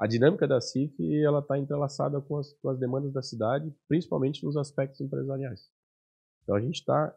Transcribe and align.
a 0.00 0.06
dinâmica 0.06 0.48
da 0.48 0.62
CIF 0.62 0.98
ela 1.22 1.40
está 1.40 1.58
entrelaçada 1.58 2.22
com 2.22 2.38
as, 2.38 2.54
com 2.54 2.70
as 2.70 2.78
demandas 2.78 3.12
da 3.12 3.20
cidade, 3.20 3.70
principalmente 3.86 4.42
nos 4.42 4.56
aspectos 4.56 4.98
empresariais. 5.02 5.70
Então 6.42 6.56
a 6.56 6.60
gente 6.60 6.76
está 6.76 7.14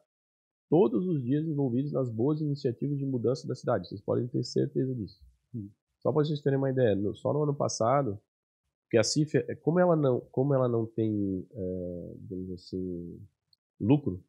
todos 0.69 1.07
os 1.07 1.23
dias 1.23 1.47
envolvidos 1.47 1.93
nas 1.93 2.09
boas 2.09 2.41
iniciativas 2.41 2.97
de 2.97 3.05
mudança 3.05 3.47
da 3.47 3.55
cidade. 3.55 3.88
Vocês 3.88 4.01
podem 4.01 4.27
ter 4.27 4.43
certeza 4.43 4.93
disso. 4.93 5.17
Só 6.01 6.11
para 6.11 6.25
vocês 6.25 6.41
terem 6.41 6.59
uma 6.59 6.69
ideia, 6.69 6.93
no, 6.93 7.15
só 7.15 7.31
no 7.31 7.43
ano 7.43 7.55
passado, 7.55 8.19
porque 8.84 8.97
a 8.97 9.04
CIF, 9.04 9.38
é, 9.38 9.56
como 9.56 9.79
ela 9.79 9.96
não, 9.96 10.20
como 10.20 10.54
ela 10.54 10.68
não 10.68 10.86
tem, 10.86 11.47
é, 11.54 12.13
digamos 12.18 12.52
assim, 12.52 13.18
lucro, 13.79 14.22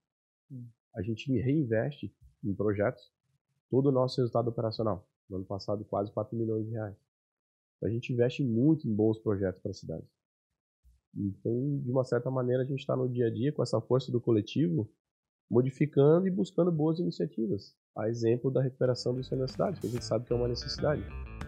a 0.95 1.03
gente 1.03 1.37
reinveste 1.41 2.15
em 2.45 2.55
projetos 2.55 3.13
todo 3.69 3.87
o 3.87 3.93
nosso 3.93 4.21
resultado 4.21 4.47
operacional. 4.47 5.05
No 5.29 5.39
ano 5.39 5.45
passado, 5.45 5.85
quase 5.85 6.13
4 6.13 6.39
milhões 6.39 6.65
de 6.67 6.71
reais. 6.71 7.04
A 7.83 7.89
gente 7.89 8.13
investe 8.13 8.43
muito 8.43 8.89
em 8.89 8.95
bons 8.95 9.19
projetos 9.19 9.61
para 9.61 9.71
a 9.71 9.75
cidade. 9.75 10.05
Então, 11.17 11.81
de 11.83 11.91
uma 11.91 12.05
certa 12.05 12.31
maneira, 12.31 12.63
a 12.63 12.67
gente 12.67 12.81
está 12.81 12.97
no 12.97 13.09
dia 13.09 13.27
a 13.27 13.31
dia 13.31 13.53
com 13.53 13.63
essa 13.63 13.81
força 13.81 14.11
do 14.11 14.21
coletivo, 14.21 14.91
modificando 15.51 16.27
e 16.27 16.31
buscando 16.31 16.73
boas 16.73 16.99
iniciativas. 16.99 17.75
A 17.97 18.09
exemplo 18.09 18.51
da 18.51 18.61
recuperação 18.61 19.15
do 19.15 19.21
ensino 19.21 19.43
da 19.43 19.49
cidade, 19.49 19.81
que 19.81 19.87
a 19.87 19.91
gente 19.91 20.05
sabe 20.05 20.27
que 20.27 20.33
é 20.33 20.37
uma 20.37 20.49
necessidade. 20.49 21.05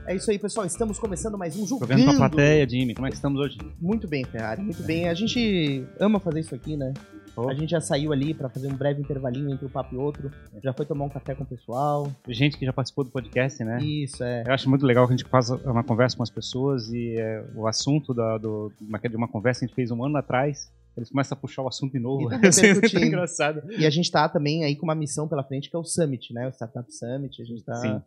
É 0.06 0.14
isso 0.14 0.30
aí, 0.30 0.38
pessoal. 0.38 0.64
Estamos 0.64 0.98
começando 0.98 1.36
mais 1.36 1.56
um 1.56 1.66
Jogando. 1.66 1.98
Jogando 1.98 2.16
pra 2.16 2.28
plateia, 2.28 2.68
Jimmy. 2.68 2.94
Como 2.94 3.06
é 3.06 3.10
que 3.10 3.16
estamos 3.16 3.40
hoje? 3.40 3.58
Muito 3.80 4.06
bem, 4.06 4.24
Ferrari. 4.24 4.62
Muito 4.62 4.82
bem. 4.84 5.08
A 5.08 5.14
gente 5.14 5.84
ama 5.98 6.20
fazer 6.20 6.40
isso 6.40 6.54
aqui, 6.54 6.76
né? 6.76 6.94
Oh. 7.36 7.48
A 7.48 7.54
gente 7.54 7.70
já 7.70 7.80
saiu 7.80 8.12
ali 8.12 8.32
para 8.32 8.48
fazer 8.48 8.68
um 8.68 8.74
breve 8.74 9.00
intervalinho 9.00 9.50
entre 9.50 9.66
um 9.66 9.68
papo 9.68 9.94
e 9.94 9.98
outro. 9.98 10.30
Já 10.62 10.72
foi 10.72 10.86
tomar 10.86 11.04
um 11.04 11.08
café 11.08 11.34
com 11.34 11.44
o 11.44 11.46
pessoal. 11.46 12.10
Gente 12.28 12.56
que 12.56 12.64
já 12.64 12.72
participou 12.72 13.04
do 13.04 13.10
podcast, 13.10 13.62
né? 13.62 13.78
Isso, 13.82 14.24
é. 14.24 14.44
Eu 14.46 14.52
acho 14.52 14.68
muito 14.70 14.86
legal 14.86 15.06
que 15.06 15.12
a 15.12 15.16
gente 15.16 15.28
faça 15.28 15.56
uma 15.70 15.84
conversa 15.84 16.16
com 16.16 16.22
as 16.22 16.30
pessoas 16.30 16.88
e 16.92 17.18
é, 17.18 17.44
o 17.54 17.66
assunto 17.66 18.14
da, 18.14 18.38
do, 18.38 18.72
de 18.80 19.16
uma 19.16 19.28
conversa 19.28 19.60
que 19.60 19.64
a 19.66 19.68
gente 19.68 19.76
fez 19.76 19.90
um 19.90 20.02
ano 20.02 20.16
atrás. 20.16 20.72
Eles 20.96 21.10
começam 21.10 21.36
a 21.36 21.40
puxar 21.40 21.62
o 21.62 21.68
assunto 21.68 21.92
de 21.92 21.98
novo. 21.98 22.32
E, 22.32 22.40
tá 22.40 22.48
é 23.00 23.04
engraçado. 23.04 23.62
e 23.70 23.84
a 23.84 23.90
gente 23.90 24.10
tá 24.10 24.26
também 24.28 24.64
aí 24.64 24.74
com 24.74 24.86
uma 24.86 24.94
missão 24.94 25.28
pela 25.28 25.44
frente 25.44 25.68
que 25.68 25.76
é 25.76 25.78
o 25.78 25.84
Summit, 25.84 26.32
né? 26.32 26.48
O 26.48 26.52
Startup 26.52 26.90
Summit. 26.90 27.42
A 27.42 27.44
gente 27.44 27.62
tá. 27.62 28.02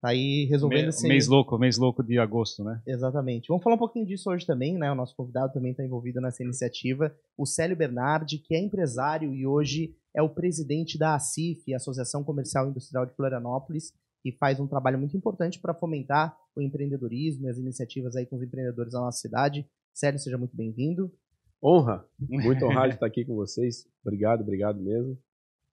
Tá 0.00 0.08
aí 0.08 0.46
resolvendo 0.46 0.84
Me, 0.84 0.88
esse... 0.88 1.06
Mês 1.06 1.28
louco, 1.28 1.58
mês 1.58 1.76
louco 1.76 2.02
de 2.02 2.18
agosto, 2.18 2.64
né? 2.64 2.80
Exatamente. 2.86 3.48
Vamos 3.48 3.62
falar 3.62 3.76
um 3.76 3.78
pouquinho 3.78 4.06
disso 4.06 4.30
hoje 4.30 4.46
também, 4.46 4.78
né? 4.78 4.90
O 4.90 4.94
nosso 4.94 5.14
convidado 5.14 5.52
também 5.52 5.72
está 5.72 5.84
envolvido 5.84 6.20
nessa 6.20 6.42
iniciativa, 6.42 7.14
o 7.36 7.44
Célio 7.44 7.76
Bernardi, 7.76 8.38
que 8.38 8.54
é 8.54 8.58
empresário 8.58 9.34
e 9.34 9.46
hoje 9.46 9.94
é 10.16 10.22
o 10.22 10.28
presidente 10.28 10.98
da 10.98 11.14
ACIF, 11.14 11.72
Associação 11.74 12.24
Comercial 12.24 12.66
e 12.66 12.70
Industrial 12.70 13.04
de 13.04 13.14
Florianópolis, 13.14 13.92
que 14.22 14.32
faz 14.32 14.58
um 14.58 14.66
trabalho 14.66 14.98
muito 14.98 15.16
importante 15.16 15.60
para 15.60 15.74
fomentar 15.74 16.36
o 16.56 16.62
empreendedorismo 16.62 17.46
e 17.46 17.50
as 17.50 17.58
iniciativas 17.58 18.16
aí 18.16 18.26
com 18.26 18.36
os 18.36 18.42
empreendedores 18.42 18.92
da 18.92 19.00
nossa 19.00 19.18
cidade. 19.18 19.66
Célio, 19.92 20.18
seja 20.18 20.38
muito 20.38 20.56
bem-vindo. 20.56 21.12
Honra, 21.62 22.04
muito 22.18 22.64
honrado 22.64 22.88
de 22.88 22.94
estar 22.94 23.06
aqui 23.06 23.24
com 23.24 23.34
vocês. 23.34 23.86
Obrigado, 24.02 24.40
obrigado 24.40 24.80
mesmo. 24.80 25.18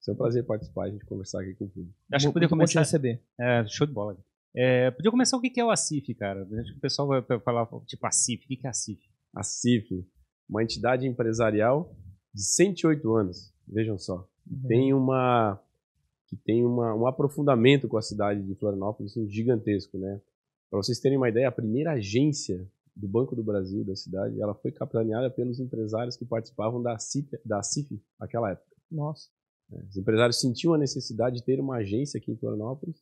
É 0.10 0.14
um 0.14 0.16
prazer 0.16 0.46
participar, 0.46 0.86
a 0.86 0.90
gente 0.90 1.06
conversar 1.06 1.42
aqui 1.42 1.54
com 1.56 1.66
o 1.66 1.70
público. 1.70 1.96
Acho 2.12 2.28
que 2.28 2.34
podia 2.34 2.50
começar 2.50 2.80
a 2.80 2.84
receber. 2.84 3.22
É, 3.40 3.66
show 3.68 3.86
de 3.86 3.94
bola. 3.94 4.18
É, 4.56 4.90
podia 4.92 5.12
começar 5.12 5.38
o 5.38 5.42
que 5.42 5.60
é 5.60 5.64
o 5.64 5.70
ACIF, 5.70 6.14
cara. 6.16 6.48
Acho 6.60 6.72
que 6.72 6.78
o 6.78 6.82
pessoal 6.82 7.08
vai 7.08 7.22
falar, 7.40 7.68
tipo, 7.86 8.06
ACIF, 8.06 8.46
o 8.46 8.48
que 8.48 8.66
é 8.66 8.70
a 8.70 8.74
CIF? 8.74 9.02
A 9.36 9.44
CIF, 9.44 10.06
uma 10.50 10.64
entidade 10.64 11.06
empresarial 11.06 11.96
de 12.34 12.44
108 12.44 13.16
anos, 13.16 13.54
vejam 13.68 13.98
só. 13.98 14.28
Uhum. 14.50 14.68
Tem 14.68 14.94
uma 14.94 15.62
que 16.28 16.36
tem 16.36 16.66
uma, 16.66 16.94
um 16.94 17.08
aprofundamento 17.08 17.88
com 17.88 17.98
a 17.98 18.02
cidade 18.02 18.44
de 18.44 18.54
Florianópolis 18.56 19.14
assim, 19.14 19.30
gigantesco, 19.30 19.98
né? 19.98 20.20
Para 20.70 20.78
vocês 20.78 21.00
terem 21.00 21.18
uma 21.18 21.30
ideia, 21.30 21.48
a 21.48 21.52
primeira 21.52 21.94
agência 21.94 22.68
do 22.94 23.08
Banco 23.08 23.36
do 23.36 23.44
Brasil 23.44 23.86
da 23.86 23.96
cidade, 23.96 24.42
ela 24.42 24.54
foi 24.54 24.72
capitaneada 24.72 25.30
pelos 25.30 25.60
empresários 25.60 26.18
que 26.18 26.26
participavam 26.26 26.82
da 26.82 26.98
CIF, 26.98 27.30
da 27.46 27.64
CIF 27.64 28.02
naquela 28.20 28.52
época. 28.52 28.76
Nossa. 28.92 29.30
Os 29.70 29.98
empresários 29.98 30.40
sentiam 30.40 30.74
a 30.74 30.78
necessidade 30.78 31.38
de 31.38 31.44
ter 31.44 31.60
uma 31.60 31.78
agência 31.78 32.18
aqui 32.18 32.32
em 32.32 32.38
Florianópolis. 32.38 32.98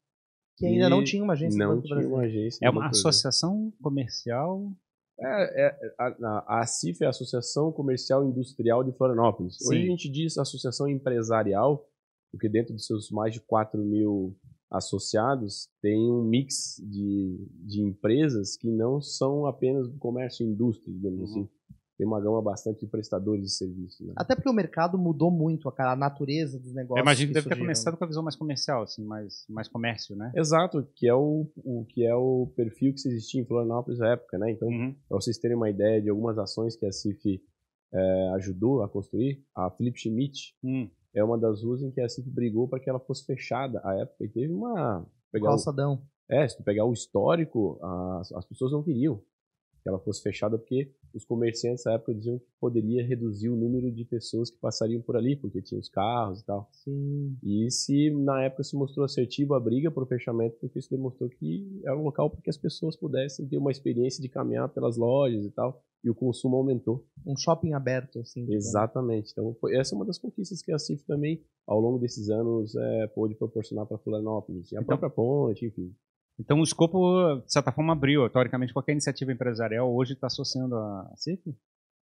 Que 0.58 0.66
ainda 0.66 0.90
não 0.90 1.04
tinha 1.04 1.24
uma 1.24 1.34
agência 1.34 1.58
não 1.58 1.82
tinha 1.82 2.08
uma 2.08 2.22
agência. 2.22 2.66
É 2.66 2.70
uma 2.70 2.88
associação 2.88 3.74
comercial. 3.82 4.72
É, 5.20 5.68
é 5.68 5.96
a, 5.98 6.62
a 6.62 6.66
CIF 6.66 7.04
é 7.04 7.08
a 7.08 7.10
Associação 7.10 7.72
Comercial 7.72 8.26
Industrial 8.26 8.84
de 8.84 8.92
Florianópolis. 8.94 9.58
Sim. 9.58 9.70
Hoje 9.70 9.84
a 9.84 9.86
gente 9.86 10.10
diz 10.10 10.38
associação 10.38 10.88
empresarial, 10.88 11.88
porque 12.32 12.50
dentro 12.50 12.76
de 12.76 12.84
seus 12.84 13.12
mais 13.12 13.34
de 13.34 13.42
4 13.42 13.82
mil 13.82 14.36
associados 14.72 15.70
tem 15.82 16.12
um 16.12 16.24
mix 16.24 16.76
de, 16.84 17.48
de 17.64 17.82
empresas 17.82 18.58
que 18.58 18.70
não 18.70 19.00
são 19.02 19.46
apenas 19.46 19.88
do 19.90 19.98
comércio 19.98 20.46
e 20.46 20.50
indústria, 20.50 20.94
digamos 20.94 21.20
uhum. 21.20 21.26
assim 21.44 21.55
tem 21.98 22.06
uma 22.06 22.20
gama 22.20 22.42
bastante 22.42 22.82
de 22.82 22.88
prestadores 22.88 23.44
de 23.44 23.52
serviço. 23.52 24.06
Né? 24.06 24.14
Até 24.16 24.36
porque 24.36 24.50
o 24.50 24.54
mercado 24.54 24.98
mudou 24.98 25.32
muito, 25.32 25.70
a, 25.70 25.92
a 25.92 25.96
natureza 25.96 26.60
dos 26.60 26.74
negócios. 26.74 26.98
Eu 26.98 27.04
imagino 27.04 27.30
que 27.30 27.34
deve 27.36 27.50
ter 27.50 27.58
começado 27.58 27.98
com 27.98 28.04
a 28.04 28.08
visão 28.08 28.24
mais 28.24 28.36
comercial, 28.36 28.84
assim, 28.84 29.04
mais, 29.04 29.46
mais 29.50 29.68
comércio, 29.68 30.16
né? 30.16 30.32
Exato, 30.36 30.88
que 30.96 31.08
é 31.08 31.14
o, 31.14 31.48
o 31.58 31.86
que 31.86 32.06
é 32.06 32.14
o 32.14 32.52
perfil 32.56 32.94
que 32.94 33.08
existia 33.08 33.42
em 33.42 33.46
Florianópolis 33.46 34.00
na 34.00 34.12
época, 34.12 34.38
né? 34.38 34.52
Então, 34.52 34.68
uhum. 34.68 34.94
para 35.08 35.18
vocês 35.18 35.38
terem 35.38 35.56
uma 35.56 35.70
ideia 35.70 36.02
de 36.02 36.10
algumas 36.10 36.38
ações 36.38 36.76
que 36.76 36.86
a 36.86 36.92
CIF 36.92 37.42
é, 37.94 38.30
ajudou 38.36 38.84
a 38.84 38.90
construir, 38.90 39.42
a 39.56 39.70
Philip 39.72 39.98
Schmidt 39.98 40.54
uhum. 40.62 40.90
é 41.14 41.24
uma 41.24 41.38
das 41.38 41.64
ruas 41.64 41.82
em 41.82 41.92
que 41.92 42.02
a 42.02 42.10
CIF 42.10 42.30
brigou 42.30 42.68
para 42.68 42.80
que 42.80 42.90
ela 42.90 43.00
fosse 43.00 43.26
fechada 43.26 43.80
à 43.84 43.96
época 43.96 44.26
e 44.26 44.30
teve 44.30 44.52
uma 44.52 45.06
pegar 45.32 45.48
calçadão. 45.48 46.04
O, 46.30 46.34
é, 46.34 46.48
se 46.48 46.58
tu 46.58 46.64
pegar 46.64 46.86
o 46.86 46.92
histórico, 46.92 47.80
as, 48.20 48.32
as 48.34 48.46
pessoas 48.46 48.72
não 48.72 48.84
queriam 48.84 49.22
que 49.86 49.90
ela 49.90 50.00
fosse 50.00 50.24
fechada, 50.24 50.58
porque 50.58 50.92
os 51.18 51.26
comerciantes 51.26 51.86
na 51.86 51.94
época 51.94 52.14
diziam 52.14 52.38
que 52.38 52.46
poderia 52.60 53.06
reduzir 53.06 53.50
o 53.50 53.56
número 53.56 53.92
de 53.92 54.04
pessoas 54.06 54.50
que 54.50 54.58
passariam 54.58 55.02
por 55.02 55.16
ali, 55.16 55.36
porque 55.36 55.62
tinha 55.62 55.80
os 55.80 55.90
carros 55.90 56.42
e 56.42 56.46
tal. 56.46 56.70
Sim. 56.72 57.38
E 57.44 57.70
se 57.72 58.12
na 58.12 58.44
época 58.44 58.64
se 58.64 58.76
mostrou 58.76 59.06
assertivo 59.06 59.54
a 59.54 59.60
briga 59.60 59.90
por 59.90 60.08
fechamento, 60.08 60.58
porque 60.60 60.80
isso 60.80 60.90
demonstrou 60.90 61.30
que 61.30 61.82
era 61.84 61.98
um 61.98 62.04
local 62.04 62.30
para 62.30 62.42
que 62.42 62.50
as 62.50 62.58
pessoas 62.58 62.98
pudessem 62.98 63.48
ter 63.48 63.58
uma 63.58 63.72
experiência 63.72 64.22
de 64.22 64.30
caminhar 64.30 64.68
pelas 64.70 64.98
lojas 64.98 65.46
e 65.46 65.52
tal, 65.52 65.84
e 66.04 66.10
o 66.10 66.16
consumo 66.16 66.56
aumentou. 66.58 67.04
Um 67.26 67.36
shopping 67.36 67.74
aberto, 67.74 68.20
assim. 68.20 68.46
Exatamente. 68.52 69.32
Então, 69.32 69.56
foi, 69.60 69.76
essa 69.76 69.96
é 69.96 69.98
uma 69.98 70.06
das 70.06 70.20
conquistas 70.20 70.62
que 70.62 70.72
a 70.72 70.78
CIF 70.78 71.04
também, 71.04 71.42
ao 71.66 71.80
longo 71.80 71.98
desses 71.98 72.30
anos, 72.30 72.76
é, 72.76 73.08
pôde 73.08 73.34
proporcionar 73.34 73.88
para 73.88 73.98
Florianópolis. 73.98 74.72
E 74.72 74.78
a 74.78 74.82
então, 74.82 74.86
própria 74.86 75.10
ponte, 75.10 75.66
enfim. 75.66 75.92
Então 76.40 76.60
o 76.60 76.64
escopo, 76.64 77.42
de 77.46 77.52
certa 77.52 77.72
forma, 77.72 77.94
abriu. 77.94 78.30
Teoricamente, 78.30 78.74
qualquer 78.74 78.92
iniciativa 78.92 79.32
empresarial 79.32 79.94
hoje 79.94 80.14
está 80.14 80.28
associando 80.28 80.76
a 80.76 81.14
CIF? 81.16 81.56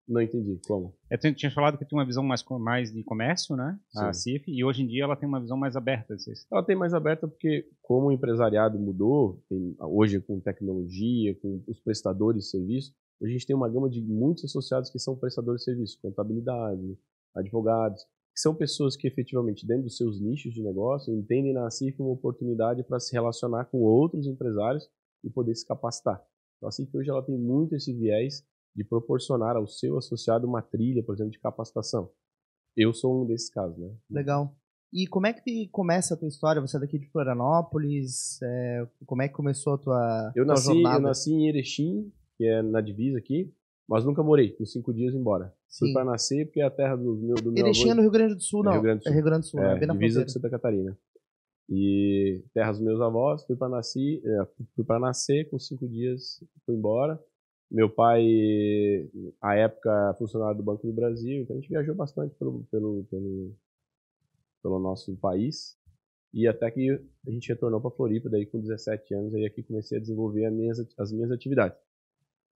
Não 0.09 0.21
entendi. 0.21 0.61
Como? 0.67 0.95
Eu 1.11 1.19
é, 1.23 1.33
tinha 1.33 1.51
falado 1.51 1.79
que 1.79 1.85
tinha 1.85 1.99
uma 1.99 2.07
visão 2.07 2.25
mais, 2.25 2.45
mais 2.61 2.93
de 2.93 3.05
comércio, 3.05 3.57
né? 3.57 3.79
Sim. 3.91 4.05
A 4.05 4.13
CIF, 4.13 4.45
e 4.51 4.65
hoje 4.65 4.83
em 4.83 4.87
dia 4.87 5.05
ela 5.05 5.17
tem 5.17 5.29
uma 5.29 5.41
visão 5.41 5.57
mais 5.57 5.77
aberta. 5.77 6.17
Ela 6.51 6.63
tem 6.63 6.77
mais 6.77 6.93
aberta 6.93 7.29
porque, 7.29 7.69
como 7.81 8.09
o 8.09 8.13
empresariado 8.13 8.79
mudou, 8.79 9.43
tem, 9.49 9.77
hoje 9.81 10.21
com 10.21 10.41
tecnologia, 10.41 11.35
com 11.41 11.63
os 11.69 11.81
prestadores 11.81 12.45
de 12.45 12.51
serviço, 12.51 12.93
hoje 13.21 13.31
a 13.31 13.33
gente 13.33 13.47
tem 13.47 13.57
uma 13.57 13.69
gama 13.69 13.89
de 13.89 14.01
muitos 14.03 14.45
associados 14.45 14.91
que 14.91 14.99
são 14.99 15.17
prestadores 15.17 15.61
de 15.61 15.67
serviço, 15.67 15.99
contabilidade, 16.03 16.99
advogados 17.35 18.05
são 18.35 18.55
pessoas 18.55 18.97
que 18.97 19.07
efetivamente, 19.07 19.67
dentro 19.67 19.85
dos 19.85 19.97
seus 19.97 20.21
nichos 20.21 20.55
de 20.55 20.63
negócio, 20.63 21.15
entendem 21.15 21.53
na 21.53 21.71
CIF 21.71 22.01
uma 22.01 22.13
oportunidade 22.13 22.83
para 22.83 22.99
se 22.99 23.13
relacionar 23.13 23.67
com 23.67 23.83
outros 23.83 24.27
empresários 24.27 24.89
e 25.23 25.31
poder 25.31 25.55
se 25.55 25.67
capacitar. 25.67 26.25
Então, 26.57 26.69
a 26.69 26.73
CIF 26.73 26.97
hoje 26.97 27.11
ela 27.11 27.23
tem 27.23 27.37
muito 27.37 27.75
esse 27.75 27.93
viés 27.93 28.45
de 28.75 28.85
proporcionar 28.85 29.57
ao 29.57 29.67
seu 29.67 29.99
associado 29.99 30.47
uma 30.47 30.63
trilha, 30.63 31.03
por 31.03 31.15
exemplo, 31.15 31.33
de 31.33 31.39
capacitação. 31.39 32.11
Eu 32.77 32.95
sou 32.95 33.23
um 33.23 33.27
desses 33.27 33.51
casos, 33.51 33.77
né? 33.77 33.95
Legal. 34.11 34.57
E 34.93 35.07
como 35.07 35.27
é 35.27 35.33
que 35.33 35.69
começa 35.69 36.15
a 36.15 36.17
tua 36.17 36.29
história? 36.29 36.61
Você 36.61 36.77
é 36.77 36.81
daqui 36.81 36.99
de 36.99 37.11
Florianópolis? 37.11 38.41
É, 38.43 38.87
como 39.07 39.23
é 39.23 39.29
que 39.29 39.35
começou 39.35 39.75
a 39.75 39.79
tua, 39.79 40.33
eu 40.37 40.45
tua 40.45 40.55
nasci, 40.55 40.67
jornada? 40.67 40.97
Eu 40.99 41.03
nasci 41.03 41.33
em 41.33 41.49
Erechim, 41.49 42.13
que 42.37 42.45
é 42.45 42.63
na 42.63 42.81
divisa 42.81 43.19
aqui. 43.19 43.53
Mas 43.93 44.07
nunca 44.07 44.23
morei, 44.23 44.53
com 44.53 44.65
cinco 44.65 44.91
dias 44.91 45.15
embora. 45.15 45.53
Sim. 45.69 45.85
Fui 45.85 45.93
para 45.93 46.03
nascer 46.03 46.47
porque 46.47 46.63
é 46.63 46.65
a 46.65 46.71
terra 46.71 46.97
do 46.97 47.15
meu, 47.15 47.35
do 47.35 47.53
meu 47.53 47.63
Erechim 47.63 47.91
avô... 47.91 47.97
no 47.97 48.01
Rio 48.01 48.11
Grande 48.11 48.35
do 48.37 48.43
Sul, 48.43 48.65
não. 48.65 48.73
É 48.73 48.75
Rio 48.77 48.83
Grande 48.83 49.01
do 49.01 49.03
Sul, 49.03 49.13
é 49.13 49.15
Rio 49.15 49.25
Grande 49.25 49.41
do 49.41 49.47
Sul, 49.47 49.61
é, 49.61 49.65
é 49.65 49.79
bem 49.79 49.87
na 49.87 49.93
divisa 49.93 50.15
fronteira. 50.15 50.25
de 50.25 50.33
Santa 50.33 50.49
Catarina. 50.49 50.99
E 51.69 52.43
terra 52.55 52.71
dos 52.71 52.81
meus 52.81 53.03
avós, 53.03 53.45
fui 53.45 53.55
para 53.55 53.69
nascer, 53.69 54.23
é, 54.25 54.49
fui 54.75 54.83
para 54.83 54.99
nascer, 54.99 55.51
com 55.51 55.59
cinco 55.59 55.87
dias 55.87 56.43
fui 56.65 56.75
embora. 56.75 57.23
Meu 57.71 57.91
pai, 57.91 58.25
à 59.43 59.57
época, 59.57 60.17
funcionário 60.19 60.57
do 60.57 60.63
Banco 60.63 60.87
do 60.87 60.93
Brasil, 60.95 61.43
então 61.43 61.55
a 61.55 61.61
gente 61.61 61.69
viajou 61.69 61.95
bastante 61.95 62.35
pelo, 62.37 62.65
pelo, 62.71 63.05
pelo, 63.11 63.55
pelo 64.63 64.79
nosso 64.79 65.15
país. 65.19 65.77
E 66.33 66.49
até 66.49 66.71
que 66.71 66.99
a 67.29 67.31
gente 67.31 67.47
retornou 67.47 67.79
para 67.79 67.91
Floripa, 67.91 68.31
daí 68.31 68.47
com 68.47 68.59
17 68.59 69.15
anos, 69.15 69.35
aí 69.35 69.45
aqui 69.45 69.63
comecei 69.63 69.99
a 69.99 70.01
desenvolver 70.01 70.47
as 70.47 70.55
minhas, 70.55 70.79
as 70.99 71.13
minhas 71.13 71.31
atividades 71.31 71.77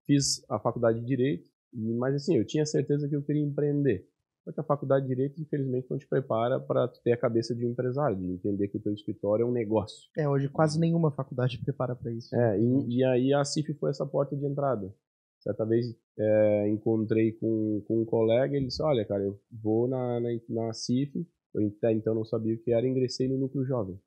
fiz 0.06 0.44
a 0.48 0.58
faculdade 0.58 1.00
de 1.00 1.06
Direito, 1.06 1.50
mas 1.72 2.14
assim, 2.14 2.36
eu 2.36 2.46
tinha 2.46 2.64
certeza 2.64 3.08
que 3.08 3.16
eu 3.16 3.22
queria 3.22 3.42
empreender. 3.42 4.08
Só 4.44 4.52
que 4.52 4.60
a 4.60 4.64
faculdade 4.64 5.06
de 5.06 5.14
Direito, 5.14 5.42
infelizmente, 5.42 5.90
não 5.90 5.98
te 5.98 6.06
prepara 6.06 6.60
para 6.60 6.86
ter 6.86 7.12
a 7.12 7.16
cabeça 7.16 7.54
de 7.54 7.66
um 7.66 7.70
empresário, 7.70 8.16
de 8.16 8.30
entender 8.30 8.68
que 8.68 8.76
o 8.76 8.80
teu 8.80 8.94
escritório 8.94 9.42
é 9.42 9.46
um 9.46 9.52
negócio. 9.52 10.08
É, 10.16 10.28
hoje 10.28 10.48
quase 10.48 10.78
nenhuma 10.78 11.10
faculdade 11.10 11.58
prepara 11.58 11.96
para 11.96 12.12
isso. 12.12 12.34
É, 12.34 12.60
e, 12.60 12.98
e, 12.98 13.04
aí 13.04 13.34
a 13.34 13.44
CIF 13.44 13.74
foi 13.74 13.90
essa 13.90 14.06
porta 14.06 14.36
de 14.36 14.46
entrada. 14.46 14.94
Certa 15.40 15.64
vez 15.64 15.96
é, 16.16 16.68
encontrei 16.68 17.32
com, 17.32 17.82
com 17.86 18.02
um 18.02 18.04
colega, 18.04 18.56
ele 18.56 18.66
disse, 18.66 18.82
olha, 18.82 19.04
cara, 19.04 19.24
eu 19.24 19.38
vou 19.50 19.88
na, 19.88 20.20
na, 20.20 20.28
na 20.48 20.72
CIF, 20.72 21.26
eu 21.52 21.66
até 21.66 21.92
então 21.92 22.14
não 22.14 22.24
sabia 22.24 22.54
o 22.54 22.58
que 22.58 22.72
era, 22.72 22.86
ingressei 22.86 23.28
no 23.28 23.38
núcleo 23.38 23.64
jovem. 23.64 23.98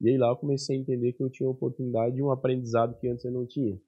E 0.00 0.08
aí 0.08 0.18
lá 0.18 0.30
eu 0.30 0.36
comecei 0.36 0.76
a 0.76 0.80
entender 0.80 1.12
que 1.12 1.22
eu 1.22 1.30
tinha 1.30 1.48
oportunidade 1.48 2.16
de 2.16 2.22
um 2.22 2.32
aprendizado 2.32 2.98
que 2.98 3.08
antes 3.08 3.24
eu 3.24 3.30
não 3.30 3.46
tinha. 3.46 3.78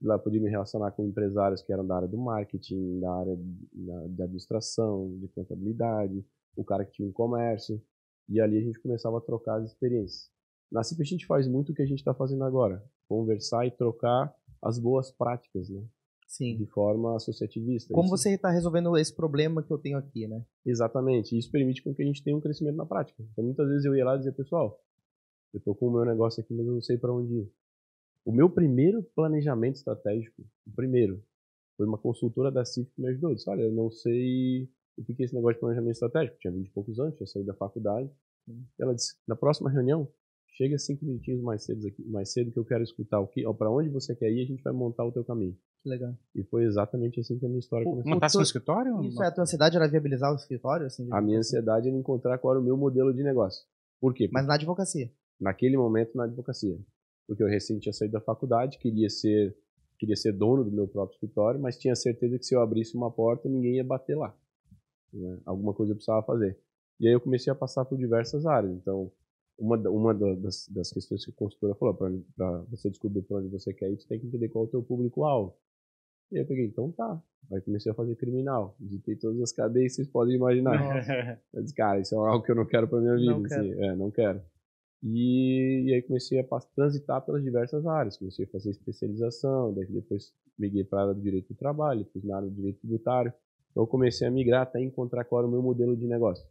Lá 0.00 0.18
podia 0.18 0.40
me 0.40 0.48
relacionar 0.48 0.92
com 0.92 1.04
empresários 1.04 1.62
que 1.62 1.72
eram 1.72 1.86
da 1.86 1.96
área 1.96 2.08
do 2.08 2.16
marketing, 2.16 3.00
da 3.00 3.12
área 3.12 3.36
de 3.36 4.22
administração, 4.22 5.18
de 5.18 5.28
contabilidade, 5.28 6.24
o 6.56 6.64
cara 6.64 6.84
que 6.84 6.92
tinha 6.92 7.08
um 7.08 7.12
comércio. 7.12 7.82
E 8.28 8.40
ali 8.40 8.58
a 8.58 8.62
gente 8.62 8.80
começava 8.80 9.18
a 9.18 9.20
trocar 9.20 9.56
as 9.56 9.64
experiências. 9.64 10.30
Na 10.70 10.84
CIP 10.84 11.00
a 11.02 11.04
gente 11.04 11.26
faz 11.26 11.48
muito 11.48 11.72
o 11.72 11.74
que 11.74 11.82
a 11.82 11.86
gente 11.86 11.98
está 11.98 12.14
fazendo 12.14 12.44
agora. 12.44 12.84
Conversar 13.08 13.66
e 13.66 13.70
trocar 13.70 14.32
as 14.62 14.78
boas 14.78 15.10
práticas, 15.10 15.68
né? 15.70 15.82
Sim. 16.26 16.56
De 16.58 16.66
forma 16.66 17.16
associativista. 17.16 17.92
Como 17.92 18.06
isso... 18.06 18.18
você 18.18 18.34
está 18.34 18.50
resolvendo 18.50 18.96
esse 18.98 19.14
problema 19.14 19.62
que 19.62 19.72
eu 19.72 19.78
tenho 19.78 19.96
aqui, 19.96 20.28
né? 20.28 20.44
Exatamente. 20.64 21.36
Isso 21.36 21.50
permite 21.50 21.82
com 21.82 21.94
que 21.94 22.02
a 22.02 22.04
gente 22.04 22.22
tenha 22.22 22.36
um 22.36 22.40
crescimento 22.40 22.76
na 22.76 22.84
prática. 22.84 23.22
Então 23.32 23.42
muitas 23.42 23.66
vezes 23.66 23.86
eu 23.86 23.96
ia 23.96 24.04
lá 24.04 24.14
e 24.14 24.18
dizia, 24.18 24.32
pessoal, 24.32 24.78
eu 25.54 25.58
estou 25.58 25.74
com 25.74 25.88
o 25.88 25.90
meu 25.90 26.04
negócio 26.04 26.42
aqui, 26.42 26.52
mas 26.52 26.66
eu 26.66 26.74
não 26.74 26.82
sei 26.82 26.98
para 26.98 27.14
onde 27.14 27.32
ir. 27.32 27.52
O 28.28 28.30
meu 28.30 28.50
primeiro 28.50 29.02
planejamento 29.16 29.76
estratégico, 29.76 30.42
o 30.66 30.70
primeiro, 30.76 31.24
foi 31.78 31.86
uma 31.86 31.96
consultora 31.96 32.52
da 32.52 32.62
CIF 32.62 32.92
que 32.92 33.00
me 33.00 33.08
ajudou. 33.08 33.30
Eu 33.30 33.36
disse, 33.36 33.48
olha, 33.48 33.62
eu 33.62 33.72
não 33.72 33.90
sei 33.90 34.68
o 34.98 35.02
que 35.02 35.22
é 35.22 35.24
esse 35.24 35.34
negócio 35.34 35.54
de 35.54 35.60
planejamento 35.60 35.94
estratégico. 35.94 36.36
Eu 36.36 36.40
tinha 36.40 36.52
20 36.52 36.66
e 36.66 36.70
poucos 36.70 37.00
anos, 37.00 37.16
tinha 37.16 37.26
saído 37.26 37.46
da 37.46 37.54
faculdade. 37.54 38.10
Ela 38.78 38.94
disse, 38.94 39.14
na 39.26 39.34
próxima 39.34 39.70
reunião, 39.70 40.06
chega 40.58 40.76
cinco 40.76 41.06
minutinhos 41.06 41.40
mais 41.40 41.64
cedo, 41.64 41.86
aqui, 41.86 42.04
mais 42.06 42.30
cedo 42.30 42.52
que 42.52 42.58
eu 42.58 42.66
quero 42.66 42.82
escutar 42.82 43.18
o 43.18 43.26
que, 43.26 43.50
para 43.54 43.70
onde 43.70 43.88
você 43.88 44.14
quer 44.14 44.30
ir, 44.30 44.42
a 44.42 44.46
gente 44.46 44.62
vai 44.62 44.74
montar 44.74 45.06
o 45.06 45.12
teu 45.12 45.24
caminho. 45.24 45.56
Que 45.82 45.88
legal. 45.88 46.14
E 46.34 46.44
foi 46.44 46.64
exatamente 46.64 47.18
assim 47.20 47.38
que 47.38 47.46
a 47.46 47.48
minha 47.48 47.60
história 47.60 47.84
Pô, 47.84 47.92
começou. 47.92 48.12
Montar 48.12 48.28
seu 48.28 48.42
escritório? 48.42 49.02
Isso 49.04 49.22
é 49.22 49.28
a 49.28 49.32
tua 49.32 49.44
ansiedade 49.44 49.74
era 49.74 49.88
viabilizar 49.88 50.30
o 50.30 50.36
escritório? 50.36 50.84
Assim, 50.84 51.08
a 51.10 51.22
minha 51.22 51.38
ansiedade 51.38 51.88
era 51.88 51.96
encontrar 51.96 52.36
qual 52.36 52.52
era 52.52 52.60
o 52.60 52.64
meu 52.64 52.76
modelo 52.76 53.14
de 53.14 53.22
negócio. 53.22 53.64
Por 53.98 54.12
quê? 54.12 54.28
Mas 54.30 54.46
na 54.46 54.56
advocacia? 54.56 55.10
Naquele 55.40 55.78
momento, 55.78 56.14
na 56.14 56.24
advocacia 56.24 56.78
porque 57.28 57.42
eu 57.42 57.46
recém 57.46 57.78
tinha 57.78 57.92
saído 57.92 58.14
da 58.14 58.20
faculdade, 58.20 58.78
queria 58.78 59.10
ser 59.10 59.54
queria 59.98 60.16
ser 60.16 60.32
dono 60.32 60.64
do 60.64 60.70
meu 60.70 60.86
próprio 60.86 61.14
escritório, 61.16 61.60
mas 61.60 61.76
tinha 61.76 61.94
certeza 61.94 62.38
que 62.38 62.46
se 62.46 62.54
eu 62.54 62.62
abrisse 62.62 62.96
uma 62.96 63.10
porta, 63.10 63.48
ninguém 63.48 63.76
ia 63.76 63.84
bater 63.84 64.16
lá. 64.16 64.34
Né? 65.12 65.40
Alguma 65.44 65.74
coisa 65.74 65.90
eu 65.92 65.96
precisava 65.96 66.24
fazer. 66.24 66.56
E 67.00 67.08
aí 67.08 67.12
eu 67.12 67.20
comecei 67.20 67.52
a 67.52 67.56
passar 67.56 67.84
por 67.84 67.98
diversas 67.98 68.46
áreas. 68.46 68.72
Então, 68.72 69.10
uma, 69.58 69.76
uma 69.88 70.14
das, 70.14 70.68
das 70.68 70.92
questões 70.92 71.24
que 71.24 71.32
a 71.32 71.34
consultora 71.34 71.74
falou, 71.74 71.94
para 71.94 72.58
você 72.70 72.88
descobrir 72.88 73.22
para 73.22 73.38
onde 73.38 73.48
você 73.48 73.74
quer 73.74 73.90
ir, 73.90 74.00
você 74.00 74.06
tem 74.06 74.20
que 74.20 74.26
entender 74.26 74.48
qual 74.48 74.64
é 74.64 74.68
o 74.68 74.70
teu 74.70 74.82
público-alvo. 74.84 75.56
E 76.30 76.36
aí 76.36 76.42
eu 76.44 76.46
peguei, 76.46 76.66
então 76.66 76.92
tá. 76.92 77.20
Aí 77.52 77.60
comecei 77.62 77.90
a 77.90 77.94
fazer 77.94 78.14
criminal. 78.16 78.76
Visitei 78.78 79.16
todas 79.16 79.40
as 79.40 79.52
cadeias 79.52 79.92
que 79.92 79.96
vocês 79.96 80.08
podem 80.08 80.36
imaginar. 80.36 81.40
eu 81.52 81.62
disse, 81.62 81.74
cara, 81.74 81.98
isso 82.00 82.14
é 82.14 82.18
algo 82.18 82.44
que 82.44 82.52
eu 82.52 82.56
não 82.56 82.66
quero 82.66 82.86
para 82.86 83.00
minha 83.00 83.16
vida. 83.16 83.32
Não 83.32 83.44
assim. 83.44 83.82
É, 83.82 83.96
não 83.96 84.10
quero. 84.10 84.40
E, 85.02 85.84
e, 85.86 85.94
aí 85.94 86.02
comecei 86.02 86.40
a 86.40 86.44
transitar 86.74 87.24
pelas 87.24 87.42
diversas 87.42 87.86
áreas. 87.86 88.16
Comecei 88.16 88.44
a 88.44 88.48
fazer 88.48 88.70
especialização, 88.70 89.72
daí 89.72 89.86
depois 89.86 90.32
migrei 90.58 90.84
para 90.84 91.00
a 91.00 91.02
área 91.02 91.14
do 91.14 91.20
direito 91.20 91.48
do 91.48 91.54
trabalho, 91.54 92.04
fiz 92.12 92.24
na 92.24 92.36
área 92.36 92.48
do 92.48 92.54
direito 92.54 92.80
tributário. 92.80 93.32
Então 93.70 93.86
comecei 93.86 94.26
a 94.26 94.30
migrar 94.30 94.62
até 94.62 94.80
encontrar 94.80 95.24
qual 95.24 95.40
era 95.40 95.48
o 95.48 95.50
meu 95.50 95.62
modelo 95.62 95.96
de 95.96 96.06
negócio. 96.06 96.44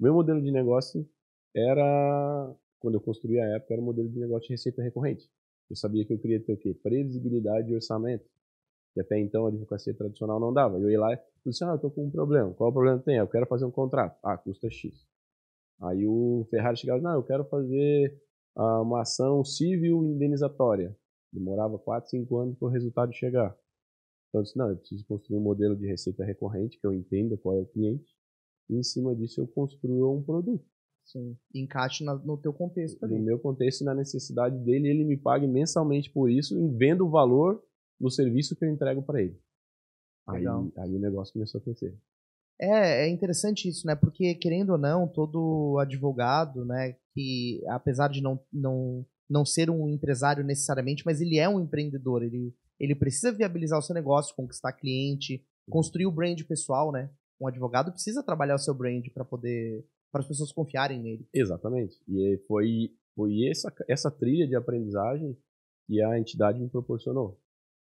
O 0.00 0.02
meu 0.02 0.14
modelo 0.14 0.42
de 0.42 0.50
negócio 0.50 1.08
era, 1.54 2.54
quando 2.80 2.94
eu 2.94 3.00
construí 3.00 3.38
a 3.38 3.46
época, 3.56 3.74
era 3.74 3.80
o 3.80 3.84
modelo 3.84 4.08
de 4.08 4.18
negócio 4.18 4.48
de 4.48 4.54
receita 4.54 4.82
recorrente. 4.82 5.30
Eu 5.70 5.76
sabia 5.76 6.04
que 6.04 6.12
eu 6.12 6.18
queria 6.18 6.40
ter 6.40 6.52
o 6.52 6.56
quê? 6.56 6.74
Previsibilidade 6.74 7.68
de 7.68 7.74
orçamento. 7.74 8.24
Que 8.94 9.00
até 9.00 9.18
então 9.18 9.46
a 9.46 9.48
advocacia 9.48 9.94
tradicional 9.94 10.40
não 10.40 10.52
dava. 10.52 10.78
Eu 10.78 10.90
ia 10.90 10.98
lá 10.98 11.14
e 11.14 11.18
disse, 11.44 11.64
ah, 11.64 11.68
eu 11.68 11.74
estou 11.76 11.90
com 11.90 12.04
um 12.04 12.10
problema. 12.10 12.52
Qual 12.54 12.70
o 12.70 12.72
problema 12.72 12.98
tem? 12.98 13.16
Eu 13.16 13.28
quero 13.28 13.46
fazer 13.46 13.64
um 13.64 13.70
contrato. 13.70 14.18
Ah, 14.22 14.36
custa 14.36 14.70
X. 14.70 15.06
Aí 15.80 16.06
o 16.06 16.46
Ferrari 16.50 16.76
chegava, 16.76 17.02
não, 17.02 17.14
eu 17.14 17.22
quero 17.22 17.44
fazer 17.44 18.18
uh, 18.56 18.82
uma 18.82 19.02
ação 19.02 19.44
civil 19.44 20.04
indenizatória. 20.04 20.96
Demorava 21.32 21.78
4, 21.78 22.10
5 22.10 22.36
anos 22.38 22.58
para 22.58 22.68
o 22.68 22.70
resultado 22.70 23.12
chegar. 23.12 23.56
Então 24.28 24.40
eu 24.40 24.42
disse, 24.42 24.56
não, 24.56 24.70
eu 24.70 24.76
preciso 24.76 25.04
construir 25.06 25.36
um 25.36 25.42
modelo 25.42 25.76
de 25.76 25.86
receita 25.86 26.24
recorrente, 26.24 26.78
que 26.78 26.86
eu 26.86 26.94
entenda 26.94 27.36
qual 27.36 27.56
é 27.56 27.60
o 27.60 27.66
cliente, 27.66 28.14
e 28.68 28.76
em 28.76 28.82
cima 28.82 29.14
disso 29.14 29.40
eu 29.40 29.46
construo 29.46 30.16
um 30.16 30.22
produto. 30.22 30.64
Sim, 31.04 31.38
encaixe 31.54 32.04
no 32.04 32.36
teu 32.36 32.52
contexto. 32.52 33.02
Ali. 33.04 33.14
No 33.14 33.24
meu 33.24 33.38
contexto 33.38 33.82
e 33.82 33.84
na 33.84 33.94
necessidade 33.94 34.58
dele, 34.58 34.88
ele 34.88 35.04
me 35.04 35.16
pague 35.16 35.46
mensalmente 35.46 36.10
por 36.10 36.28
isso 36.28 36.58
e 36.58 36.68
venda 36.68 37.04
o 37.04 37.08
valor 37.08 37.62
no 38.00 38.10
serviço 38.10 38.56
que 38.56 38.64
eu 38.64 38.68
entrego 38.68 39.02
para 39.02 39.22
ele. 39.22 39.40
Aí, 40.26 40.44
aí 40.78 40.96
o 40.96 40.98
negócio 40.98 41.32
começou 41.32 41.60
a 41.60 41.62
crescer. 41.62 41.96
É, 42.60 43.06
é 43.06 43.08
interessante 43.08 43.68
isso, 43.68 43.86
né? 43.86 43.94
Porque, 43.94 44.34
querendo 44.34 44.70
ou 44.70 44.78
não, 44.78 45.06
todo 45.06 45.78
advogado, 45.78 46.64
né, 46.64 46.96
que 47.14 47.62
apesar 47.68 48.08
de 48.08 48.22
não, 48.22 48.40
não, 48.52 49.04
não 49.28 49.44
ser 49.44 49.68
um 49.70 49.88
empresário 49.88 50.44
necessariamente, 50.44 51.04
mas 51.04 51.20
ele 51.20 51.38
é 51.38 51.48
um 51.48 51.60
empreendedor, 51.60 52.22
ele, 52.22 52.54
ele 52.80 52.94
precisa 52.94 53.32
viabilizar 53.32 53.78
o 53.78 53.82
seu 53.82 53.94
negócio, 53.94 54.34
conquistar 54.34 54.72
cliente, 54.72 55.44
construir 55.68 56.06
o 56.06 56.12
brand 56.12 56.40
pessoal, 56.44 56.90
né? 56.90 57.10
Um 57.40 57.46
advogado 57.46 57.92
precisa 57.92 58.22
trabalhar 58.22 58.54
o 58.54 58.58
seu 58.58 58.74
brand 58.74 59.04
para 59.12 59.24
poder 59.24 59.84
para 60.10 60.22
as 60.22 60.28
pessoas 60.28 60.52
confiarem 60.52 61.02
nele. 61.02 61.28
Exatamente. 61.34 62.00
E 62.08 62.38
foi 62.48 62.90
foi 63.14 63.46
essa 63.48 63.72
essa 63.88 64.10
trilha 64.10 64.46
de 64.46 64.56
aprendizagem 64.56 65.36
que 65.86 66.00
a 66.02 66.18
entidade 66.18 66.58
me 66.58 66.68
proporcionou. 66.68 67.38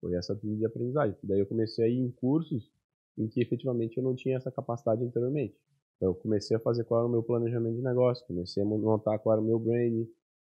Foi 0.01 0.15
essa 0.15 0.35
trilha 0.35 0.57
de 0.57 0.67
aprendizagem. 0.67 1.17
Daí 1.23 1.39
eu 1.39 1.47
comecei 1.47 1.85
a 1.85 1.89
ir 1.89 1.99
em 1.99 2.11
cursos 2.11 2.73
em 3.19 3.29
que 3.29 3.41
efetivamente 3.41 3.99
eu 3.99 4.03
não 4.03 4.15
tinha 4.15 4.37
essa 4.37 4.51
capacidade 4.51 5.05
anteriormente. 5.05 5.55
Então, 5.97 6.11
eu 6.11 6.15
comecei 6.15 6.57
a 6.57 6.61
fazer 6.61 6.85
qual 6.85 7.01
era 7.01 7.09
o 7.09 7.11
meu 7.11 7.23
planejamento 7.23 7.77
de 7.77 7.83
negócio, 7.83 8.25
comecei 8.27 8.63
a 8.63 8.67
montar 8.67 9.19
qual 9.19 9.33
era 9.35 9.43
o 9.43 9.45
meu 9.45 9.59
brand, 9.59 10.07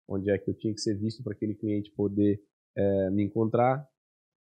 onde 0.07 0.30
é 0.30 0.38
que 0.38 0.50
eu 0.50 0.54
tinha 0.54 0.74
que 0.74 0.80
ser 0.80 0.95
visto 0.95 1.24
para 1.24 1.33
aquele 1.33 1.56
cliente 1.56 1.92
poder 1.92 2.42
é, 2.75 3.10
me 3.10 3.24
encontrar, 3.24 3.88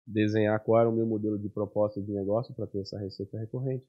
desenhar 0.06 0.60
qual 0.64 0.80
era 0.80 0.90
o 0.90 0.94
meu 0.94 1.06
modelo 1.06 1.40
de 1.40 1.50
proposta 1.50 2.02
de 2.02 2.12
negócio 2.12 2.54
para 2.54 2.68
ter 2.68 2.82
essa 2.82 3.00
receita 3.00 3.38
recorrente. 3.38 3.86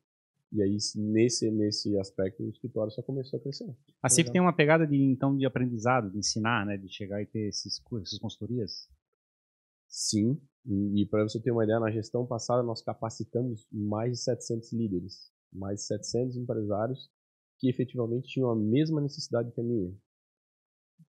E 0.52 0.62
aí, 0.62 0.76
nesse, 0.96 1.50
nesse 1.50 1.98
aspecto, 1.98 2.42
o 2.42 2.48
escritório 2.48 2.92
só 2.92 3.02
começou 3.02 3.38
a 3.38 3.42
crescer. 3.42 3.74
A 4.02 4.08
CIF 4.10 4.30
tem 4.30 4.40
uma 4.40 4.54
pegada 4.54 4.86
de, 4.86 5.02
então, 5.02 5.34
de 5.34 5.46
aprendizado, 5.46 6.10
de 6.10 6.18
ensinar, 6.18 6.66
né? 6.66 6.76
De 6.76 6.88
chegar 6.90 7.22
e 7.22 7.26
ter 7.26 7.48
esses 7.48 7.78
cursos, 7.78 8.10
essas 8.10 8.18
consultorias? 8.18 8.86
Sim, 9.92 10.40
e, 10.64 11.02
e 11.02 11.06
para 11.06 11.22
você 11.22 11.38
ter 11.38 11.50
uma 11.50 11.64
ideia, 11.64 11.78
na 11.78 11.90
gestão 11.90 12.26
passada 12.26 12.62
nós 12.62 12.80
capacitamos 12.80 13.68
mais 13.70 14.12
de 14.12 14.24
700 14.24 14.72
líderes, 14.72 15.30
mais 15.52 15.80
de 15.80 15.86
700 15.86 16.36
empresários 16.38 17.10
que 17.58 17.68
efetivamente 17.68 18.26
tinham 18.26 18.48
a 18.48 18.56
mesma 18.56 19.02
necessidade 19.02 19.52
que 19.52 19.60
a 19.60 19.64
minha, 19.64 19.94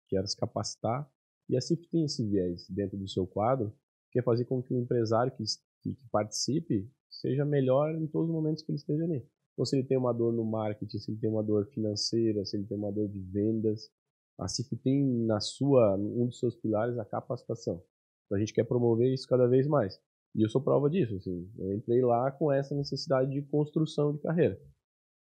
que 0.10 0.17
era 0.17 0.27
se 0.27 0.36
capacitar. 0.36 1.10
E 1.50 1.55
a 1.55 1.62
CIF 1.62 1.88
tem 1.89 2.03
esse 2.03 2.27
viés 2.27 2.67
dentro 2.69 2.98
do 2.98 3.08
seu 3.08 3.25
quadro, 3.25 3.74
que 4.12 4.19
é 4.19 4.22
fazer 4.22 4.43
com 4.46 4.62
que 4.62 4.74
o 4.74 4.77
empresário 4.77 5.31
que, 5.31 5.43
que, 5.81 5.96
que 5.96 6.10
participe 6.12 6.91
seja 7.10 7.46
melhor 7.46 7.96
em 7.96 8.05
todos 8.05 8.27
os 8.27 8.36
momentos 8.36 8.63
que 8.63 8.72
ele 8.72 8.77
esteja 8.77 9.05
ali. 9.05 9.25
Então, 9.53 9.65
se 9.65 9.77
ele 9.77 9.88
tem 9.88 9.98
uma 9.98 10.13
dor 10.13 10.34
no 10.34 10.43
marketing, 10.43 11.00
se 11.00 11.10
ele 11.10 11.19
tem 11.19 11.29
uma 11.29 11.43
dor 11.43 11.67
financeira, 11.67 12.43
se 12.43 12.58
ele 12.58 12.65
tem 12.65 12.77
uma 12.77 12.91
dor 12.91 13.08
de 13.08 13.19
vendas, 13.19 13.89
a 14.38 14.48
CIF 14.48 14.75
tem 14.77 15.05
na 15.25 15.39
sua, 15.39 15.96
um 15.96 16.27
dos 16.27 16.39
seus 16.39 16.55
pilares 16.55 16.98
a 16.98 17.05
capacitação. 17.05 17.81
Então 18.34 18.38
a 18.38 18.40
gente 18.40 18.54
quer 18.54 18.63
promover 18.63 19.13
isso 19.13 19.28
cada 19.28 19.48
vez 19.48 19.68
mais. 19.68 20.02
E 20.36 20.42
eu 20.42 20.50
sou 20.50 20.60
prova 20.60 20.90
disso. 20.90 21.16
Assim, 21.16 21.48
eu 21.60 21.72
entrei 21.72 22.02
lá 22.02 22.32
com 22.32 22.52
essa 22.52 22.74
necessidade 22.74 23.30
de 23.30 23.44
construção 23.44 24.12
de 24.12 24.20
carreira. 24.22 24.60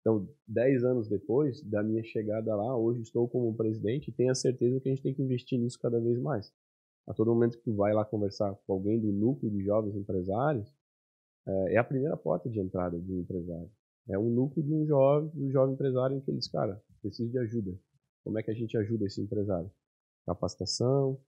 Então, 0.00 0.28
dez 0.46 0.84
anos 0.84 1.08
depois 1.08 1.60
da 1.62 1.82
minha 1.82 2.04
chegada 2.04 2.54
lá, 2.54 2.76
hoje 2.76 3.02
estou 3.02 3.28
como 3.28 3.52
presidente 3.56 4.08
e 4.08 4.12
tenho 4.12 4.30
a 4.30 4.34
certeza 4.34 4.80
que 4.80 4.88
a 4.88 4.92
gente 4.92 5.02
tem 5.02 5.12
que 5.12 5.22
investir 5.22 5.58
nisso 5.58 5.76
cada 5.80 6.00
vez 6.00 6.20
mais. 6.20 6.52
A 7.08 7.12
todo 7.12 7.34
momento 7.34 7.58
que 7.58 7.64
tu 7.64 7.74
vai 7.74 7.92
lá 7.92 8.04
conversar 8.04 8.54
com 8.64 8.74
alguém 8.74 9.00
do 9.00 9.10
núcleo 9.10 9.50
de 9.50 9.60
jovens 9.64 9.96
empresários, 9.96 10.72
é, 11.48 11.74
é 11.74 11.78
a 11.78 11.84
primeira 11.84 12.16
porta 12.16 12.48
de 12.48 12.60
entrada 12.60 12.96
de 12.96 13.12
um 13.12 13.18
empresário. 13.18 13.70
É 14.08 14.16
um 14.16 14.30
núcleo 14.30 14.64
de 14.64 14.72
um 14.72 14.86
jovem, 14.86 15.32
um 15.34 15.50
jovem 15.50 15.74
empresário 15.74 16.16
em 16.16 16.20
que 16.20 16.30
eles, 16.30 16.46
cara, 16.46 16.80
preciso 17.02 17.28
de 17.28 17.38
ajuda. 17.38 17.76
Como 18.22 18.38
é 18.38 18.42
que 18.44 18.52
a 18.52 18.54
gente 18.54 18.76
ajuda 18.76 19.06
esse 19.06 19.20
empresário? 19.20 19.70
Capacitação, 20.24 21.20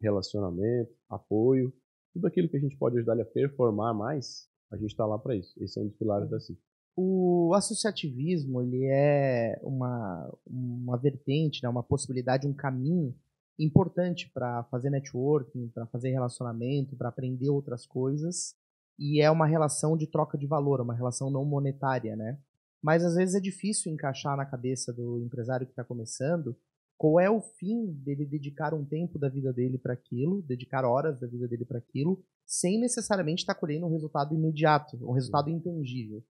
relacionamento, 0.00 0.92
apoio, 1.08 1.72
tudo 2.12 2.26
aquilo 2.26 2.48
que 2.48 2.56
a 2.56 2.60
gente 2.60 2.76
pode 2.76 2.96
ajudar 2.96 3.12
ele 3.12 3.22
a 3.22 3.26
performar 3.26 3.94
mais, 3.94 4.48
a 4.70 4.76
gente 4.76 4.90
está 4.90 5.06
lá 5.06 5.18
para 5.18 5.36
isso. 5.36 5.52
Esse 5.62 5.78
é 5.78 5.82
um 5.82 5.86
dos 5.86 5.96
pilares 5.96 6.28
da 6.28 6.40
CIF. 6.40 6.60
O 6.96 7.52
associativismo 7.54 8.60
ele 8.60 8.84
é 8.86 9.58
uma, 9.62 10.28
uma 10.46 10.96
vertente, 10.96 11.62
né, 11.62 11.68
uma 11.68 11.82
possibilidade, 11.82 12.46
um 12.46 12.52
caminho 12.52 13.14
importante 13.58 14.30
para 14.32 14.64
fazer 14.64 14.90
networking, 14.90 15.68
para 15.68 15.86
fazer 15.86 16.10
relacionamento, 16.10 16.96
para 16.96 17.08
aprender 17.08 17.50
outras 17.50 17.86
coisas. 17.86 18.56
E 18.98 19.20
é 19.20 19.30
uma 19.30 19.46
relação 19.46 19.96
de 19.96 20.08
troca 20.08 20.36
de 20.36 20.46
valor, 20.46 20.80
uma 20.80 20.94
relação 20.94 21.30
não 21.30 21.44
monetária, 21.44 22.16
né? 22.16 22.38
mas 22.82 23.04
às 23.04 23.14
vezes 23.14 23.34
é 23.34 23.40
difícil 23.40 23.92
encaixar 23.92 24.36
na 24.36 24.46
cabeça 24.46 24.92
do 24.92 25.20
empresário 25.20 25.66
que 25.66 25.72
está 25.72 25.84
começando 25.84 26.56
qual 26.98 27.20
é 27.20 27.30
o 27.30 27.40
fim 27.40 27.92
dele 27.92 28.26
dedicar 28.26 28.74
um 28.74 28.84
tempo 28.84 29.20
da 29.20 29.28
vida 29.28 29.52
dele 29.52 29.78
para 29.78 29.94
aquilo, 29.94 30.42
dedicar 30.42 30.84
horas 30.84 31.20
da 31.20 31.28
vida 31.28 31.46
dele 31.46 31.64
para 31.64 31.78
aquilo, 31.78 32.20
sem 32.44 32.80
necessariamente 32.80 33.42
estar 33.42 33.54
tá 33.54 33.60
colhendo 33.60 33.86
um 33.86 33.92
resultado 33.92 34.34
imediato, 34.34 34.96
um 35.08 35.12
resultado 35.12 35.48
intangível. 35.48 36.24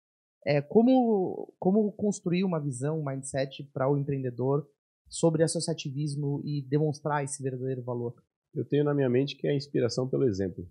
É, 0.45 0.62
como, 0.62 1.53
como 1.57 1.91
construir 1.93 2.43
uma 2.43 2.59
visão, 2.59 3.00
um 3.00 3.05
mindset 3.05 3.63
para 3.74 3.89
o 3.89 3.97
empreendedor 3.97 4.67
sobre 5.07 5.41
associativismo 5.41 6.41
e 6.43 6.62
demonstrar 6.62 7.24
esse 7.24 7.41
verdadeiro 7.41 7.81
valor? 7.81 8.13
Eu 8.53 8.65
tenho 8.65 8.83
na 8.83 8.93
minha 8.93 9.09
mente 9.09 9.38
que 9.38 9.47
é 9.47 9.51
a 9.51 9.55
inspiração 9.55 10.09
pelo 10.09 10.25
exemplo. 10.25 10.67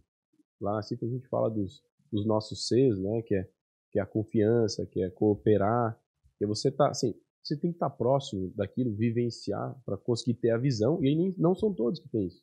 Lá 0.60 0.78
assim 0.78 0.96
que 0.96 1.06
a 1.06 1.08
gente 1.08 1.26
fala 1.28 1.48
dos, 1.48 1.82
dos 2.12 2.26
nossos 2.26 2.66
Cs, 2.66 2.98
né, 2.98 3.22
que 3.22 3.34
é, 3.34 3.48
que 3.92 3.98
é 3.98 4.02
a 4.02 4.06
confiança, 4.06 4.86
que 4.86 5.02
é 5.02 5.08
cooperar, 5.08 5.98
que 6.36 6.44
é 6.44 6.46
você 6.46 6.70
tá, 6.70 6.88
assim, 6.88 7.14
você 7.46 7.56
tem 7.56 7.70
que 7.70 7.76
estar 7.76 7.90
próximo 7.90 8.52
daquilo, 8.56 8.94
vivenciar, 8.94 9.80
para 9.84 9.96
conseguir 9.96 10.34
ter 10.34 10.50
a 10.50 10.58
visão, 10.58 11.02
e 11.02 11.08
aí 11.08 11.34
não 11.38 11.54
são 11.54 11.72
todos 11.72 12.00
que 12.00 12.08
têm 12.08 12.26
isso. 12.26 12.42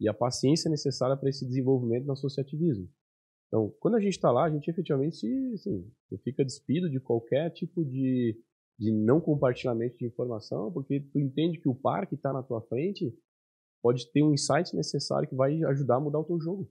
E 0.00 0.08
a 0.08 0.14
paciência 0.14 0.70
necessária 0.70 1.16
para 1.16 1.28
esse 1.28 1.44
desenvolvimento 1.44 2.06
no 2.06 2.12
associativismo. 2.12 2.88
Então, 3.48 3.74
quando 3.80 3.96
a 3.96 4.00
gente 4.00 4.14
está 4.14 4.30
lá, 4.30 4.44
a 4.44 4.50
gente 4.50 4.68
efetivamente 4.68 5.16
se, 5.16 5.52
assim, 5.54 5.90
fica 6.22 6.44
despido 6.44 6.88
de 6.88 7.00
qualquer 7.00 7.50
tipo 7.50 7.84
de, 7.84 8.40
de 8.78 8.92
não 8.92 9.20
compartilhamento 9.20 9.96
de 9.98 10.06
informação, 10.06 10.72
porque 10.72 11.00
tu 11.00 11.18
entende 11.18 11.58
que 11.58 11.68
o 11.68 11.74
par 11.74 12.06
que 12.06 12.14
está 12.14 12.32
na 12.32 12.42
tua 12.42 12.60
frente 12.62 13.16
pode 13.82 14.10
ter 14.12 14.22
um 14.22 14.32
insight 14.32 14.74
necessário 14.74 15.28
que 15.28 15.34
vai 15.34 15.62
ajudar 15.64 15.96
a 15.96 16.00
mudar 16.00 16.20
o 16.20 16.24
teu 16.24 16.40
jogo. 16.40 16.70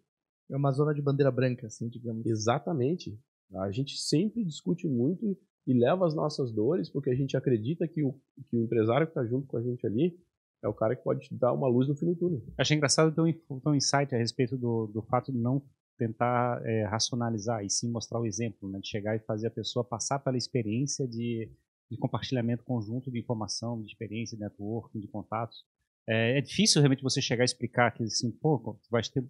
É 0.49 0.57
uma 0.57 0.71
zona 0.71 0.93
de 0.93 1.01
bandeira 1.01 1.31
branca, 1.31 1.67
assim, 1.67 1.87
digamos. 1.87 2.25
Exatamente. 2.25 3.17
A 3.53 3.71
gente 3.71 3.97
sempre 3.97 4.43
discute 4.43 4.87
muito 4.87 5.37
e 5.65 5.74
leva 5.74 6.05
as 6.05 6.13
nossas 6.13 6.51
dores, 6.51 6.89
porque 6.89 7.10
a 7.10 7.15
gente 7.15 7.38
acredita 7.38 7.88
que 7.88 8.03
o, 8.03 8.13
que 8.50 8.58
o 8.58 8.63
empresário 8.63 9.08
que 9.08 9.12
está 9.12 9.25
junto 9.25 9.48
com 9.48 9.58
a 9.58 9.62
gente 9.62 9.86
ali 9.86 10.17
é 10.62 10.67
o 10.67 10.74
cara 10.74 10.96
que 10.96 11.03
pode 11.03 11.27
te 11.27 11.36
dar 11.36 11.53
uma 11.53 11.67
luz 11.67 11.88
no 11.88 11.96
fim 11.96 12.05
do 12.05 12.15
túnel. 12.15 12.41
Achei 12.58 12.75
engraçado 12.75 13.13
ter 13.13 13.22
um, 13.22 13.60
um 13.65 13.75
insight 13.75 14.13
a 14.13 14.17
respeito 14.17 14.58
do, 14.58 14.88
do 14.88 15.01
fato 15.01 15.32
de 15.32 15.38
não 15.38 15.62
tentar 15.98 16.62
é, 16.65 16.86
racionalizar 16.86 17.63
e 17.63 17.70
sim 17.70 17.89
mostrar 17.91 18.20
o 18.20 18.25
exemplo, 18.25 18.70
né, 18.70 18.79
de 18.79 18.88
chegar 18.88 19.15
e 19.15 19.20
fazer 19.20 19.48
a 19.48 19.51
pessoa 19.51 19.84
passar 19.84 20.20
pela 20.20 20.38
experiência 20.38 21.08
de, 21.08 21.51
de 21.89 21.98
compartilhamento 21.98 22.63
conjunto 22.63 23.12
de 23.12 23.20
informação, 23.20 23.82
de 23.82 23.88
experiência, 23.88 24.38
de 24.38 24.43
networking, 24.43 25.00
de 25.00 25.08
contatos. 25.08 25.63
É, 26.08 26.38
é 26.38 26.41
difícil 26.41 26.82
realmente 26.82 27.03
você 27.03 27.22
chegar 27.22 27.43
e 27.43 27.46
explicar 27.46 27.91
que 27.91 28.03
assim, 28.03 28.32
pô, 28.32 28.77
tu 28.82 29.12
ter, 29.12 29.24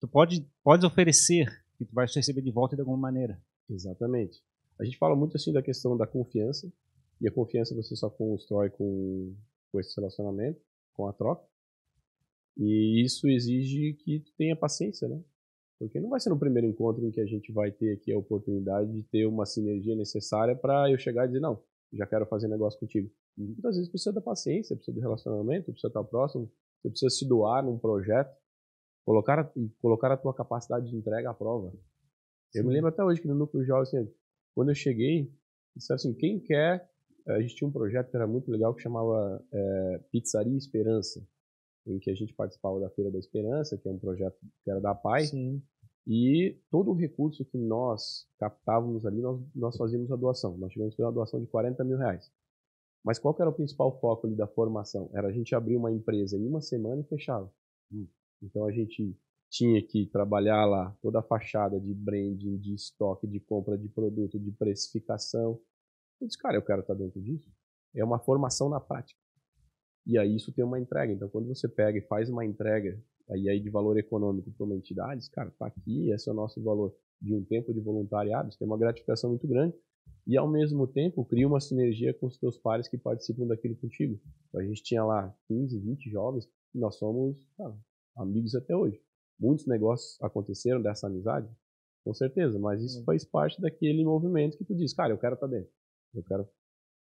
tu 0.00 0.08
pode, 0.08 0.46
pode 0.62 0.84
oferecer 0.84 1.46
que 1.76 1.84
tu 1.84 1.94
vai 1.94 2.06
receber 2.06 2.42
de 2.42 2.50
volta 2.50 2.76
de 2.76 2.82
alguma 2.82 2.98
maneira. 2.98 3.40
Exatamente. 3.68 4.42
A 4.82 4.84
gente 4.84 4.98
fala 4.98 5.14
muito 5.14 5.36
assim 5.36 5.52
da 5.52 5.62
questão 5.62 5.96
da 5.96 6.06
confiança, 6.08 6.70
e 7.20 7.28
a 7.28 7.32
confiança 7.32 7.72
você 7.72 7.94
só 7.94 8.10
constrói 8.10 8.68
com, 8.68 9.32
com 9.70 9.78
esse 9.78 9.94
relacionamento, 9.96 10.60
com 10.92 11.06
a 11.06 11.12
troca. 11.12 11.46
E 12.56 13.00
isso 13.04 13.28
exige 13.28 13.94
que 13.94 14.18
tu 14.18 14.32
tenha 14.36 14.56
paciência, 14.56 15.08
né? 15.08 15.22
Porque 15.78 16.00
não 16.00 16.10
vai 16.10 16.18
ser 16.18 16.30
no 16.30 16.38
primeiro 16.38 16.66
encontro 16.66 17.06
em 17.06 17.12
que 17.12 17.20
a 17.20 17.26
gente 17.26 17.52
vai 17.52 17.70
ter 17.70 17.92
aqui 17.92 18.12
a 18.12 18.18
oportunidade 18.18 18.92
de 18.92 19.04
ter 19.04 19.24
uma 19.26 19.46
sinergia 19.46 19.94
necessária 19.94 20.56
para 20.56 20.90
eu 20.90 20.98
chegar 20.98 21.24
e 21.24 21.28
dizer, 21.28 21.40
não, 21.40 21.62
já 21.92 22.06
quero 22.06 22.26
fazer 22.26 22.48
negócio 22.48 22.78
contigo. 22.80 23.08
Muitas 23.36 23.76
vezes 23.76 23.88
precisa 23.88 24.12
da 24.12 24.20
paciência, 24.20 24.74
precisa 24.74 24.94
do 24.94 25.00
relacionamento, 25.00 25.70
precisa 25.70 25.88
estar 25.88 26.02
próximo, 26.02 26.50
você 26.82 26.90
precisa 26.90 27.10
se 27.10 27.26
doar 27.26 27.64
num 27.64 27.78
projeto, 27.78 28.36
colocar 29.04 29.38
a, 29.38 29.52
colocar 29.80 30.10
a 30.10 30.16
tua 30.16 30.34
capacidade 30.34 30.90
de 30.90 30.96
entrega 30.96 31.30
à 31.30 31.34
prova. 31.34 31.70
Sim. 32.50 32.58
Eu 32.58 32.64
me 32.64 32.72
lembro 32.72 32.88
até 32.88 33.04
hoje 33.04 33.20
que 33.20 33.28
no 33.28 33.34
Núcleo 33.34 33.64
Jovem, 33.64 33.82
assim, 33.82 34.12
quando 34.54 34.70
eu 34.70 34.74
cheguei, 34.74 35.30
disse 35.76 35.92
assim, 35.92 36.14
quem 36.14 36.40
quer... 36.40 36.90
A 37.24 37.40
gente 37.40 37.54
tinha 37.54 37.68
um 37.68 37.72
projeto 37.72 38.10
que 38.10 38.16
era 38.16 38.26
muito 38.26 38.50
legal 38.50 38.74
que 38.74 38.82
chamava 38.82 39.40
é, 39.52 40.00
Pizzaria 40.10 40.56
Esperança, 40.56 41.24
em 41.86 42.00
que 42.00 42.10
a 42.10 42.14
gente 42.14 42.34
participava 42.34 42.80
da 42.80 42.90
Feira 42.90 43.12
da 43.12 43.18
Esperança, 43.18 43.78
que 43.78 43.88
é 43.88 43.92
um 43.92 43.98
projeto 43.98 44.36
que 44.64 44.70
era 44.70 44.80
da 44.80 44.92
PAI. 44.92 45.26
Sim. 45.26 45.62
E 46.04 46.58
todo 46.68 46.90
o 46.90 46.94
recurso 46.94 47.44
que 47.44 47.56
nós 47.56 48.26
captávamos 48.38 49.06
ali, 49.06 49.20
nós, 49.20 49.40
nós 49.54 49.76
fazíamos 49.76 50.10
a 50.10 50.16
doação. 50.16 50.58
Nós 50.58 50.72
tivemos 50.72 50.98
uma 50.98 51.12
doação 51.12 51.40
de 51.40 51.46
40 51.46 51.84
mil 51.84 51.96
reais. 51.96 52.28
Mas 53.04 53.18
qual 53.18 53.36
era 53.38 53.50
o 53.50 53.54
principal 53.54 53.98
foco 54.00 54.26
ali 54.26 54.36
da 54.36 54.46
formação? 54.46 55.10
Era 55.12 55.28
a 55.28 55.32
gente 55.32 55.54
abrir 55.54 55.76
uma 55.76 55.92
empresa 55.92 56.36
em 56.36 56.46
uma 56.46 56.60
semana 56.60 57.02
e 57.02 57.04
fechava. 57.04 57.52
Hum. 57.92 58.06
Então 58.42 58.64
a 58.64 58.72
gente 58.72 59.16
tinha 59.52 59.82
que 59.82 60.06
trabalhar 60.06 60.64
lá 60.64 60.96
toda 61.02 61.18
a 61.18 61.22
fachada 61.22 61.78
de 61.78 61.92
branding, 61.92 62.56
de 62.56 62.72
estoque, 62.72 63.26
de 63.26 63.38
compra 63.38 63.76
de 63.76 63.86
produto, 63.86 64.40
de 64.40 64.50
precificação. 64.50 65.60
Eu 66.18 66.26
disse, 66.26 66.38
cara, 66.38 66.56
eu 66.56 66.62
quero 66.62 66.80
estar 66.80 66.94
dentro 66.94 67.20
disso. 67.20 67.52
É 67.94 68.02
uma 68.02 68.18
formação 68.18 68.70
na 68.70 68.80
prática. 68.80 69.20
E 70.06 70.16
aí 70.16 70.34
isso 70.34 70.50
tem 70.52 70.64
uma 70.64 70.80
entrega. 70.80 71.12
Então 71.12 71.28
quando 71.28 71.48
você 71.48 71.68
pega 71.68 71.98
e 71.98 72.00
faz 72.00 72.30
uma 72.30 72.46
entrega 72.46 72.98
aí, 73.30 73.46
aí 73.50 73.60
de 73.60 73.68
valor 73.68 73.98
econômico 73.98 74.50
para 74.52 74.64
uma 74.64 74.74
entidade, 74.74 75.30
cara, 75.30 75.50
tá 75.58 75.66
aqui, 75.66 76.10
esse 76.10 76.30
é 76.30 76.32
o 76.32 76.34
nosso 76.34 76.62
valor 76.62 76.96
de 77.20 77.34
um 77.34 77.44
tempo 77.44 77.74
de 77.74 77.80
voluntariado, 77.80 78.50
você 78.50 78.58
tem 78.58 78.66
uma 78.66 78.78
gratificação 78.78 79.28
muito 79.30 79.46
grande 79.46 79.76
e 80.26 80.36
ao 80.36 80.48
mesmo 80.48 80.86
tempo 80.86 81.26
cria 81.26 81.46
uma 81.46 81.60
sinergia 81.60 82.14
com 82.14 82.26
os 82.26 82.38
teus 82.38 82.56
pares 82.56 82.88
que 82.88 82.96
participam 82.96 83.46
daquilo 83.46 83.76
contigo. 83.76 84.18
Então, 84.48 84.62
a 84.62 84.64
gente 84.64 84.82
tinha 84.82 85.04
lá 85.04 85.32
15, 85.46 85.78
20 85.78 86.10
jovens 86.10 86.48
e 86.74 86.78
nós 86.78 86.96
somos 86.96 87.36
amigos 88.16 88.54
até 88.54 88.74
hoje. 88.74 88.98
Muitos 89.38 89.66
negócios 89.66 90.20
aconteceram 90.22 90.80
dessa 90.80 91.06
amizade, 91.06 91.48
com 92.04 92.12
certeza, 92.12 92.58
mas 92.58 92.82
isso 92.82 93.04
faz 93.04 93.24
parte 93.24 93.60
daquele 93.60 94.04
movimento 94.04 94.58
que 94.58 94.64
tu 94.64 94.74
diz, 94.74 94.92
cara, 94.92 95.12
eu 95.12 95.18
quero 95.18 95.34
estar 95.34 95.48
tá 95.48 95.52
dentro, 95.52 95.70
eu 96.14 96.22
quero. 96.22 96.48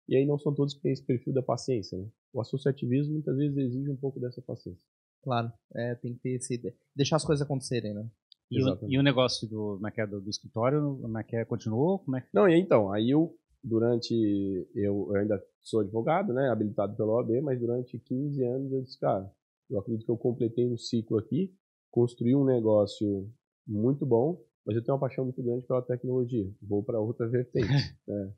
E 0.08 0.16
aí 0.16 0.26
não 0.26 0.38
são 0.38 0.54
todos 0.54 0.74
que 0.74 0.80
têm 0.80 0.92
esse 0.92 1.04
perfil 1.04 1.32
da 1.32 1.42
paciência, 1.42 1.96
né? 1.96 2.06
O 2.32 2.40
associativismo 2.40 3.14
muitas 3.14 3.36
vezes 3.36 3.56
exige 3.56 3.90
um 3.90 3.96
pouco 3.96 4.20
dessa 4.20 4.42
paciência. 4.42 4.82
Claro, 5.22 5.52
é, 5.74 5.94
tem 5.94 6.14
que 6.14 6.20
ter 6.20 6.30
esse, 6.30 6.76
deixar 6.94 7.16
as 7.16 7.24
coisas 7.24 7.44
acontecerem, 7.44 7.94
né? 7.94 8.08
E 8.50 8.62
o, 8.62 8.78
e 8.88 8.98
o, 8.98 9.02
negócio 9.02 9.48
do, 9.48 9.80
é 9.86 10.00
é, 10.00 10.06
do, 10.06 10.20
do 10.20 10.28
escritório, 10.28 10.98
que 11.28 11.36
é, 11.36 11.44
continuou? 11.44 12.00
Como 12.00 12.16
é 12.16 12.20
que... 12.20 12.28
Não, 12.34 12.48
e 12.48 12.58
então, 12.58 12.92
aí 12.92 13.08
eu, 13.08 13.32
durante, 13.62 14.12
eu, 14.74 15.08
eu 15.10 15.14
ainda 15.14 15.40
sou 15.62 15.80
advogado, 15.80 16.32
né, 16.32 16.50
habilitado 16.50 16.96
pela 16.96 17.12
OAB, 17.12 17.40
mas 17.42 17.60
durante 17.60 17.96
15 17.98 18.44
anos 18.44 18.72
eu 18.72 18.82
disse, 18.82 18.98
cara, 18.98 19.30
eu 19.70 19.78
acredito 19.78 20.04
que 20.04 20.10
eu 20.10 20.16
completei 20.16 20.66
um 20.66 20.76
ciclo 20.76 21.18
aqui, 21.18 21.54
construí 21.90 22.34
um 22.34 22.44
negócio 22.44 23.28
muito 23.66 24.06
bom, 24.06 24.42
mas 24.64 24.76
eu 24.76 24.82
tenho 24.82 24.94
uma 24.94 25.00
paixão 25.00 25.24
muito 25.24 25.42
grande 25.42 25.66
pela 25.66 25.82
tecnologia, 25.82 26.48
vou 26.62 26.82
para 26.82 27.00
outra 27.00 27.28
vertente. 27.28 27.66
né? 28.06 28.32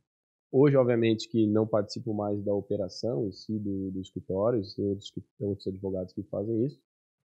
Hoje, 0.50 0.76
obviamente, 0.76 1.28
que 1.28 1.46
não 1.46 1.66
participo 1.66 2.12
mais 2.12 2.42
da 2.42 2.54
operação 2.54 3.26
em 3.26 3.32
si 3.32 3.58
do, 3.58 3.90
do 3.90 4.00
escritório, 4.00 4.60
tem 4.76 4.86
outros, 4.86 5.12
outros 5.40 5.66
advogados 5.66 6.12
que 6.12 6.22
fazem 6.24 6.66
isso, 6.66 6.78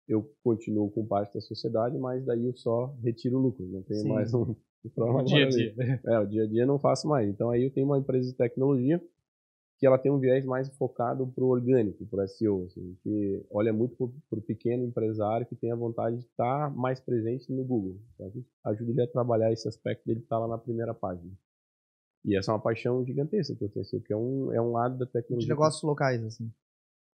eu 0.08 0.30
continuo 0.44 0.92
com 0.92 1.06
parte 1.06 1.34
da 1.34 1.42
sociedade, 1.42 1.98
mas 1.98 2.24
daí 2.26 2.46
eu 2.46 2.54
só 2.56 2.94
retiro 3.04 3.38
o 3.38 3.42
lucro, 3.42 3.66
não 3.66 3.82
tenho 3.82 4.02
Sim. 4.02 4.10
mais 4.10 4.34
um, 4.34 4.56
um 4.98 5.24
dia 5.24 5.46
a 5.46 5.50
dia. 5.50 6.02
É, 6.06 6.20
o 6.20 6.26
dia 6.26 6.44
a 6.44 6.48
dia 6.48 6.66
não 6.66 6.78
faço 6.78 7.08
mais. 7.08 7.28
Então 7.28 7.50
aí 7.50 7.64
eu 7.64 7.72
tenho 7.72 7.88
uma 7.88 7.98
empresa 7.98 8.30
de 8.30 8.38
tecnologia 8.38 9.02
que 9.78 9.86
ela 9.86 9.98
tem 9.98 10.12
um 10.12 10.20
viés 10.20 10.46
mais 10.46 10.70
focado 10.78 11.28
para 11.28 11.44
o 11.44 11.50
orgânico, 11.50 12.06
para 12.06 12.24
o 12.24 12.28
SEO, 12.28 12.64
assim, 12.66 12.98
que 13.04 13.46
olha 13.52 13.74
muito 13.74 13.96
para 14.30 14.40
o 14.40 14.42
pequeno 14.42 14.86
empresário 14.86 15.46
que 15.46 15.56
tem 15.56 15.72
a 15.72 15.76
vontade 15.76 16.18
de 16.18 16.26
estar 16.26 16.70
tá 16.70 16.76
mais 16.76 17.00
presente 17.00 17.52
no 17.52 17.64
Google. 17.64 18.00
Então, 18.14 18.32
ajuda 18.66 18.92
ele 18.92 19.02
a 19.02 19.08
trabalhar 19.08 19.52
esse 19.52 19.68
aspecto 19.68 20.06
dele 20.06 20.22
estar 20.22 20.38
tá 20.38 20.40
lá 20.40 20.48
na 20.48 20.58
primeira 20.58 20.94
página. 20.94 21.32
E 22.24 22.36
essa 22.36 22.52
é 22.52 22.54
uma 22.54 22.62
paixão 22.62 23.06
gigantesca 23.06 23.56
que 23.56 23.64
eu 23.64 23.70
tenho, 23.70 23.86
assim, 23.86 24.00
porque 24.00 24.14
é 24.14 24.18
um, 24.18 24.52
é 24.52 24.62
um 24.62 24.72
lado 24.72 24.98
da 24.98 25.06
tecnologia. 25.06 25.46
De 25.46 25.50
negócios 25.50 25.84
locais, 25.84 26.24
assim. 26.24 26.52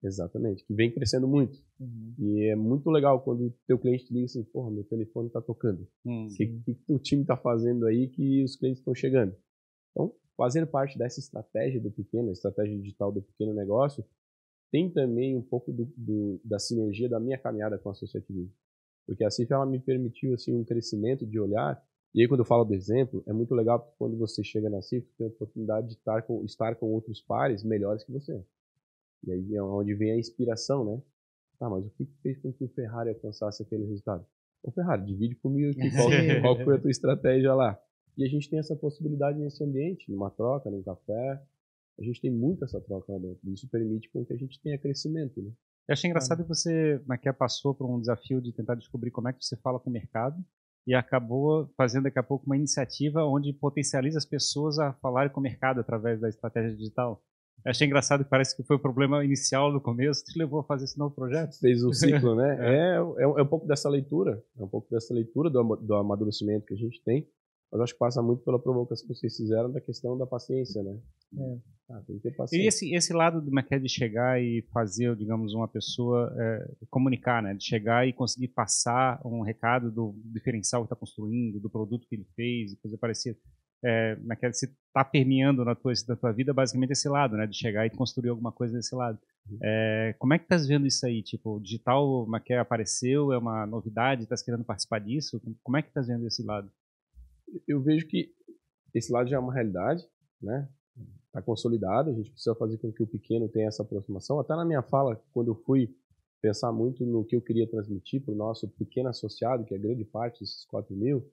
Exatamente, 0.03 0.65
que 0.65 0.73
vem 0.73 0.91
crescendo 0.91 1.27
muito. 1.27 1.61
Uhum. 1.79 2.15
E 2.17 2.49
é 2.49 2.55
muito 2.55 2.89
legal 2.89 3.21
quando 3.21 3.47
o 3.47 3.53
teu 3.67 3.77
cliente 3.77 4.05
te 4.05 4.13
liga 4.13 4.25
assim, 4.25 4.43
porra, 4.43 4.71
meu 4.71 4.83
telefone 4.83 5.27
está 5.27 5.41
tocando. 5.41 5.87
Uhum. 6.03 6.25
O 6.25 6.35
que, 6.35 6.47
que, 6.47 6.73
que 6.73 6.93
o 6.93 6.97
time 6.97 7.21
está 7.21 7.37
fazendo 7.37 7.85
aí 7.85 8.07
que 8.07 8.43
os 8.43 8.55
clientes 8.55 8.79
estão 8.79 8.95
chegando? 8.95 9.35
Então, 9.91 10.11
fazendo 10.38 10.67
parte 10.67 10.97
dessa 10.97 11.19
estratégia 11.19 11.79
do 11.79 11.91
pequeno, 11.91 12.31
estratégia 12.31 12.77
digital 12.77 13.11
do 13.11 13.21
pequeno 13.21 13.53
negócio, 13.53 14.03
tem 14.71 14.89
também 14.89 15.35
um 15.35 15.41
pouco 15.41 15.71
do, 15.71 15.91
do, 15.97 16.39
da 16.43 16.57
sinergia 16.57 17.09
da 17.09 17.19
minha 17.19 17.38
caminhada 17.38 17.77
com 17.77 17.89
a 17.89 17.91
associativismo. 17.91 18.53
Porque 19.05 19.23
a 19.23 19.29
CIF 19.29 19.51
ela 19.51 19.65
me 19.65 19.79
permitiu 19.79 20.33
assim 20.33 20.55
um 20.55 20.63
crescimento 20.63 21.25
de 21.25 21.39
olhar. 21.39 21.81
E 22.15 22.21
aí 22.21 22.27
quando 22.27 22.41
eu 22.41 22.45
falo 22.45 22.63
do 22.63 22.73
exemplo, 22.73 23.23
é 23.27 23.33
muito 23.33 23.53
legal 23.53 23.79
porque 23.79 23.95
quando 23.97 24.17
você 24.17 24.43
chega 24.43 24.69
na 24.69 24.81
CIF, 24.81 25.05
você 25.05 25.17
tem 25.17 25.27
a 25.27 25.29
oportunidade 25.29 25.88
de 25.88 25.93
estar 25.93 26.21
com, 26.23 26.43
estar 26.45 26.75
com 26.75 26.88
outros 26.88 27.21
pares 27.21 27.63
melhores 27.63 28.03
que 28.03 28.11
você. 28.11 28.41
E 29.25 29.31
aí 29.31 29.55
é 29.55 29.61
onde 29.61 29.93
vem 29.93 30.11
a 30.11 30.17
inspiração, 30.17 30.85
né? 30.85 31.01
Tá, 31.59 31.69
mas 31.69 31.85
o 31.85 31.89
que 31.91 32.05
fez 32.23 32.39
com 32.39 32.51
que 32.51 32.63
o 32.63 32.69
Ferrari 32.69 33.09
alcançasse 33.09 33.61
aquele 33.61 33.85
resultado? 33.85 34.25
Ô 34.63 34.71
Ferrari, 34.71 35.05
divide 35.05 35.35
comigo 35.35 35.71
aqui 35.71 35.91
qual, 36.41 36.41
qual 36.41 36.65
foi 36.65 36.75
a 36.75 36.79
tua 36.79 36.89
estratégia 36.89 37.53
lá. 37.53 37.79
E 38.21 38.25
a 38.25 38.29
gente 38.29 38.47
tem 38.47 38.59
essa 38.59 38.75
possibilidade 38.75 39.39
nesse 39.39 39.63
ambiente, 39.63 40.11
numa 40.11 40.29
troca, 40.29 40.69
num 40.69 40.83
café. 40.83 41.41
A 41.99 42.03
gente 42.03 42.21
tem 42.21 42.29
muito 42.29 42.63
essa 42.63 42.79
troca 42.79 43.11
lá 43.11 43.17
dentro. 43.17 43.39
Isso 43.51 43.67
permite 43.67 44.11
com 44.11 44.23
que 44.23 44.31
a 44.31 44.37
gente 44.37 44.61
tenha 44.61 44.77
crescimento, 44.77 45.41
né? 45.41 45.51
Eu 45.87 45.93
achei 45.93 46.07
engraçado 46.07 46.43
que 46.43 46.47
você, 46.47 47.01
Maquia, 47.07 47.33
passou 47.33 47.73
por 47.73 47.89
um 47.89 47.99
desafio 47.99 48.39
de 48.39 48.53
tentar 48.53 48.75
descobrir 48.75 49.09
como 49.09 49.27
é 49.27 49.33
que 49.33 49.43
você 49.43 49.57
fala 49.57 49.79
com 49.79 49.89
o 49.89 49.93
mercado 49.93 50.37
e 50.85 50.93
acabou 50.93 51.67
fazendo 51.75 52.03
daqui 52.03 52.19
a 52.19 52.23
pouco 52.23 52.45
uma 52.45 52.55
iniciativa 52.55 53.25
onde 53.25 53.53
potencializa 53.53 54.19
as 54.19 54.25
pessoas 54.25 54.77
a 54.77 54.93
falarem 54.93 55.33
com 55.33 55.39
o 55.39 55.43
mercado 55.43 55.79
através 55.79 56.21
da 56.21 56.29
estratégia 56.29 56.75
digital. 56.77 57.23
Eu 57.65 57.71
achei 57.71 57.87
engraçado 57.87 58.23
que 58.23 58.29
parece 58.29 58.55
que 58.55 58.63
foi 58.63 58.75
o 58.75 58.79
problema 58.79 59.25
inicial 59.25 59.73
no 59.73 59.81
começo 59.81 60.23
que 60.23 60.33
te 60.33 60.39
levou 60.39 60.59
a 60.59 60.63
fazer 60.63 60.85
esse 60.85 60.97
novo 60.97 61.13
projeto. 61.15 61.59
Fez 61.59 61.83
o 61.83 61.91
ciclo, 61.91 62.35
né? 62.37 62.57
é. 62.59 62.75
É, 62.75 62.97
é, 62.97 63.23
é, 63.23 63.41
um 63.41 63.47
pouco 63.47 63.67
dessa 63.67 63.89
leitura, 63.89 64.43
é 64.59 64.63
um 64.63 64.67
pouco 64.67 64.87
dessa 64.91 65.11
leitura 65.11 65.49
do, 65.49 65.75
do 65.75 65.95
amadurecimento 65.95 66.67
que 66.67 66.73
a 66.75 66.77
gente 66.77 67.03
tem, 67.03 67.27
mas 67.71 67.81
acho 67.81 67.93
que 67.93 67.99
passa 67.99 68.21
muito 68.21 68.43
pela 68.43 68.61
provocação 68.61 69.07
que 69.07 69.15
vocês 69.15 69.35
fizeram 69.35 69.71
da 69.71 69.79
questão 69.79 70.17
da 70.17 70.27
paciência, 70.27 70.83
né? 70.83 70.99
É. 71.37 71.57
Ah, 71.89 72.01
tem 72.05 72.17
que 72.17 72.23
ter 72.23 72.35
paciência. 72.35 72.63
E 72.63 72.67
esse, 72.67 72.93
esse 72.93 73.13
lado 73.13 73.41
do 73.41 73.51
Maquia 73.51 73.79
de 73.79 73.87
chegar 73.87 74.41
e 74.41 74.61
fazer, 74.73 75.15
digamos, 75.15 75.53
uma 75.53 75.67
pessoa 75.67 76.33
é, 76.37 76.71
comunicar, 76.89 77.41
né? 77.41 77.53
De 77.53 77.63
chegar 77.63 78.05
e 78.05 78.13
conseguir 78.13 78.49
passar 78.49 79.21
um 79.25 79.41
recado 79.41 79.89
do 79.89 80.13
diferencial 80.25 80.81
que 80.81 80.87
está 80.87 80.95
construindo, 80.95 81.59
do 81.59 81.69
produto 81.69 82.07
que 82.07 82.15
ele 82.15 82.27
fez, 82.35 82.75
coisa 82.81 82.97
parecida. 82.97 83.37
É, 83.83 84.15
naquela, 84.21 84.53
se 84.53 84.67
está 84.67 85.03
permeando 85.03 85.65
na 85.65 85.73
tua, 85.73 85.93
tua 86.19 86.31
vida 86.31 86.53
basicamente 86.53 86.91
esse 86.91 87.07
lado, 87.07 87.37
né? 87.37 87.47
De 87.47 87.55
chegar 87.55 87.85
e 87.85 87.89
construir 87.89 88.29
alguma 88.29 88.51
coisa 88.51 88.73
desse 88.73 88.93
lado. 88.93 89.17
Uhum. 89.49 89.57
É, 89.63 90.15
como 90.19 90.33
é 90.33 90.37
que 90.37 90.43
estás 90.45 90.67
vendo 90.67 90.85
isso 90.85 91.05
aí? 91.05 91.23
Tipo, 91.23 91.55
o 91.55 91.59
digital 91.59 92.25
Maquia 92.27 92.61
apareceu, 92.61 93.31
é 93.31 93.37
uma 93.37 93.65
novidade, 93.65 94.23
estás 94.23 94.43
querendo 94.43 94.65
participar 94.65 94.99
disso? 94.99 95.41
Como 95.63 95.77
é 95.77 95.81
que 95.81 95.87
estás 95.87 96.07
vendo 96.07 96.27
esse 96.27 96.43
lado? 96.43 96.69
Eu 97.67 97.81
vejo 97.81 98.08
que 98.08 98.34
esse 98.93 99.12
lado 99.12 99.29
já 99.29 99.38
é 99.38 99.39
uma 99.39 99.53
realidade, 99.53 100.08
né? 100.41 100.70
Está 101.27 101.41
consolidado, 101.41 102.10
a 102.10 102.13
gente 102.13 102.29
precisa 102.29 102.53
fazer 102.55 102.77
com 102.77 102.91
que 102.91 103.01
o 103.01 103.08
pequeno 103.08 103.48
tenha 103.48 103.67
essa 103.67 103.84
aproximação. 103.84 104.39
Até 104.39 104.55
na 104.55 104.65
minha 104.65 104.84
fala, 104.84 105.22
quando 105.31 105.50
eu 105.50 105.55
fui 105.55 105.96
pensar 106.41 106.72
muito 106.72 107.05
no 107.05 107.24
que 107.24 107.36
eu 107.36 107.41
queria 107.41 107.70
transmitir 107.70 108.22
para 108.22 108.34
o 108.34 108.38
nosso 108.38 108.67
pequeno 108.67 109.10
associado, 109.10 109.63
que 109.63 109.74
é 109.74 109.77
grande 109.77 110.03
parte 110.03 110.41
desses 110.41 110.65
4 110.65 110.93
mil, 110.96 111.31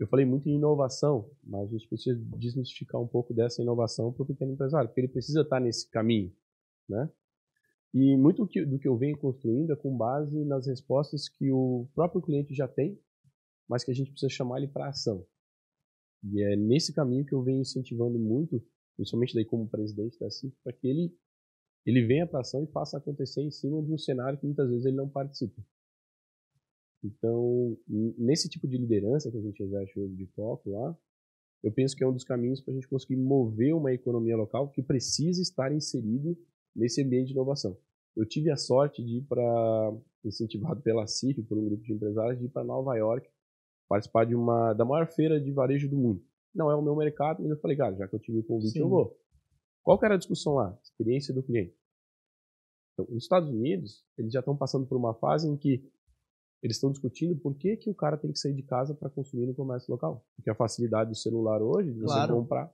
eu 0.00 0.08
falei 0.08 0.24
muito 0.24 0.48
em 0.48 0.54
inovação, 0.54 1.30
mas 1.44 1.68
a 1.68 1.72
gente 1.72 1.86
precisa 1.86 2.18
desmistificar 2.38 3.00
um 3.00 3.06
pouco 3.06 3.34
dessa 3.34 3.60
inovação 3.60 4.12
para 4.12 4.22
o 4.22 4.26
pequeno 4.26 4.52
empresário, 4.52 4.88
porque 4.88 5.00
ele 5.02 5.08
precisa 5.08 5.42
estar 5.42 5.60
nesse 5.60 5.88
caminho, 5.90 6.34
né? 6.88 7.08
E 7.92 8.16
muito 8.16 8.44
do 8.46 8.78
que 8.78 8.88
eu 8.88 8.96
venho 8.96 9.18
construindo 9.18 9.72
é 9.72 9.76
com 9.76 9.96
base 9.96 10.44
nas 10.44 10.66
respostas 10.66 11.28
que 11.28 11.50
o 11.50 11.86
próprio 11.94 12.22
cliente 12.22 12.54
já 12.54 12.66
tem, 12.66 12.98
mas 13.68 13.84
que 13.84 13.90
a 13.90 13.94
gente 13.94 14.10
precisa 14.10 14.30
chamar 14.30 14.58
ele 14.58 14.68
para 14.68 14.88
ação. 14.88 15.26
E 16.24 16.42
é 16.42 16.56
nesse 16.56 16.92
caminho 16.92 17.24
que 17.24 17.34
eu 17.34 17.42
venho 17.42 17.60
incentivando 17.60 18.18
muito, 18.18 18.62
principalmente 18.96 19.34
daí 19.34 19.44
como 19.44 19.68
presidente 19.68 20.18
da 20.18 20.30
CIF, 20.30 20.54
para 20.62 20.72
que 20.72 20.86
ele 20.86 21.12
ele 21.86 22.06
venha 22.06 22.26
para 22.26 22.40
ação 22.40 22.62
e 22.62 22.66
faça 22.66 22.98
acontecer 22.98 23.40
em 23.40 23.50
cima 23.50 23.82
de 23.82 23.92
um 23.92 23.98
cenário 23.98 24.38
que 24.38 24.44
muitas 24.44 24.68
vezes 24.68 24.84
ele 24.84 24.96
não 24.96 25.08
participa. 25.08 25.62
Então, 27.02 27.78
nesse 27.88 28.48
tipo 28.48 28.68
de 28.68 28.76
liderança 28.76 29.30
que 29.30 29.38
a 29.38 29.40
gente 29.40 29.62
exerce 29.62 29.98
hoje 29.98 30.14
de 30.14 30.26
foco 30.26 30.70
lá, 30.70 30.98
eu 31.62 31.72
penso 31.72 31.96
que 31.96 32.04
é 32.04 32.06
um 32.06 32.12
dos 32.12 32.24
caminhos 32.24 32.60
para 32.60 32.72
a 32.72 32.74
gente 32.74 32.88
conseguir 32.88 33.16
mover 33.16 33.74
uma 33.74 33.92
economia 33.92 34.36
local 34.36 34.68
que 34.70 34.82
precisa 34.82 35.40
estar 35.40 35.72
inserido 35.72 36.36
nesse 36.76 37.02
ambiente 37.02 37.28
de 37.28 37.32
inovação. 37.32 37.76
Eu 38.14 38.26
tive 38.26 38.50
a 38.50 38.56
sorte 38.56 39.02
de 39.02 39.18
ir 39.18 39.22
para, 39.22 39.96
incentivado 40.24 40.82
pela 40.82 41.06
CIF, 41.06 41.42
por 41.42 41.56
um 41.56 41.64
grupo 41.64 41.82
de 41.82 41.92
empresários, 41.94 42.38
de 42.38 42.46
ir 42.46 42.50
para 42.50 42.64
Nova 42.64 42.94
York 42.96 43.28
participar 43.90 44.24
de 44.24 44.36
uma 44.36 44.72
da 44.72 44.84
maior 44.84 45.08
feira 45.08 45.40
de 45.40 45.50
varejo 45.50 45.88
do 45.90 45.96
mundo. 45.96 46.24
Não 46.54 46.70
é 46.70 46.76
o 46.76 46.82
meu 46.82 46.94
mercado, 46.94 47.42
mas 47.42 47.50
eu 47.50 47.58
falei, 47.58 47.76
cara, 47.76 47.96
já 47.96 48.06
que 48.06 48.14
eu 48.14 48.20
tive 48.20 48.38
o 48.38 48.44
convite, 48.44 48.74
Sim. 48.74 48.80
eu 48.80 48.88
vou. 48.88 49.18
Qual 49.82 49.98
que 49.98 50.04
era 50.04 50.14
a 50.14 50.18
discussão 50.18 50.54
lá? 50.54 50.78
Experiência 50.80 51.34
do 51.34 51.42
cliente. 51.42 51.76
Então, 52.92 53.12
nos 53.12 53.24
Estados 53.24 53.50
Unidos, 53.50 54.04
eles 54.16 54.32
já 54.32 54.38
estão 54.38 54.56
passando 54.56 54.86
por 54.86 54.96
uma 54.96 55.12
fase 55.14 55.48
em 55.48 55.56
que 55.56 55.82
eles 56.62 56.76
estão 56.76 56.92
discutindo 56.92 57.34
por 57.36 57.56
que, 57.56 57.76
que 57.76 57.90
o 57.90 57.94
cara 57.94 58.16
tem 58.16 58.30
que 58.30 58.38
sair 58.38 58.54
de 58.54 58.62
casa 58.62 58.94
para 58.94 59.10
consumir 59.10 59.46
no 59.46 59.54
comércio 59.54 59.90
local. 59.90 60.24
Porque 60.36 60.50
a 60.50 60.54
facilidade 60.54 61.10
do 61.10 61.16
celular 61.16 61.60
hoje, 61.60 61.92
de 61.92 62.00
claro. 62.00 62.34
você 62.34 62.40
comprar. 62.40 62.72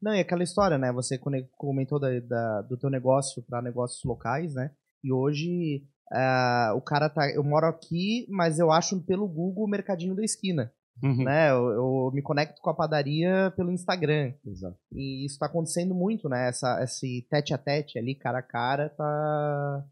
Não, 0.00 0.12
é 0.12 0.20
aquela 0.20 0.42
história, 0.44 0.78
né? 0.78 0.92
Você 0.92 1.18
comentou 1.56 1.98
da, 1.98 2.20
da 2.20 2.62
do 2.62 2.76
teu 2.76 2.90
negócio 2.90 3.42
para 3.42 3.62
negócios 3.62 4.04
locais, 4.04 4.54
né? 4.54 4.70
E 5.02 5.12
hoje 5.12 5.84
Uh, 6.12 6.76
o 6.76 6.80
cara 6.80 7.08
tá. 7.08 7.30
Eu 7.30 7.42
moro 7.42 7.66
aqui, 7.66 8.26
mas 8.28 8.58
eu 8.58 8.70
acho 8.70 9.00
pelo 9.02 9.26
Google 9.26 9.64
o 9.64 9.68
mercadinho 9.68 10.14
da 10.14 10.22
esquina. 10.22 10.72
Uhum. 11.02 11.24
Né? 11.24 11.50
Eu, 11.50 11.70
eu, 11.70 12.10
me 12.14 12.22
conecto 12.22 12.60
com 12.62 12.70
a 12.70 12.74
padaria 12.74 13.52
pelo 13.56 13.72
Instagram. 13.72 14.32
Exato. 14.46 14.78
E 14.92 15.24
isso 15.24 15.34
está 15.34 15.46
acontecendo 15.46 15.94
muito, 15.94 16.28
né? 16.28 16.48
Essa, 16.48 16.82
esse 16.82 17.26
tete 17.28 17.52
a 17.52 17.58
tete 17.58 17.98
ali, 17.98 18.14
cara 18.14 18.38
a 18.38 18.42
cara, 18.42 18.90
tá, 18.90 19.84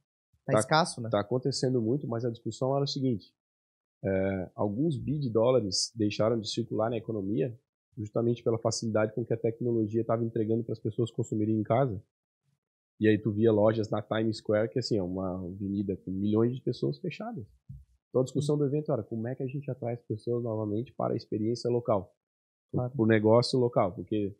tá, 0.46 0.52
tá 0.52 0.58
escasso, 0.58 1.00
né? 1.00 1.08
Tá 1.10 1.20
acontecendo 1.20 1.82
muito, 1.82 2.06
mas 2.06 2.24
a 2.24 2.30
discussão 2.30 2.74
era 2.76 2.84
o 2.84 2.88
seguinte: 2.88 3.32
é, 4.04 4.50
alguns 4.54 4.96
bi 4.96 5.18
de 5.18 5.30
dólares 5.30 5.92
deixaram 5.94 6.38
de 6.38 6.48
circular 6.48 6.90
na 6.90 6.96
economia 6.96 7.56
justamente 7.96 8.42
pela 8.42 8.58
facilidade 8.58 9.14
com 9.14 9.24
que 9.24 9.34
a 9.34 9.36
tecnologia 9.36 10.00
estava 10.00 10.24
entregando 10.24 10.64
para 10.64 10.72
as 10.72 10.80
pessoas 10.80 11.10
consumirem 11.10 11.58
em 11.58 11.62
casa. 11.62 12.02
E 13.02 13.08
aí 13.08 13.18
tu 13.18 13.32
via 13.32 13.50
lojas 13.50 13.90
na 13.90 14.00
Times 14.00 14.36
Square, 14.36 14.68
que 14.68 14.78
assim, 14.78 14.96
é 14.96 15.02
uma 15.02 15.34
avenida 15.34 15.96
com 15.96 16.12
milhões 16.12 16.54
de 16.54 16.62
pessoas 16.62 17.00
fechadas. 17.00 17.44
Então 18.08 18.20
a 18.20 18.24
discussão 18.24 18.56
do 18.56 18.64
evento 18.64 18.92
era 18.92 19.02
como 19.02 19.26
é 19.26 19.34
que 19.34 19.42
a 19.42 19.46
gente 19.48 19.68
atrai 19.68 19.94
as 19.94 20.02
pessoas 20.02 20.44
novamente 20.44 20.94
para 20.94 21.12
a 21.12 21.16
experiência 21.16 21.68
local, 21.68 22.14
para 22.70 22.92
o 22.96 23.04
negócio 23.04 23.58
local, 23.58 23.90
porque 23.92 24.36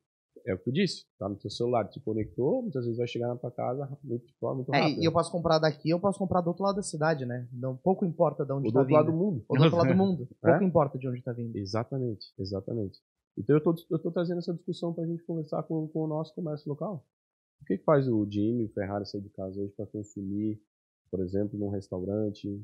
é 0.47 0.55
o 0.55 0.59
que 0.59 0.63
tu 0.63 0.73
disse, 0.73 1.05
tá 1.19 1.29
no 1.29 1.35
teu 1.35 1.51
celular, 1.51 1.89
te 1.89 1.99
conectou, 1.99 2.63
muitas 2.63 2.85
vezes 2.85 2.99
vai 2.99 3.09
chegar 3.09 3.27
na 3.27 3.37
tua 3.37 3.51
casa 3.51 3.99
muito, 4.01 4.33
muito 4.55 4.73
é, 4.73 4.79
rápido. 4.79 4.99
É, 5.01 5.03
e 5.03 5.05
eu 5.05 5.13
posso 5.13 5.33
comprar 5.33 5.59
daqui, 5.59 5.91
eu 5.91 5.99
posso 5.99 6.21
comprar 6.21 6.41
do 6.41 6.47
outro 6.47 6.63
lado 6.63 6.77
da 6.77 6.83
cidade, 6.83 7.27
né? 7.27 7.49
Não, 7.53 7.77
pouco 7.77 8.05
importa 8.05 8.47
de 8.47 8.53
onde 8.53 8.69
está 8.69 8.85
vindo. 8.85 8.89
do 8.89 8.95
outro 8.95 8.95
lado 8.95 9.07
do 9.11 9.25
mundo. 9.25 9.45
Ou 9.49 9.59
do 9.59 9.65
outro 9.65 9.79
lado 9.79 9.89
do 9.89 9.99
mundo. 9.99 10.29
Pouco 10.41 10.63
é? 10.63 10.65
importa 10.65 10.97
de 10.97 11.09
onde 11.09 11.19
está 11.19 11.33
vindo. 11.33 11.57
Exatamente, 11.57 12.33
exatamente. 12.39 13.01
Então 13.37 13.57
eu 13.57 13.99
tô 13.99 14.11
trazendo 14.13 14.39
essa 14.39 14.55
discussão 14.55 14.95
para 14.95 15.03
a 15.03 15.07
gente 15.09 15.25
conversar 15.25 15.65
com, 15.65 15.89
com 15.89 16.05
o 16.05 16.07
nosso 16.07 16.33
comércio 16.33 16.69
local. 16.69 17.05
O 17.63 17.65
que, 17.65 17.79
faz 17.79 18.09
o 18.09 18.27
Jimmy, 18.29 18.65
o 18.65 18.73
Ferrari 18.73 19.07
sair 19.07 19.21
de 19.21 19.31
casa 19.31 19.61
hoje 19.61 19.73
para 19.77 19.87
consumir, 19.87 20.61
por 21.09 21.21
exemplo, 21.21 21.57
num 21.57 21.71
restaurante, 21.71 22.61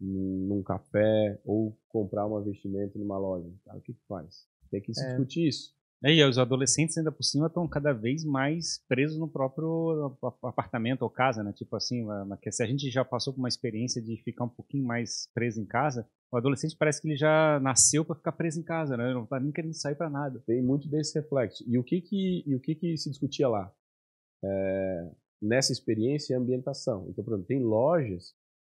num 0.00 0.60
café 0.62 1.40
ou 1.44 1.78
comprar 1.88 2.26
uma 2.26 2.42
vestimenta 2.42 2.98
numa 2.98 3.16
loja? 3.16 3.48
Cara, 3.64 3.78
o 3.78 3.80
que, 3.80 3.94
que 3.94 4.06
faz? 4.08 4.48
Tem 4.68 4.80
que 4.80 4.92
se 4.92 5.04
é. 5.04 5.08
discutir 5.08 5.48
isso. 5.48 5.72
É, 6.02 6.14
e 6.14 6.24
os 6.24 6.38
adolescentes 6.38 6.96
ainda 6.96 7.12
por 7.12 7.22
cima 7.22 7.46
estão 7.46 7.68
cada 7.68 7.92
vez 7.92 8.24
mais 8.24 8.82
presos 8.88 9.18
no 9.18 9.28
próprio 9.28 10.16
apartamento 10.42 11.02
ou 11.02 11.10
casa, 11.10 11.44
né? 11.44 11.52
Tipo 11.52 11.76
assim, 11.76 12.06
se 12.50 12.62
a 12.62 12.66
gente 12.66 12.90
já 12.90 13.04
passou 13.04 13.34
por 13.34 13.38
uma 13.38 13.48
experiência 13.48 14.00
de 14.00 14.16
ficar 14.24 14.44
um 14.44 14.48
pouquinho 14.48 14.84
mais 14.84 15.28
preso 15.34 15.60
em 15.60 15.66
casa, 15.66 16.08
o 16.32 16.38
adolescente 16.38 16.74
parece 16.76 17.02
que 17.02 17.08
ele 17.08 17.16
já 17.16 17.60
nasceu 17.60 18.02
para 18.02 18.16
ficar 18.16 18.32
preso 18.32 18.58
em 18.58 18.62
casa, 18.62 18.96
né? 18.96 19.04
Ele 19.04 19.14
não 19.14 19.24
está 19.24 19.38
nem 19.38 19.52
querendo 19.52 19.74
sair 19.74 19.94
para 19.94 20.08
nada. 20.08 20.42
Tem 20.46 20.62
muito 20.62 20.88
desse 20.88 21.18
reflexo. 21.18 21.62
E 21.68 21.78
o 21.78 21.84
que 21.84 22.00
que, 22.00 22.44
e 22.46 22.54
o 22.54 22.60
que, 22.60 22.74
que 22.74 22.96
se 22.96 23.10
discutia 23.10 23.46
lá? 23.46 23.70
É, 24.42 25.10
nessa 25.40 25.72
experiência 25.72 26.34
e 26.34 26.36
ambientação. 26.36 27.06
Então, 27.08 27.24
por 27.24 27.32
exemplo, 27.32 27.46
tem 27.46 27.62
lojas 27.62 28.34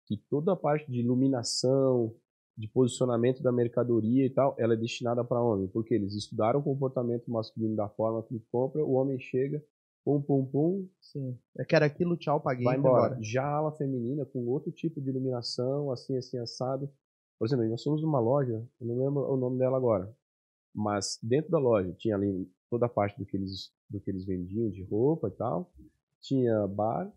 que 0.06 0.16
toda 0.28 0.52
a 0.52 0.56
parte 0.56 0.90
de 0.90 1.00
iluminação, 1.00 2.14
de 2.56 2.68
posicionamento 2.68 3.42
da 3.42 3.52
mercadoria 3.52 4.26
e 4.26 4.30
tal, 4.30 4.54
ela 4.58 4.74
é 4.74 4.76
destinada 4.76 5.24
para 5.24 5.42
homem, 5.42 5.68
porque 5.68 5.94
eles 5.94 6.14
estudaram 6.14 6.60
o 6.60 6.62
comportamento 6.62 7.30
masculino 7.30 7.76
da 7.76 7.88
forma 7.88 8.22
que 8.22 8.38
compra, 8.50 8.84
o 8.84 8.92
homem 8.92 9.18
chega, 9.18 9.64
pum, 10.04 10.20
pum, 10.20 10.44
pum. 10.44 10.88
Sim. 11.00 11.38
Eu 11.56 11.64
quero 11.64 11.84
aquilo, 11.84 12.16
tchau, 12.16 12.40
paguei. 12.40 12.64
Vai 12.64 12.76
embora. 12.76 13.06
embora. 13.06 13.22
Já 13.22 13.44
a 13.44 13.56
ala 13.56 13.72
feminina, 13.72 14.26
com 14.26 14.46
outro 14.46 14.70
tipo 14.72 15.00
de 15.00 15.08
iluminação, 15.08 15.90
assim, 15.90 16.16
assim, 16.16 16.38
assado. 16.38 16.90
Por 17.38 17.46
exemplo, 17.46 17.66
nós 17.66 17.82
somos 17.82 18.02
numa 18.02 18.20
loja, 18.20 18.62
eu 18.80 18.86
não 18.86 18.98
lembro 18.98 19.22
o 19.22 19.36
nome 19.36 19.58
dela 19.58 19.78
agora, 19.78 20.14
mas 20.74 21.18
dentro 21.22 21.50
da 21.50 21.58
loja 21.58 21.94
tinha 21.94 22.14
ali 22.14 22.46
toda 22.70 22.86
a 22.86 22.88
parte 22.88 23.18
do 23.18 23.26
que 23.26 23.36
eles, 23.36 23.72
do 23.90 24.00
que 24.00 24.10
eles 24.10 24.24
vendiam 24.24 24.70
de 24.70 24.82
roupa 24.84 25.28
e 25.28 25.32
tal. 25.32 25.70
Tinha 26.22 26.66
bar, 26.68 27.12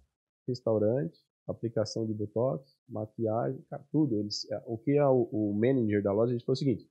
restaurante, 0.48 1.20
aplicação 1.48 2.06
de 2.06 2.14
botox, 2.14 2.76
maquiagem, 2.90 3.62
cara, 3.70 3.84
tudo. 3.92 4.20
Eles, 4.20 4.50
é, 4.52 4.62
o 4.66 4.78
que 4.78 4.98
é 4.98 5.06
o, 5.06 5.54
manager 5.54 6.02
da 6.02 6.12
loja 6.12 6.34
disse 6.34 6.46
foi 6.46 6.54
o 6.54 6.58
seguinte: 6.58 6.90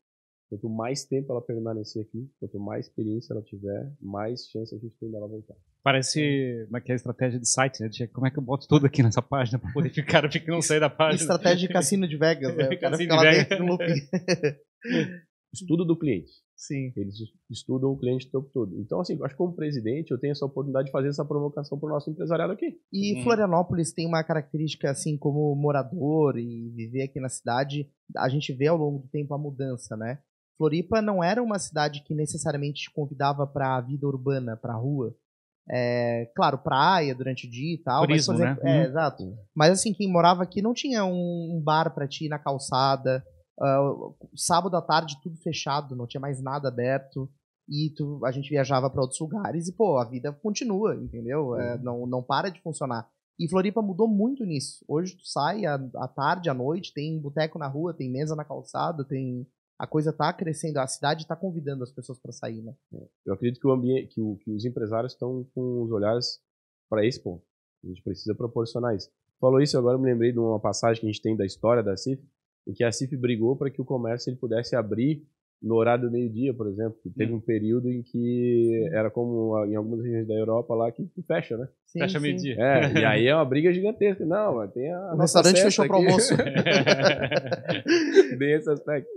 quanto 0.48 0.68
mais 0.68 1.04
tempo 1.04 1.32
ela 1.32 1.42
permanecer 1.42 2.02
aqui, 2.02 2.30
quanto 2.38 2.58
mais 2.60 2.86
experiência 2.86 3.32
ela 3.32 3.42
tiver, 3.42 3.92
mais 4.00 4.46
chance 4.48 4.74
a 4.74 4.78
gente 4.78 4.96
tem 4.98 5.10
dela 5.10 5.26
voltar. 5.26 5.56
Parece 5.82 6.66
uma 6.68 6.80
que 6.80 6.92
é 6.92 6.94
a 6.94 6.96
estratégia 6.96 7.40
de 7.40 7.48
site, 7.48 7.80
né? 7.80 7.88
De 7.88 8.06
como 8.08 8.26
é 8.26 8.30
que 8.30 8.38
eu 8.38 8.42
boto 8.42 8.68
tudo 8.68 8.86
aqui 8.86 9.02
nessa 9.02 9.20
página 9.20 9.58
para 9.58 9.72
poder 9.72 9.90
ficar, 9.90 10.30
ficar 10.30 10.52
não 10.52 10.62
sair 10.62 10.78
da 10.78 10.88
página. 10.88 11.20
Estratégia 11.20 11.66
de 11.66 11.72
cassino 11.72 12.06
de 12.06 12.16
Vegas, 12.16 12.54
né? 12.56 12.68
O 12.72 12.80
cara 12.80 12.96
fica 12.96 13.16
lá 13.16 13.22
dentro 13.22 13.64
no 13.64 13.76
Estudo 15.52 15.84
do 15.84 15.98
cliente. 15.98 16.30
Sim. 16.56 16.92
Eles 16.96 17.16
estudam 17.50 17.90
o 17.90 17.98
cliente 17.98 18.26
o 18.28 18.30
tempo 18.30 18.50
todo. 18.52 18.80
Então, 18.80 19.00
assim, 19.00 19.18
acho 19.22 19.34
que 19.34 19.38
como 19.38 19.54
presidente 19.54 20.10
eu 20.10 20.18
tenho 20.18 20.32
essa 20.32 20.46
oportunidade 20.46 20.86
de 20.86 20.92
fazer 20.92 21.08
essa 21.08 21.24
provocação 21.24 21.78
para 21.78 21.88
o 21.88 21.92
nosso 21.92 22.10
empresariado 22.10 22.52
aqui. 22.52 22.78
E 22.92 23.18
hum. 23.18 23.22
Florianópolis 23.24 23.92
tem 23.92 24.06
uma 24.06 24.22
característica, 24.22 24.90
assim, 24.90 25.18
como 25.18 25.54
morador 25.56 26.38
e 26.38 26.70
viver 26.70 27.02
aqui 27.02 27.20
na 27.20 27.28
cidade, 27.28 27.90
a 28.16 28.28
gente 28.28 28.52
vê 28.52 28.68
ao 28.68 28.76
longo 28.76 29.00
do 29.00 29.08
tempo 29.08 29.34
a 29.34 29.38
mudança, 29.38 29.96
né? 29.96 30.20
Floripa 30.56 31.02
não 31.02 31.24
era 31.24 31.42
uma 31.42 31.58
cidade 31.58 32.04
que 32.04 32.14
necessariamente 32.14 32.82
te 32.82 32.92
convidava 32.92 33.46
para 33.46 33.76
a 33.76 33.80
vida 33.80 34.06
urbana, 34.06 34.56
para 34.56 34.74
a 34.74 34.76
rua. 34.76 35.14
É, 35.70 36.30
claro, 36.34 36.58
praia 36.58 37.14
durante 37.14 37.46
o 37.46 37.50
dia 37.50 37.74
e 37.74 37.78
tal. 37.78 38.06
Turismo, 38.06 38.38
mas, 38.38 38.40
né? 38.40 38.56
É, 38.62 38.78
uhum. 38.78 38.84
exato. 38.84 39.38
Mas 39.54 39.72
assim, 39.72 39.92
quem 39.92 40.10
morava 40.10 40.42
aqui 40.42 40.60
não 40.62 40.74
tinha 40.74 41.04
um, 41.04 41.60
bar 41.64 41.94
para 41.94 42.06
ti 42.06 42.26
ir 42.26 42.28
na 42.28 42.38
calçada, 42.38 43.24
Uh, 43.62 44.14
sábado 44.34 44.76
à 44.76 44.82
tarde 44.82 45.20
tudo 45.22 45.36
fechado, 45.36 45.94
não 45.94 46.06
tinha 46.06 46.20
mais 46.20 46.42
nada 46.42 46.66
aberto 46.68 47.30
e 47.68 47.90
tu, 47.96 48.20
a 48.24 48.32
gente 48.32 48.50
viajava 48.50 48.90
para 48.90 49.02
outros 49.02 49.20
lugares 49.20 49.68
e 49.68 49.72
pô, 49.72 49.98
a 49.98 50.04
vida 50.04 50.32
continua, 50.32 50.96
entendeu? 50.96 51.54
É, 51.54 51.76
uhum. 51.76 51.82
não, 51.82 52.06
não 52.06 52.22
para 52.22 52.48
de 52.48 52.60
funcionar. 52.60 53.08
E 53.38 53.48
Floripa 53.48 53.80
mudou 53.80 54.08
muito 54.08 54.44
nisso. 54.44 54.84
Hoje 54.88 55.16
tu 55.16 55.24
sai 55.24 55.64
à, 55.64 55.74
à 55.96 56.08
tarde, 56.08 56.50
à 56.50 56.54
noite, 56.54 56.92
tem 56.92 57.20
boteco 57.20 57.58
na 57.58 57.68
rua, 57.68 57.94
tem 57.94 58.10
mesa 58.10 58.34
na 58.34 58.44
calçada, 58.44 59.04
tem 59.04 59.46
a 59.78 59.86
coisa 59.86 60.12
tá 60.12 60.32
crescendo, 60.32 60.78
a 60.78 60.86
cidade 60.86 61.22
está 61.22 61.34
convidando 61.34 61.82
as 61.82 61.90
pessoas 61.90 62.18
para 62.18 62.30
sair, 62.30 62.62
né? 62.62 62.72
É. 62.94 63.08
Eu 63.26 63.34
acredito 63.34 63.60
que 63.60 63.66
o 63.66 63.72
ambiente, 63.72 64.14
que, 64.14 64.20
o, 64.20 64.36
que 64.36 64.50
os 64.50 64.64
empresários 64.64 65.12
estão 65.12 65.44
com 65.54 65.82
os 65.82 65.90
olhares 65.90 66.40
para 66.88 67.04
esse 67.04 67.20
ponto. 67.20 67.44
A 67.82 67.88
gente 67.88 68.02
precisa 68.02 68.34
proporcionar 68.34 68.94
isso. 68.94 69.10
Falou 69.40 69.60
isso, 69.60 69.76
agora 69.76 69.96
eu 69.96 70.00
me 70.00 70.08
lembrei 70.08 70.30
de 70.30 70.38
uma 70.38 70.60
passagem 70.60 71.00
que 71.00 71.06
a 71.06 71.10
gente 71.10 71.20
tem 71.20 71.36
da 71.36 71.44
história 71.44 71.82
da 71.82 71.96
CIF, 71.96 72.22
em 72.66 72.72
que 72.72 72.84
a 72.84 72.92
CIF 72.92 73.16
brigou 73.16 73.56
para 73.56 73.70
que 73.70 73.80
o 73.80 73.84
comércio 73.84 74.30
ele 74.30 74.36
pudesse 74.36 74.76
abrir 74.76 75.26
no 75.62 75.76
horário 75.76 76.06
do 76.06 76.10
meio-dia, 76.10 76.52
por 76.52 76.66
exemplo. 76.66 76.98
Teve 77.16 77.32
um 77.32 77.40
período 77.40 77.88
em 77.88 78.02
que 78.02 78.88
era 78.92 79.10
como 79.10 79.64
em 79.64 79.76
algumas 79.76 80.00
regiões 80.02 80.26
da 80.26 80.34
Europa 80.34 80.74
lá 80.74 80.90
que 80.90 81.08
fecha, 81.26 81.56
né? 81.56 81.68
Sim, 81.86 82.00
fecha 82.00 82.18
meio-dia. 82.18 82.56
É, 82.58 83.00
e 83.00 83.04
aí 83.06 83.26
é 83.28 83.34
uma 83.34 83.44
briga 83.44 83.72
gigantesca. 83.72 84.26
Não, 84.26 84.56
mas 84.56 84.72
tem 84.72 84.92
a. 84.92 85.14
O 85.14 85.18
restaurante 85.18 85.62
fechou 85.62 85.86
para 85.86 85.96
almoço. 85.96 86.34
Bem 88.36 88.54
esse 88.54 88.68
aspecto. 88.68 89.08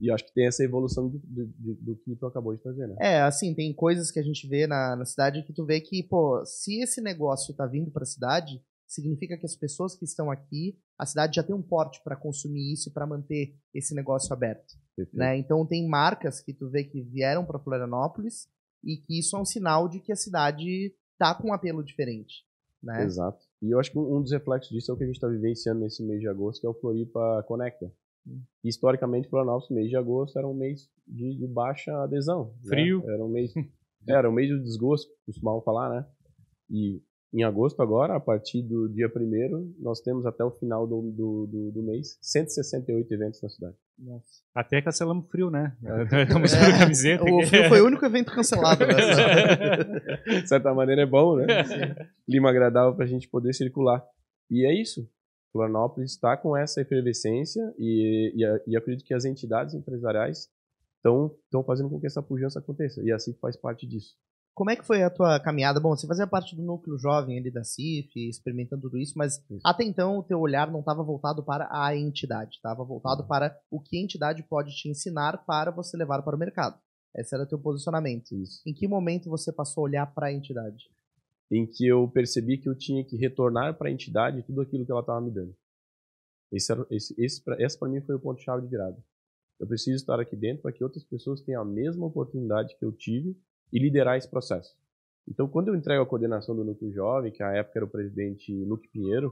E 0.00 0.12
acho 0.12 0.24
que 0.24 0.32
tem 0.32 0.46
essa 0.46 0.62
evolução 0.62 1.08
do, 1.08 1.18
do, 1.18 1.74
do, 1.74 1.96
que 1.96 2.14
tu 2.14 2.24
acabou 2.26 2.54
de 2.54 2.62
fazer, 2.62 2.86
né? 2.86 2.94
É, 3.00 3.20
assim, 3.20 3.52
tem 3.52 3.74
coisas 3.74 4.12
que 4.12 4.20
a 4.20 4.22
gente 4.22 4.46
vê 4.46 4.64
na, 4.64 4.94
na 4.94 5.04
cidade 5.04 5.42
que 5.42 5.52
tu 5.52 5.66
vê 5.66 5.80
que, 5.80 6.04
pô, 6.04 6.40
se 6.44 6.80
esse 6.80 7.00
negócio 7.00 7.52
tá 7.52 7.66
vindo 7.66 7.90
para 7.90 8.04
a 8.04 8.06
cidade, 8.06 8.62
significa 8.88 9.36
que 9.36 9.44
as 9.44 9.54
pessoas 9.54 9.94
que 9.94 10.04
estão 10.04 10.30
aqui, 10.30 10.78
a 10.98 11.04
cidade 11.04 11.36
já 11.36 11.42
tem 11.42 11.54
um 11.54 11.62
porte 11.62 12.00
para 12.02 12.16
consumir 12.16 12.72
isso 12.72 12.88
e 12.88 12.92
para 12.92 13.06
manter 13.06 13.54
esse 13.74 13.94
negócio 13.94 14.32
aberto. 14.32 14.74
Né? 15.12 15.38
Então 15.38 15.64
tem 15.66 15.86
marcas 15.86 16.40
que 16.40 16.54
tu 16.54 16.68
vê 16.68 16.82
que 16.82 17.02
vieram 17.02 17.44
para 17.44 17.58
Florianópolis 17.58 18.48
e 18.82 18.96
que 18.96 19.18
isso 19.18 19.36
é 19.36 19.40
um 19.40 19.44
sinal 19.44 19.88
de 19.88 20.00
que 20.00 20.10
a 20.10 20.16
cidade 20.16 20.94
tá 21.18 21.34
com 21.34 21.48
um 21.48 21.52
apelo 21.52 21.84
diferente. 21.84 22.46
Né? 22.82 23.04
Exato. 23.04 23.44
E 23.60 23.70
eu 23.70 23.78
acho 23.78 23.92
que 23.92 23.98
um 23.98 24.22
dos 24.22 24.32
reflexos 24.32 24.70
disso 24.70 24.90
é 24.90 24.94
o 24.94 24.96
que 24.96 25.04
a 25.04 25.06
gente 25.06 25.16
está 25.16 25.28
vivenciando 25.28 25.80
nesse 25.80 26.02
mês 26.02 26.20
de 26.20 26.28
agosto, 26.28 26.60
que 26.60 26.66
é 26.66 26.70
o 26.70 26.74
Floripa 26.74 27.44
Conecta. 27.46 27.92
Historicamente, 28.62 29.28
Florianópolis, 29.28 29.70
mês 29.70 29.88
de 29.88 29.96
agosto, 29.96 30.38
era 30.38 30.46
um 30.46 30.54
mês 30.54 30.88
de, 31.06 31.36
de 31.36 31.46
baixa 31.46 31.92
adesão. 32.02 32.54
Né? 32.62 32.68
Frio. 32.68 33.02
Né? 33.04 33.14
Era 33.14 33.24
um 33.24 33.28
mês. 33.28 33.52
Era 34.06 34.30
um 34.30 34.32
mês 34.32 34.48
de 34.48 34.58
desgosto, 34.62 35.10
costumavam 35.26 35.60
falar, 35.60 35.90
né? 35.90 36.06
E 36.70 37.02
em 37.32 37.42
agosto 37.42 37.82
agora, 37.82 38.16
a 38.16 38.20
partir 38.20 38.62
do 38.62 38.88
dia 38.88 39.06
1 39.14 39.74
nós 39.78 40.00
temos 40.00 40.24
até 40.24 40.42
o 40.42 40.50
final 40.50 40.86
do, 40.86 41.02
do, 41.02 41.46
do, 41.46 41.70
do, 41.72 41.82
mês 41.82 42.18
168 42.22 43.12
eventos 43.12 43.42
na 43.42 43.48
cidade. 43.50 43.76
Nossa. 43.98 44.42
Até 44.54 44.80
cancelamos 44.80 45.26
o 45.26 45.28
frio, 45.28 45.50
né? 45.50 45.76
Estamos 46.22 46.54
é, 46.54 46.78
camiseta. 46.78 47.24
O 47.24 47.46
frio 47.46 47.68
foi 47.68 47.80
o 47.82 47.86
único 47.86 48.04
evento 48.06 48.32
cancelado. 48.32 48.86
Né? 48.86 48.94
de 50.40 50.48
certa 50.48 50.72
maneira 50.72 51.02
é 51.02 51.06
bom, 51.06 51.36
né? 51.36 51.46
Clima 52.24 52.48
agradável 52.48 52.94
para 52.94 53.04
a 53.04 53.08
gente 53.08 53.28
poder 53.28 53.52
circular. 53.52 54.02
E 54.50 54.64
é 54.64 54.72
isso. 54.72 55.06
Florianópolis 55.52 56.12
está 56.12 56.36
com 56.36 56.56
essa 56.56 56.80
efervescência 56.80 57.62
e, 57.78 58.32
e, 58.36 58.72
e 58.72 58.76
acredito 58.76 59.04
que 59.04 59.14
as 59.14 59.24
entidades 59.24 59.74
empresariais 59.74 60.48
estão 60.96 61.64
fazendo 61.64 61.90
com 61.90 62.00
que 62.00 62.06
essa 62.06 62.22
pujança 62.22 62.58
aconteça. 62.58 63.02
E 63.02 63.12
assim 63.12 63.34
faz 63.34 63.56
parte 63.56 63.86
disso. 63.86 64.16
Como 64.58 64.72
é 64.72 64.74
que 64.74 64.84
foi 64.84 65.04
a 65.04 65.08
tua 65.08 65.38
caminhada? 65.38 65.78
Bom, 65.78 65.90
você 65.90 66.04
fazia 66.04 66.26
parte 66.26 66.56
do 66.56 66.62
núcleo 66.64 66.98
jovem 66.98 67.38
ali 67.38 67.48
da 67.48 67.62
CIF, 67.62 68.10
experimentando 68.28 68.82
tudo 68.82 68.98
isso, 68.98 69.16
mas 69.16 69.36
isso. 69.48 69.60
até 69.64 69.84
então 69.84 70.18
o 70.18 70.22
teu 70.24 70.40
olhar 70.40 70.68
não 70.68 70.80
estava 70.80 71.00
voltado 71.00 71.44
para 71.44 71.68
a 71.70 71.96
entidade, 71.96 72.56
estava 72.56 72.82
voltado 72.82 73.22
uhum. 73.22 73.28
para 73.28 73.56
o 73.70 73.80
que 73.80 73.96
a 73.96 74.02
entidade 74.02 74.42
pode 74.42 74.74
te 74.74 74.88
ensinar 74.88 75.44
para 75.46 75.70
você 75.70 75.96
levar 75.96 76.22
para 76.22 76.34
o 76.34 76.38
mercado. 76.38 76.76
Esse 77.16 77.36
era 77.36 77.44
o 77.44 77.46
teu 77.46 77.56
posicionamento. 77.56 78.32
Isso. 78.32 78.60
Em 78.66 78.74
que 78.74 78.88
momento 78.88 79.30
você 79.30 79.52
passou 79.52 79.82
a 79.82 79.84
olhar 79.84 80.06
para 80.12 80.26
a 80.26 80.32
entidade? 80.32 80.90
Em 81.52 81.64
que 81.64 81.86
eu 81.86 82.08
percebi 82.08 82.58
que 82.58 82.68
eu 82.68 82.76
tinha 82.76 83.04
que 83.04 83.16
retornar 83.16 83.78
para 83.78 83.88
a 83.88 83.92
entidade 83.92 84.42
tudo 84.42 84.60
aquilo 84.60 84.84
que 84.84 84.90
ela 84.90 85.02
estava 85.02 85.20
me 85.20 85.30
dando. 85.30 85.54
Esse, 86.50 86.72
era, 86.72 86.84
esse, 86.90 87.14
esse, 87.16 87.40
esse 87.60 87.78
para 87.78 87.88
mim 87.88 88.00
foi 88.00 88.16
o 88.16 88.20
ponto-chave 88.20 88.62
de 88.62 88.68
virada. 88.68 89.00
Eu 89.60 89.68
preciso 89.68 89.94
estar 89.94 90.18
aqui 90.18 90.34
dentro 90.34 90.62
para 90.62 90.72
que 90.72 90.82
outras 90.82 91.04
pessoas 91.04 91.42
tenham 91.42 91.62
a 91.62 91.64
mesma 91.64 92.06
oportunidade 92.06 92.76
que 92.76 92.84
eu 92.84 92.90
tive 92.90 93.36
e 93.72 93.78
liderar 93.78 94.16
esse 94.16 94.28
processo. 94.28 94.76
Então, 95.26 95.46
quando 95.46 95.68
eu 95.68 95.74
entrego 95.74 96.02
a 96.02 96.06
coordenação 96.06 96.56
do 96.56 96.64
Núcleo 96.64 96.92
Jovem, 96.92 97.30
que 97.30 97.42
a 97.42 97.52
época 97.52 97.78
era 97.78 97.84
o 97.84 97.90
presidente 97.90 98.52
Luque 98.64 98.88
Pinheiro, 98.88 99.26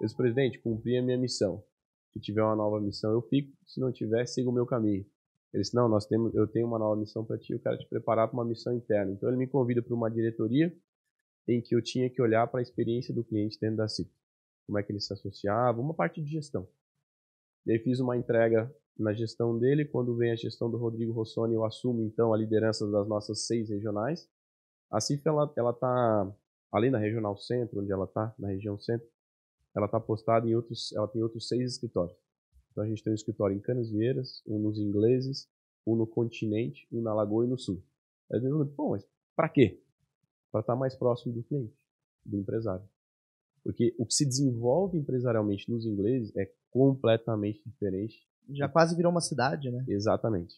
eu 0.00 0.06
disse, 0.06 0.16
presidente, 0.16 0.58
cumpri 0.58 0.98
a 0.98 1.02
minha 1.02 1.16
missão. 1.16 1.64
Se 2.12 2.20
tiver 2.20 2.42
uma 2.42 2.56
nova 2.56 2.80
missão, 2.80 3.12
eu 3.12 3.22
fico. 3.22 3.56
Se 3.66 3.80
não 3.80 3.90
tiver, 3.90 4.26
siga 4.26 4.50
o 4.50 4.52
meu 4.52 4.66
caminho. 4.66 5.06
Ele 5.52 5.62
disse, 5.62 5.74
não, 5.74 5.88
nós 5.88 6.06
temos, 6.06 6.34
eu 6.34 6.46
tenho 6.46 6.66
uma 6.66 6.78
nova 6.78 6.94
missão 6.96 7.24
para 7.24 7.38
ti, 7.38 7.52
eu 7.52 7.58
quero 7.58 7.78
te 7.78 7.88
preparar 7.88 8.28
para 8.28 8.36
uma 8.36 8.44
missão 8.44 8.74
interna. 8.74 9.12
Então, 9.12 9.28
ele 9.28 9.38
me 9.38 9.46
convida 9.46 9.82
para 9.82 9.94
uma 9.94 10.10
diretoria 10.10 10.74
em 11.48 11.60
que 11.60 11.74
eu 11.74 11.82
tinha 11.82 12.08
que 12.08 12.20
olhar 12.20 12.46
para 12.46 12.60
a 12.60 12.62
experiência 12.62 13.14
do 13.14 13.24
cliente 13.24 13.58
dentro 13.58 13.76
da 13.76 13.88
CIP. 13.88 14.10
Como 14.66 14.78
é 14.78 14.82
que 14.82 14.92
ele 14.92 15.00
se 15.00 15.12
associava, 15.12 15.80
uma 15.80 15.94
parte 15.94 16.20
de 16.22 16.30
gestão. 16.30 16.68
E 17.66 17.72
aí 17.72 17.78
fiz 17.78 17.98
uma 17.98 18.16
entrega 18.16 18.72
na 18.98 19.12
gestão 19.12 19.58
dele. 19.58 19.84
Quando 19.84 20.16
vem 20.16 20.30
a 20.30 20.36
gestão 20.36 20.70
do 20.70 20.76
Rodrigo 20.76 21.12
Rossoni, 21.12 21.54
eu 21.54 21.64
assumo 21.64 22.02
então 22.02 22.32
a 22.32 22.36
liderança 22.36 22.90
das 22.90 23.08
nossas 23.08 23.46
seis 23.46 23.68
regionais. 23.68 24.28
A 24.90 25.00
CIF 25.00 25.26
ela 25.26 25.52
ela 25.56 25.70
está 25.70 26.36
além 26.72 26.90
da 26.90 26.98
regional 26.98 27.36
centro, 27.36 27.80
onde 27.80 27.92
ela 27.92 28.04
está 28.04 28.34
na 28.38 28.48
região 28.48 28.78
centro, 28.78 29.06
ela 29.74 29.86
está 29.86 29.98
postada 29.98 30.48
em 30.48 30.54
outros, 30.54 30.92
ela 30.92 31.08
tem 31.08 31.22
outros 31.22 31.48
seis 31.48 31.72
escritórios. 31.72 32.16
Então 32.70 32.84
a 32.84 32.86
gente 32.86 33.02
tem 33.02 33.12
um 33.12 33.14
escritório 33.14 33.56
em 33.56 33.60
Canasvieiras, 33.60 34.42
um 34.46 34.58
nos 34.58 34.78
ingleses, 34.78 35.48
um 35.86 35.96
no 35.96 36.06
continente, 36.06 36.86
um 36.92 37.00
na 37.00 37.12
Lagoa 37.12 37.44
e 37.44 37.48
no 37.48 37.58
sul. 37.58 37.82
Aí 38.30 38.38
eu 38.38 38.42
digo, 38.42 38.66
pô, 38.76 38.90
mas 38.90 39.06
para 39.34 39.48
quê? 39.48 39.82
Para 40.52 40.60
estar 40.60 40.74
tá 40.74 40.78
mais 40.78 40.94
próximo 40.94 41.32
do 41.32 41.42
cliente, 41.42 41.76
do 42.24 42.36
empresário. 42.36 42.86
Porque 43.64 43.94
o 43.98 44.06
que 44.06 44.14
se 44.14 44.26
desenvolve 44.26 44.98
empresarialmente 44.98 45.70
nos 45.70 45.84
ingleses 45.84 46.34
é 46.36 46.50
completamente 46.70 47.60
diferente 47.66 48.29
já 48.52 48.68
quase 48.68 48.96
virou 48.96 49.10
uma 49.10 49.20
cidade, 49.20 49.70
né? 49.70 49.84
Exatamente. 49.88 50.54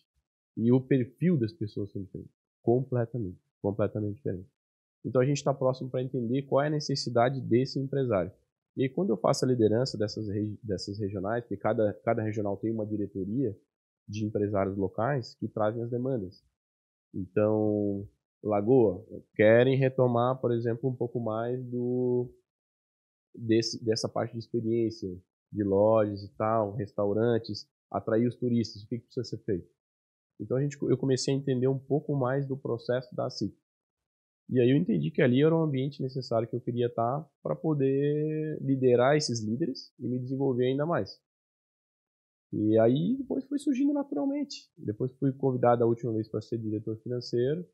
E 0.56 0.70
o 0.72 0.80
perfil 0.80 1.38
das 1.38 1.52
pessoas 1.52 1.90
são 1.90 2.02
diferentes. 2.02 2.32
Completamente. 2.62 3.38
Completamente 3.60 4.16
diferente. 4.16 4.48
Então 5.04 5.20
a 5.20 5.24
gente 5.24 5.38
está 5.38 5.52
próximo 5.52 5.90
para 5.90 6.02
entender 6.02 6.42
qual 6.42 6.62
é 6.62 6.68
a 6.68 6.70
necessidade 6.70 7.40
desse 7.40 7.78
empresário. 7.78 8.32
E 8.76 8.84
aí, 8.84 8.88
quando 8.88 9.10
eu 9.10 9.16
faço 9.18 9.44
a 9.44 9.48
liderança 9.48 9.98
dessas, 9.98 10.26
dessas 10.62 10.98
regionais, 10.98 11.44
porque 11.44 11.58
cada, 11.58 11.92
cada 12.04 12.22
regional 12.22 12.56
tem 12.56 12.70
uma 12.70 12.86
diretoria 12.86 13.54
de 14.08 14.24
empresários 14.24 14.76
locais 14.76 15.34
que 15.34 15.46
trazem 15.46 15.82
as 15.82 15.90
demandas. 15.90 16.42
Então, 17.14 18.08
Lagoa, 18.42 19.04
querem 19.34 19.76
retomar, 19.76 20.40
por 20.40 20.52
exemplo, 20.52 20.88
um 20.88 20.94
pouco 20.94 21.20
mais 21.20 21.62
do 21.64 22.30
desse, 23.34 23.82
dessa 23.84 24.08
parte 24.08 24.32
de 24.32 24.38
experiência, 24.38 25.08
de 25.52 25.62
lojas 25.62 26.22
e 26.22 26.28
tal, 26.30 26.74
restaurantes, 26.74 27.68
atrair 27.92 28.26
os 28.26 28.34
turistas, 28.34 28.82
o 28.82 28.88
que, 28.88 28.98
precisa 28.98 29.24
ser 29.24 29.38
feito? 29.44 29.68
Então 30.40 30.56
a 30.56 30.62
gente, 30.62 30.76
eu 30.82 30.96
comecei 30.96 31.32
a 31.32 31.36
entender 31.36 31.68
um 31.68 31.78
pouco 31.78 32.16
mais 32.16 32.46
do 32.46 32.56
processo 32.56 33.14
da 33.14 33.30
CIC. 33.30 33.56
E 34.48 34.60
aí 34.60 34.70
eu 34.70 34.76
entendi 34.76 35.10
que 35.10 35.22
ali 35.22 35.42
era 35.42 35.54
um 35.54 35.62
ambiente 35.62 36.02
necessário 36.02 36.48
que 36.48 36.56
eu 36.56 36.60
queria 36.60 36.86
estar 36.86 37.26
para 37.42 37.54
poder 37.54 38.58
liderar 38.60 39.16
esses 39.16 39.40
líderes 39.40 39.92
e 39.98 40.08
me 40.08 40.18
desenvolver 40.18 40.66
ainda 40.66 40.84
mais. 40.84 41.20
E 42.52 42.78
aí 42.78 43.16
depois 43.16 43.44
foi 43.46 43.58
surgindo 43.58 43.92
naturalmente. 43.92 44.68
Depois 44.76 45.12
fui 45.12 45.32
convidado 45.32 45.84
a 45.84 45.86
última 45.86 46.12
vez 46.12 46.28
para 46.28 46.42
ser 46.42 46.58
diretor 46.58 46.96
financeiro 46.98 47.66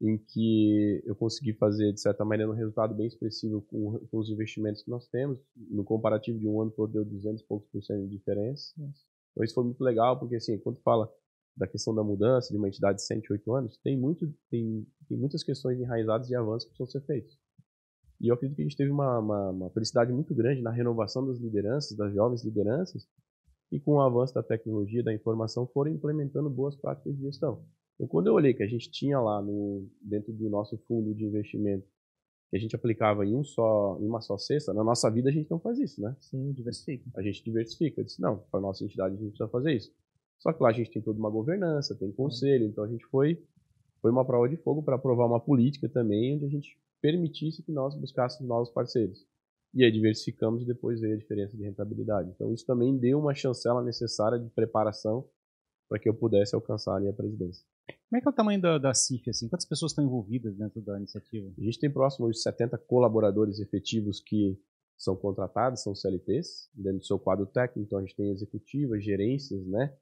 em 0.00 0.18
que 0.18 1.02
eu 1.06 1.16
consegui 1.16 1.54
fazer, 1.54 1.92
de 1.92 2.00
certa 2.00 2.24
maneira, 2.24 2.50
um 2.50 2.54
resultado 2.54 2.94
bem 2.94 3.06
expressivo 3.06 3.62
com, 3.62 3.98
com 4.10 4.18
os 4.18 4.28
investimentos 4.28 4.82
que 4.82 4.90
nós 4.90 5.08
temos. 5.08 5.38
No 5.56 5.84
comparativo 5.84 6.38
de 6.38 6.46
um 6.46 6.60
ano 6.60 6.72
deu 6.88 7.04
200 7.04 7.40
e 7.40 7.46
poucos 7.46 7.68
por 7.70 7.82
cento 7.82 8.02
de 8.02 8.16
diferença. 8.16 8.74
Então 9.36 9.44
isso 9.44 9.54
foi 9.54 9.64
muito 9.64 9.84
legal, 9.84 10.18
porque 10.18 10.36
assim, 10.36 10.58
quando 10.58 10.80
fala 10.80 11.12
da 11.54 11.66
questão 11.66 11.94
da 11.94 12.02
mudança 12.02 12.50
de 12.50 12.56
uma 12.56 12.68
entidade 12.68 12.96
de 12.96 13.04
108 13.04 13.54
anos, 13.54 13.78
tem, 13.84 13.96
muito, 13.96 14.26
tem, 14.50 14.86
tem 15.06 15.18
muitas 15.18 15.44
questões 15.44 15.78
enraizadas 15.78 16.26
de 16.26 16.34
avanços 16.34 16.64
que 16.64 16.74
precisam 16.74 17.00
ser 17.00 17.06
feitos. 17.06 17.38
E 18.18 18.28
eu 18.28 18.34
acredito 18.34 18.56
que 18.56 18.62
a 18.62 18.64
gente 18.64 18.76
teve 18.76 18.90
uma, 18.90 19.18
uma, 19.18 19.50
uma 19.50 19.70
felicidade 19.70 20.10
muito 20.10 20.34
grande 20.34 20.62
na 20.62 20.70
renovação 20.70 21.26
das 21.26 21.38
lideranças, 21.38 21.96
das 21.96 22.14
jovens 22.14 22.42
lideranças, 22.44 23.06
e 23.70 23.78
com 23.78 23.92
o 23.92 24.00
avanço 24.00 24.32
da 24.32 24.42
tecnologia, 24.42 25.02
da 25.02 25.12
informação, 25.12 25.66
foram 25.66 25.90
implementando 25.90 26.48
boas 26.48 26.74
práticas 26.76 27.14
de 27.14 27.22
gestão. 27.22 27.62
Então, 27.94 28.06
quando 28.08 28.28
eu 28.28 28.34
olhei 28.34 28.54
que 28.54 28.62
a 28.62 28.68
gente 28.68 28.90
tinha 28.90 29.20
lá 29.20 29.42
no, 29.42 29.86
dentro 30.00 30.32
do 30.32 30.48
nosso 30.48 30.78
fundo 30.86 31.14
de 31.14 31.24
investimento, 31.24 31.86
que 32.56 32.58
a 32.58 32.60
gente 32.62 32.74
aplicava 32.74 33.24
em 33.26 33.34
um 33.34 33.44
só, 33.44 33.98
em 34.00 34.06
uma 34.06 34.20
só 34.20 34.38
cesta, 34.38 34.72
na 34.72 34.82
nossa 34.82 35.10
vida 35.10 35.28
a 35.28 35.32
gente 35.32 35.50
não 35.50 35.60
faz 35.60 35.78
isso, 35.78 36.00
né? 36.00 36.16
Sim, 36.20 36.52
diversifica. 36.52 37.04
A 37.14 37.22
gente 37.22 37.44
diversifica. 37.44 38.00
Eu 38.00 38.04
disse, 38.04 38.20
não, 38.20 38.38
para 38.50 38.60
nossa 38.60 38.82
entidade 38.82 39.14
a 39.14 39.18
gente 39.18 39.28
precisa 39.28 39.48
fazer 39.48 39.74
isso. 39.74 39.92
Só 40.38 40.52
que 40.52 40.62
lá 40.62 40.70
a 40.70 40.72
gente 40.72 40.90
tem 40.90 41.02
toda 41.02 41.18
uma 41.18 41.30
governança, 41.30 41.94
tem 41.94 42.10
conselho, 42.12 42.64
então 42.64 42.84
a 42.84 42.88
gente 42.88 43.04
foi 43.06 43.42
foi 44.00 44.10
uma 44.10 44.24
prova 44.24 44.48
de 44.48 44.56
fogo 44.58 44.82
para 44.82 44.94
aprovar 44.94 45.26
uma 45.26 45.40
política 45.40 45.88
também 45.88 46.36
onde 46.36 46.44
a 46.44 46.48
gente 46.48 46.78
permitisse 47.00 47.62
que 47.62 47.72
nós 47.72 47.94
buscássemos 47.94 48.48
novos 48.48 48.70
parceiros. 48.70 49.26
E 49.74 49.84
aí 49.84 49.90
diversificamos 49.90 50.62
e 50.62 50.66
depois 50.66 51.00
veio 51.00 51.14
a 51.14 51.18
diferença 51.18 51.56
de 51.56 51.64
rentabilidade. 51.64 52.30
Então 52.30 52.52
isso 52.52 52.64
também 52.64 52.96
deu 52.96 53.18
uma 53.18 53.34
chancela 53.34 53.82
necessária 53.82 54.38
de 54.38 54.48
preparação 54.50 55.26
para 55.88 55.98
que 55.98 56.08
eu 56.08 56.14
pudesse 56.14 56.54
alcançar 56.54 56.96
a 56.96 57.00
minha 57.00 57.12
presidência. 57.12 57.64
Como 57.86 58.18
é 58.18 58.20
que 58.20 58.28
é 58.28 58.30
o 58.30 58.34
tamanho 58.34 58.60
da, 58.60 58.78
da 58.78 58.94
CIF? 58.94 59.28
Assim? 59.30 59.48
Quantas 59.48 59.66
pessoas 59.66 59.92
estão 59.92 60.04
envolvidas 60.04 60.56
dentro 60.56 60.80
da 60.80 60.96
iniciativa? 60.96 61.52
A 61.56 61.60
gente 61.60 61.78
tem 61.78 61.90
próximo 61.90 62.30
de 62.30 62.40
70 62.40 62.78
colaboradores 62.78 63.58
efetivos 63.58 64.20
que 64.20 64.58
são 64.96 65.14
contratados, 65.14 65.82
são 65.82 65.94
CLTs, 65.94 66.70
dentro 66.74 66.98
do 66.98 67.04
seu 67.04 67.18
quadro 67.18 67.46
técnico. 67.46 67.86
Então 67.86 67.98
a 67.98 68.02
gente 68.02 68.16
tem 68.16 68.30
executivas, 68.30 69.04
gerências, 69.04 69.66
né? 69.66 69.94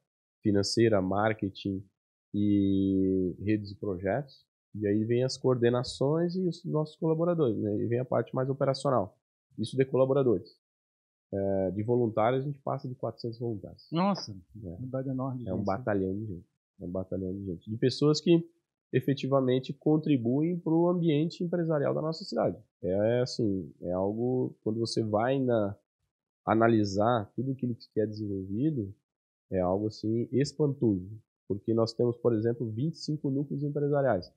financeira, 0.45 1.01
marketing 1.01 1.83
e 2.31 3.35
redes 3.39 3.71
e 3.71 3.75
projetos. 3.75 4.45
E 4.75 4.85
aí 4.85 5.03
vem 5.03 5.23
as 5.23 5.37
coordenações 5.37 6.35
e 6.35 6.47
os 6.47 6.63
nossos 6.65 6.95
colaboradores, 6.97 7.57
né? 7.57 7.75
E 7.77 7.87
vem 7.87 7.99
a 7.99 8.05
parte 8.05 8.35
mais 8.35 8.47
operacional. 8.49 9.17
Isso 9.57 9.75
de 9.75 9.85
colaboradores. 9.85 10.49
É, 11.33 11.71
de 11.71 11.81
voluntários, 11.81 12.43
a 12.43 12.45
gente 12.45 12.59
passa 12.59 12.87
de 12.87 12.93
400 12.95 13.39
voluntários. 13.39 13.87
Nossa, 13.91 14.31
é. 14.31 14.77
uma 14.79 15.01
enorme 15.01 15.47
É 15.47 15.53
um 15.53 15.63
batalhão 15.63 16.13
de 16.13 16.25
gente. 16.25 16.54
É 16.79 16.85
um 16.85 16.91
batalhão 16.91 17.33
de 17.33 17.45
gente. 17.45 17.69
De 17.69 17.77
pessoas 17.77 18.19
que 18.19 18.47
efetivamente 18.91 19.73
contribuem 19.73 20.57
para 20.59 20.73
o 20.73 20.87
ambiente 20.87 21.43
empresarial 21.43 21.93
da 21.93 22.01
nossa 22.01 22.23
cidade. 22.23 22.57
É 22.81 23.21
assim, 23.21 23.73
é 23.81 23.91
algo, 23.91 24.55
quando 24.63 24.79
você 24.79 25.03
vai 25.03 25.39
na, 25.39 25.75
analisar 26.45 27.31
tudo 27.35 27.51
aquilo 27.51 27.75
que 27.75 27.99
é 27.99 28.05
desenvolvido, 28.05 28.93
é 29.51 29.59
algo 29.59 29.87
assim 29.87 30.29
espantoso. 30.31 31.09
Porque 31.47 31.73
nós 31.73 31.93
temos, 31.93 32.17
por 32.17 32.33
exemplo, 32.33 32.69
25 32.71 33.29
núcleos 33.29 33.63
empresariais. 33.63 34.27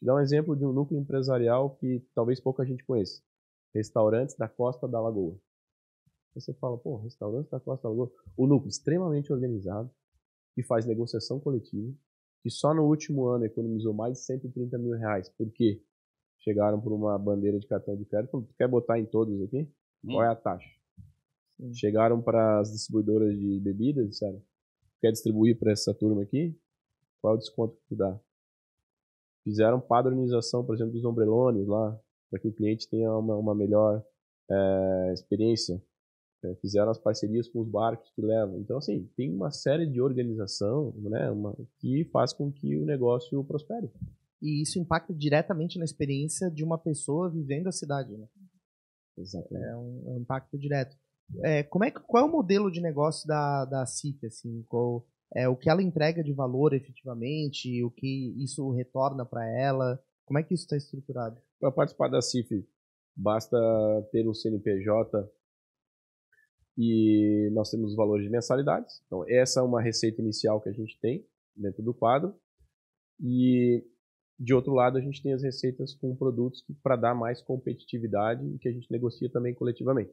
Vou 0.00 0.06
dar 0.06 0.14
um 0.16 0.20
exemplo 0.20 0.56
de 0.56 0.64
um 0.64 0.72
núcleo 0.72 1.00
empresarial 1.00 1.76
que 1.76 2.02
talvez 2.14 2.40
pouca 2.40 2.64
gente 2.64 2.84
conheça. 2.84 3.22
Restaurantes 3.74 4.36
da 4.36 4.48
Costa 4.48 4.88
da 4.88 5.00
Lagoa. 5.00 5.38
Você 6.34 6.52
fala, 6.54 6.76
pô, 6.76 6.96
restaurantes 6.96 7.50
da 7.50 7.60
Costa 7.60 7.84
da 7.84 7.90
Lagoa. 7.90 8.10
O 8.36 8.46
núcleo 8.46 8.68
extremamente 8.68 9.32
organizado, 9.32 9.90
que 10.54 10.62
faz 10.62 10.86
negociação 10.86 11.40
coletiva, 11.40 11.92
que 12.42 12.50
só 12.50 12.74
no 12.74 12.84
último 12.84 13.26
ano 13.26 13.44
economizou 13.44 13.92
mais 13.92 14.14
de 14.14 14.20
130 14.24 14.78
mil 14.78 14.96
reais. 14.96 15.28
Por 15.30 15.50
quê? 15.50 15.82
Chegaram 16.40 16.80
por 16.80 16.92
uma 16.92 17.18
bandeira 17.18 17.58
de 17.58 17.66
cartão 17.66 17.96
de 17.96 18.04
crédito. 18.04 18.42
Tu 18.42 18.54
quer 18.56 18.68
botar 18.68 18.98
em 18.98 19.06
todos 19.06 19.40
aqui? 19.42 19.68
Hum. 20.04 20.12
Qual 20.12 20.22
é 20.22 20.28
a 20.28 20.36
taxa? 20.36 20.68
Sim. 21.56 21.72
Chegaram 21.74 22.20
para 22.20 22.60
as 22.60 22.72
distribuidoras 22.72 23.36
de 23.38 23.60
bebidas 23.60 24.06
e 24.06 24.08
disseram: 24.08 24.42
Quer 25.00 25.12
distribuir 25.12 25.58
para 25.58 25.72
essa 25.72 25.94
turma 25.94 26.22
aqui? 26.22 26.56
Qual 27.20 27.34
é 27.34 27.36
o 27.36 27.38
desconto 27.38 27.76
que 27.76 27.88
tu 27.88 27.96
dá? 27.96 28.20
Fizeram 29.42 29.80
padronização, 29.80 30.64
por 30.64 30.74
exemplo, 30.74 30.92
dos 30.92 31.04
ombrelones 31.04 31.66
lá, 31.66 31.98
para 32.30 32.40
que 32.40 32.48
o 32.48 32.52
cliente 32.52 32.88
tenha 32.88 33.12
uma, 33.16 33.36
uma 33.36 33.54
melhor 33.54 34.04
é, 34.50 35.12
experiência. 35.12 35.82
É, 36.44 36.54
fizeram 36.56 36.90
as 36.90 36.98
parcerias 36.98 37.48
com 37.48 37.60
os 37.60 37.68
barcos 37.68 38.10
que 38.10 38.20
levam. 38.20 38.58
Então, 38.58 38.76
assim, 38.76 39.08
tem 39.16 39.34
uma 39.34 39.50
série 39.50 39.86
de 39.86 40.00
organização 40.00 40.92
né, 40.98 41.30
uma, 41.30 41.56
que 41.78 42.04
faz 42.12 42.34
com 42.34 42.52
que 42.52 42.76
o 42.76 42.84
negócio 42.84 43.42
prospere. 43.44 43.90
E 44.42 44.60
isso 44.60 44.78
impacta 44.78 45.14
diretamente 45.14 45.78
na 45.78 45.84
experiência 45.86 46.50
de 46.50 46.62
uma 46.62 46.76
pessoa 46.76 47.30
vivendo 47.30 47.68
a 47.68 47.72
cidade. 47.72 48.14
Né? 48.14 48.28
Exato. 49.16 49.56
É 49.56 49.76
um, 49.76 50.02
é 50.06 50.10
um 50.10 50.18
impacto 50.18 50.58
direto. 50.58 50.96
É, 51.42 51.62
como 51.62 51.84
é, 51.84 51.90
qual 51.90 52.24
é 52.24 52.28
o 52.28 52.30
modelo 52.30 52.70
de 52.70 52.82
negócio 52.82 53.26
da, 53.26 53.64
da 53.64 53.86
CIF? 53.86 54.26
Assim, 54.26 54.62
qual, 54.68 55.06
é, 55.34 55.48
o 55.48 55.56
que 55.56 55.70
ela 55.70 55.82
entrega 55.82 56.22
de 56.22 56.32
valor 56.34 56.74
efetivamente, 56.74 57.82
o 57.82 57.90
que 57.90 58.34
isso 58.42 58.70
retorna 58.72 59.24
para 59.24 59.48
ela? 59.48 59.98
Como 60.26 60.38
é 60.38 60.42
que 60.42 60.52
isso 60.52 60.64
está 60.64 60.76
estruturado? 60.76 61.40
Para 61.58 61.72
participar 61.72 62.08
da 62.08 62.20
CIF, 62.20 62.66
basta 63.16 63.56
ter 64.12 64.28
um 64.28 64.34
CNPJ 64.34 65.26
e 66.76 67.50
nós 67.52 67.70
temos 67.70 67.90
os 67.90 67.96
valores 67.96 68.24
de 68.24 68.30
mensalidades. 68.30 69.02
Então, 69.06 69.24
essa 69.28 69.60
é 69.60 69.62
uma 69.62 69.80
receita 69.80 70.20
inicial 70.20 70.60
que 70.60 70.68
a 70.68 70.72
gente 70.72 70.98
tem 71.00 71.24
dentro 71.56 71.82
do 71.82 71.94
quadro. 71.94 72.34
E, 73.20 73.84
de 74.38 74.52
outro 74.52 74.72
lado, 74.72 74.98
a 74.98 75.00
gente 75.00 75.22
tem 75.22 75.32
as 75.32 75.42
receitas 75.42 75.94
com 75.94 76.16
produtos 76.16 76.64
para 76.82 76.96
dar 76.96 77.14
mais 77.14 77.40
competitividade 77.40 78.44
e 78.46 78.58
que 78.58 78.68
a 78.68 78.72
gente 78.72 78.90
negocia 78.90 79.30
também 79.30 79.54
coletivamente. 79.54 80.12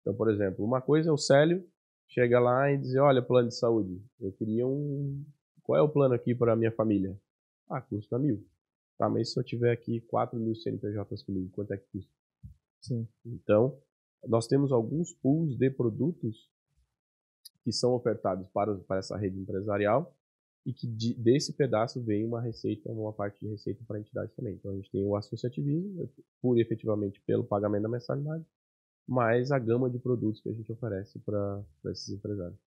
Então, 0.00 0.14
por 0.14 0.30
exemplo, 0.30 0.64
uma 0.64 0.82
coisa 0.82 1.08
é 1.08 1.12
o 1.12 1.18
Célio 1.18 1.66
chega 2.08 2.38
lá 2.38 2.70
e 2.70 2.76
dizer, 2.76 3.00
olha, 3.00 3.22
plano 3.22 3.48
de 3.48 3.56
saúde, 3.56 4.02
eu 4.20 4.32
queria 4.32 4.66
um... 4.66 5.24
Qual 5.62 5.78
é 5.78 5.82
o 5.82 5.88
plano 5.88 6.14
aqui 6.14 6.34
para 6.34 6.52
a 6.52 6.56
minha 6.56 6.72
família? 6.72 7.18
Ah, 7.70 7.80
custa 7.80 8.18
mil. 8.18 8.44
Tá, 8.98 9.08
mas 9.08 9.32
se 9.32 9.38
eu 9.38 9.44
tiver 9.44 9.72
aqui 9.72 10.00
4 10.02 10.38
mil 10.38 10.54
CNPJs 10.54 11.22
comigo, 11.22 11.50
quanto 11.52 11.72
é 11.72 11.78
que 11.78 11.86
custa? 11.90 12.12
Sim. 12.82 13.08
Então, 13.24 13.78
nós 14.26 14.46
temos 14.46 14.72
alguns 14.72 15.12
pools 15.12 15.56
de 15.56 15.70
produtos 15.70 16.50
que 17.64 17.72
são 17.72 17.92
ofertados 17.94 18.48
para, 18.48 18.74
para 18.76 18.98
essa 18.98 19.16
rede 19.16 19.38
empresarial 19.38 20.14
e 20.64 20.72
que 20.72 20.86
de, 20.86 21.14
desse 21.14 21.52
pedaço 21.52 22.00
vem 22.02 22.24
uma 22.24 22.40
receita, 22.40 22.90
uma 22.90 23.12
parte 23.12 23.40
de 23.40 23.48
receita 23.48 23.82
para 23.86 23.96
a 23.96 24.00
entidade 24.00 24.32
também. 24.34 24.54
Então 24.54 24.72
a 24.72 24.74
gente 24.76 24.90
tem 24.90 25.04
o 25.04 25.16
associativismo, 25.16 26.08
por 26.40 26.58
efetivamente 26.58 27.20
pelo 27.26 27.44
pagamento 27.44 27.82
da 27.82 27.88
mensalidade, 27.88 28.44
mais 29.06 29.50
a 29.50 29.58
gama 29.58 29.90
de 29.90 29.98
produtos 29.98 30.40
que 30.40 30.48
a 30.48 30.52
gente 30.52 30.70
oferece 30.70 31.18
para 31.20 31.64
esses 31.90 32.10
empresários. 32.10 32.58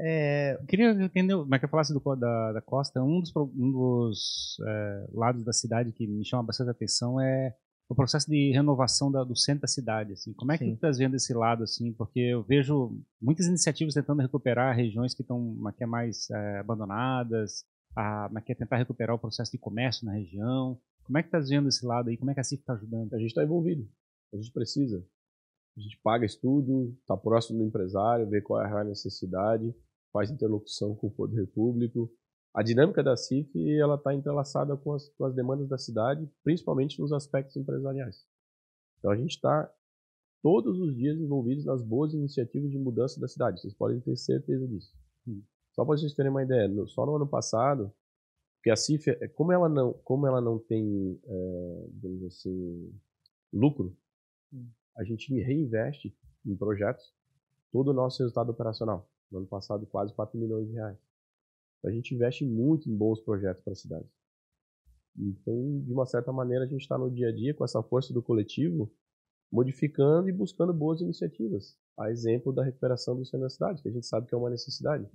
É, 0.00 0.54
eu 0.54 0.66
queria 0.66 0.90
entender, 0.92 1.34
como 1.34 1.52
é 1.52 1.58
que 1.58 1.64
eu 1.64 1.68
falasse 1.68 1.92
do, 1.92 2.00
da, 2.14 2.52
da 2.52 2.62
Costa, 2.62 3.02
um 3.02 3.20
dos, 3.20 3.34
um 3.34 3.72
dos 3.72 4.56
é, 4.64 5.08
lados 5.12 5.42
da 5.42 5.52
cidade 5.52 5.92
que 5.92 6.06
me 6.06 6.24
chama 6.24 6.44
bastante 6.44 6.70
atenção 6.70 7.20
é 7.20 7.56
o 7.88 7.94
processo 7.94 8.30
de 8.30 8.52
renovação 8.52 9.10
da, 9.10 9.24
do 9.24 9.34
centro 9.34 9.62
da 9.62 9.68
cidade, 9.68 10.12
assim. 10.12 10.32
Como 10.34 10.52
é 10.52 10.58
que 10.58 10.64
Sim. 10.64 10.72
tu 10.72 10.74
estás 10.74 10.98
vendo 10.98 11.16
esse 11.16 11.32
lado, 11.32 11.62
assim? 11.62 11.92
Porque 11.92 12.20
eu 12.20 12.42
vejo 12.42 12.94
muitas 13.20 13.46
iniciativas 13.46 13.94
tentando 13.94 14.20
recuperar 14.20 14.76
regiões 14.76 15.14
que 15.14 15.22
estão 15.22 15.56
que 15.76 15.84
é 15.84 15.86
mais 15.86 16.28
é, 16.30 16.58
abandonadas, 16.58 17.64
a, 17.96 18.28
que 18.44 18.52
é 18.52 18.54
tentar 18.54 18.76
recuperar 18.76 19.16
o 19.16 19.18
processo 19.18 19.50
de 19.50 19.58
comércio 19.58 20.04
na 20.04 20.12
região. 20.12 20.78
Como 21.02 21.16
é 21.16 21.22
que 21.22 21.28
estás 21.28 21.48
vendo 21.48 21.68
esse 21.68 21.86
lado 21.86 22.10
aí? 22.10 22.18
Como 22.18 22.30
é 22.30 22.34
que 22.34 22.40
a 22.40 22.44
CIF 22.44 22.60
está 22.60 22.74
ajudando? 22.74 23.14
A 23.14 23.18
gente 23.18 23.28
está 23.28 23.42
envolvido. 23.42 23.88
A 24.34 24.36
gente 24.36 24.52
precisa. 24.52 25.02
A 25.74 25.80
gente 25.80 25.98
paga 26.02 26.26
estudo, 26.26 26.94
está 27.00 27.16
próximo 27.16 27.58
do 27.60 27.64
empresário, 27.64 28.28
vê 28.28 28.42
qual 28.42 28.60
é 28.60 28.66
a 28.66 28.68
real 28.68 28.84
necessidade, 28.84 29.74
faz 30.12 30.30
interlocução 30.30 30.94
com 30.94 31.06
o 31.06 31.10
poder 31.10 31.46
público, 31.46 32.10
a 32.54 32.62
dinâmica 32.62 33.02
da 33.02 33.16
CIF 33.16 33.56
ela 33.78 33.96
está 33.96 34.14
entrelaçada 34.14 34.76
com 34.76 34.92
as, 34.92 35.08
com 35.10 35.24
as 35.24 35.34
demandas 35.34 35.68
da 35.68 35.78
cidade, 35.78 36.28
principalmente 36.42 37.00
nos 37.00 37.12
aspectos 37.12 37.56
empresariais. 37.56 38.26
Então 38.98 39.10
a 39.10 39.16
gente 39.16 39.30
está 39.32 39.72
todos 40.42 40.78
os 40.78 40.94
dias 40.96 41.18
envolvidos 41.20 41.64
nas 41.64 41.82
boas 41.82 42.12
iniciativas 42.14 42.70
de 42.70 42.78
mudança 42.78 43.20
da 43.20 43.28
cidade. 43.28 43.60
Vocês 43.60 43.74
podem 43.74 44.00
ter 44.00 44.16
certeza 44.16 44.66
disso. 44.66 44.92
Hum. 45.26 45.42
Só 45.72 45.84
para 45.84 45.96
vocês 45.96 46.14
terem 46.14 46.30
uma 46.30 46.42
ideia, 46.42 46.68
no, 46.68 46.88
só 46.88 47.06
no 47.06 47.16
ano 47.16 47.26
passado, 47.26 47.92
porque 48.56 48.70
a 48.70 48.76
CIF, 48.76 49.08
é, 49.08 49.28
como 49.28 49.52
ela 49.52 49.68
não, 49.68 49.92
como 50.04 50.26
ela 50.26 50.40
não 50.40 50.58
tem, 50.58 51.20
é, 51.24 51.86
digamos 51.92 52.24
assim, 52.24 52.92
lucro, 53.52 53.96
hum. 54.52 54.68
a 54.96 55.04
gente 55.04 55.32
reinveste 55.40 56.16
em 56.44 56.56
projetos 56.56 57.14
todo 57.70 57.88
o 57.88 57.94
nosso 57.94 58.22
resultado 58.22 58.50
operacional. 58.50 59.08
No 59.30 59.38
ano 59.38 59.46
passado, 59.46 59.86
quase 59.86 60.12
4 60.14 60.38
milhões 60.38 60.66
de 60.66 60.72
reais. 60.72 60.98
A 61.84 61.90
gente 61.90 62.14
investe 62.14 62.44
muito 62.44 62.90
em 62.90 62.96
bons 62.96 63.20
projetos 63.20 63.62
para 63.62 63.72
a 63.72 63.76
cidade. 63.76 64.08
Então, 65.16 65.80
de 65.80 65.92
uma 65.92 66.06
certa 66.06 66.32
maneira, 66.32 66.64
a 66.64 66.68
gente 66.68 66.82
está 66.82 66.96
no 66.96 67.10
dia 67.10 67.28
a 67.28 67.32
dia 67.32 67.54
com 67.54 67.64
essa 67.64 67.82
força 67.82 68.12
do 68.12 68.22
coletivo, 68.22 68.92
modificando 69.50 70.28
e 70.28 70.32
buscando 70.32 70.72
boas 70.72 71.00
iniciativas. 71.00 71.76
A 71.98 72.10
exemplo 72.10 72.52
da 72.52 72.62
recuperação 72.62 73.16
do 73.16 73.24
centro 73.24 73.40
da 73.40 73.50
cidade, 73.50 73.82
que 73.82 73.88
a 73.88 73.92
gente 73.92 74.06
sabe 74.06 74.26
que 74.26 74.34
é 74.34 74.38
uma 74.38 74.50
necessidade. 74.50 75.08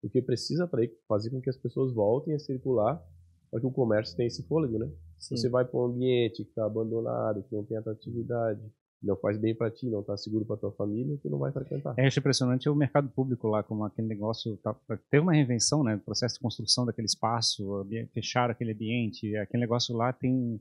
Porque 0.00 0.22
precisa 0.22 0.70
fazer 1.06 1.30
com 1.30 1.40
que 1.40 1.50
as 1.50 1.56
pessoas 1.56 1.92
voltem 1.92 2.34
a 2.34 2.38
circular 2.38 3.02
para 3.50 3.60
que 3.60 3.66
o 3.66 3.72
comércio 3.72 4.16
tenha 4.16 4.26
esse 4.26 4.42
fôlego, 4.46 4.78
né? 4.78 4.90
Sim. 5.18 5.36
Você 5.36 5.48
vai 5.48 5.64
para 5.64 5.78
um 5.78 5.84
ambiente 5.84 6.42
que 6.42 6.50
está 6.50 6.66
abandonado, 6.66 7.42
que 7.44 7.54
não 7.54 7.64
tem 7.64 7.76
atratividade, 7.76 8.60
não 9.04 9.16
faz 9.16 9.38
bem 9.38 9.54
para 9.54 9.70
ti, 9.70 9.88
não 9.88 10.00
está 10.00 10.16
seguro 10.16 10.44
para 10.44 10.56
tua 10.56 10.72
família, 10.72 11.18
tu 11.22 11.30
não 11.30 11.38
vai 11.38 11.52
frequentar. 11.52 11.94
É 11.98 12.08
impressionante 12.08 12.68
o 12.68 12.74
mercado 12.74 13.08
público 13.08 13.48
lá, 13.48 13.62
como 13.62 13.84
aquele 13.84 14.08
negócio 14.08 14.56
tá, 14.58 14.74
teve 15.10 15.22
uma 15.22 15.32
reinvenção, 15.32 15.84
né, 15.84 16.00
processo 16.04 16.34
de 16.34 16.40
construção 16.40 16.86
daquele 16.86 17.06
espaço, 17.06 17.86
fechar 18.12 18.50
aquele 18.50 18.72
ambiente, 18.72 19.36
aquele 19.36 19.60
negócio 19.60 19.94
lá 19.96 20.12
tem 20.12 20.60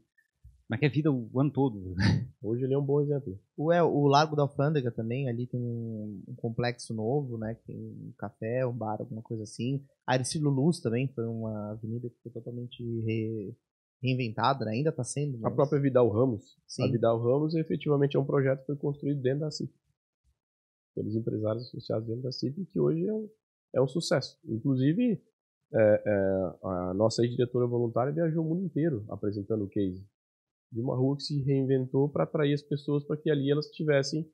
mas 0.69 0.79
que 0.79 0.85
é 0.85 0.89
vida 0.89 1.11
o 1.11 1.39
ano 1.39 1.51
todo. 1.51 1.93
Hoje 2.41 2.63
ele 2.63 2.73
é 2.73 2.77
um 2.77 2.85
bom 2.85 3.01
exemplo. 3.01 3.39
O, 3.55 3.71
é, 3.71 3.83
o 3.83 4.07
Largo 4.07 4.35
da 4.35 4.43
Alfândega 4.43 4.91
também, 4.91 5.29
ali 5.29 5.45
tem 5.45 5.59
um, 5.59 6.23
um, 6.27 6.35
complexo 6.35 6.93
novo, 6.93 7.37
né? 7.37 7.55
Tem 7.67 7.75
um 7.75 8.11
café, 8.17 8.65
um 8.65 8.73
bar, 8.73 8.97
alguma 8.99 9.21
coisa 9.21 9.43
assim. 9.43 9.83
A 10.07 10.13
Arcílio 10.13 10.49
Luz 10.49 10.79
também 10.79 11.07
foi 11.09 11.25
uma 11.25 11.71
avenida 11.71 12.09
que 12.09 12.15
foi 12.23 12.31
totalmente 12.31 12.81
re, 13.01 13.53
reinventada, 14.03 14.65
né? 14.65 14.73
ainda 14.73 14.89
está 14.89 15.03
sendo. 15.03 15.39
Mas... 15.39 15.51
A 15.51 15.55
própria 15.55 15.79
Vidal 15.79 16.09
Ramos. 16.09 16.57
Sim. 16.67 16.83
A 16.83 16.91
Vidal 16.91 17.17
Ramos 17.19 17.55
efetivamente 17.55 18.17
é 18.17 18.19
um 18.19 18.25
projeto 18.25 18.59
que 18.59 18.65
foi 18.65 18.75
construído 18.75 19.21
dentro 19.21 19.39
da 19.39 19.51
CIP. 19.51 19.73
Pelos 20.93 21.15
empresários 21.15 21.67
associados 21.67 22.07
dentro 22.07 22.23
da 22.23 22.31
CIP, 22.31 22.65
que 22.65 22.79
hoje 22.79 23.07
é 23.07 23.13
um, 23.13 23.29
é 23.75 23.81
um 23.81 23.87
sucesso. 23.87 24.37
Inclusive, 24.45 25.23
é, 25.73 26.03
é, 26.05 26.67
a 26.67 26.93
nossa 26.93 27.27
diretora 27.27 27.65
voluntária 27.65 28.13
viajou 28.13 28.45
o 28.45 28.49
mundo 28.49 28.65
inteiro 28.65 29.05
apresentando 29.09 29.63
o 29.63 29.69
case. 29.69 30.05
de 30.71 30.81
uma 30.81 30.95
rua 30.95 31.15
que 31.15 31.23
se 31.23 31.41
reinventou 31.41 32.09
para 32.09 32.25
atrair 32.25 32.53
as 32.53 32.61
pessoas 32.61 33.03
para 33.03 33.17
que 33.17 33.29
ali 33.29 33.49
elas 33.49 33.67
tivessem 33.67 34.29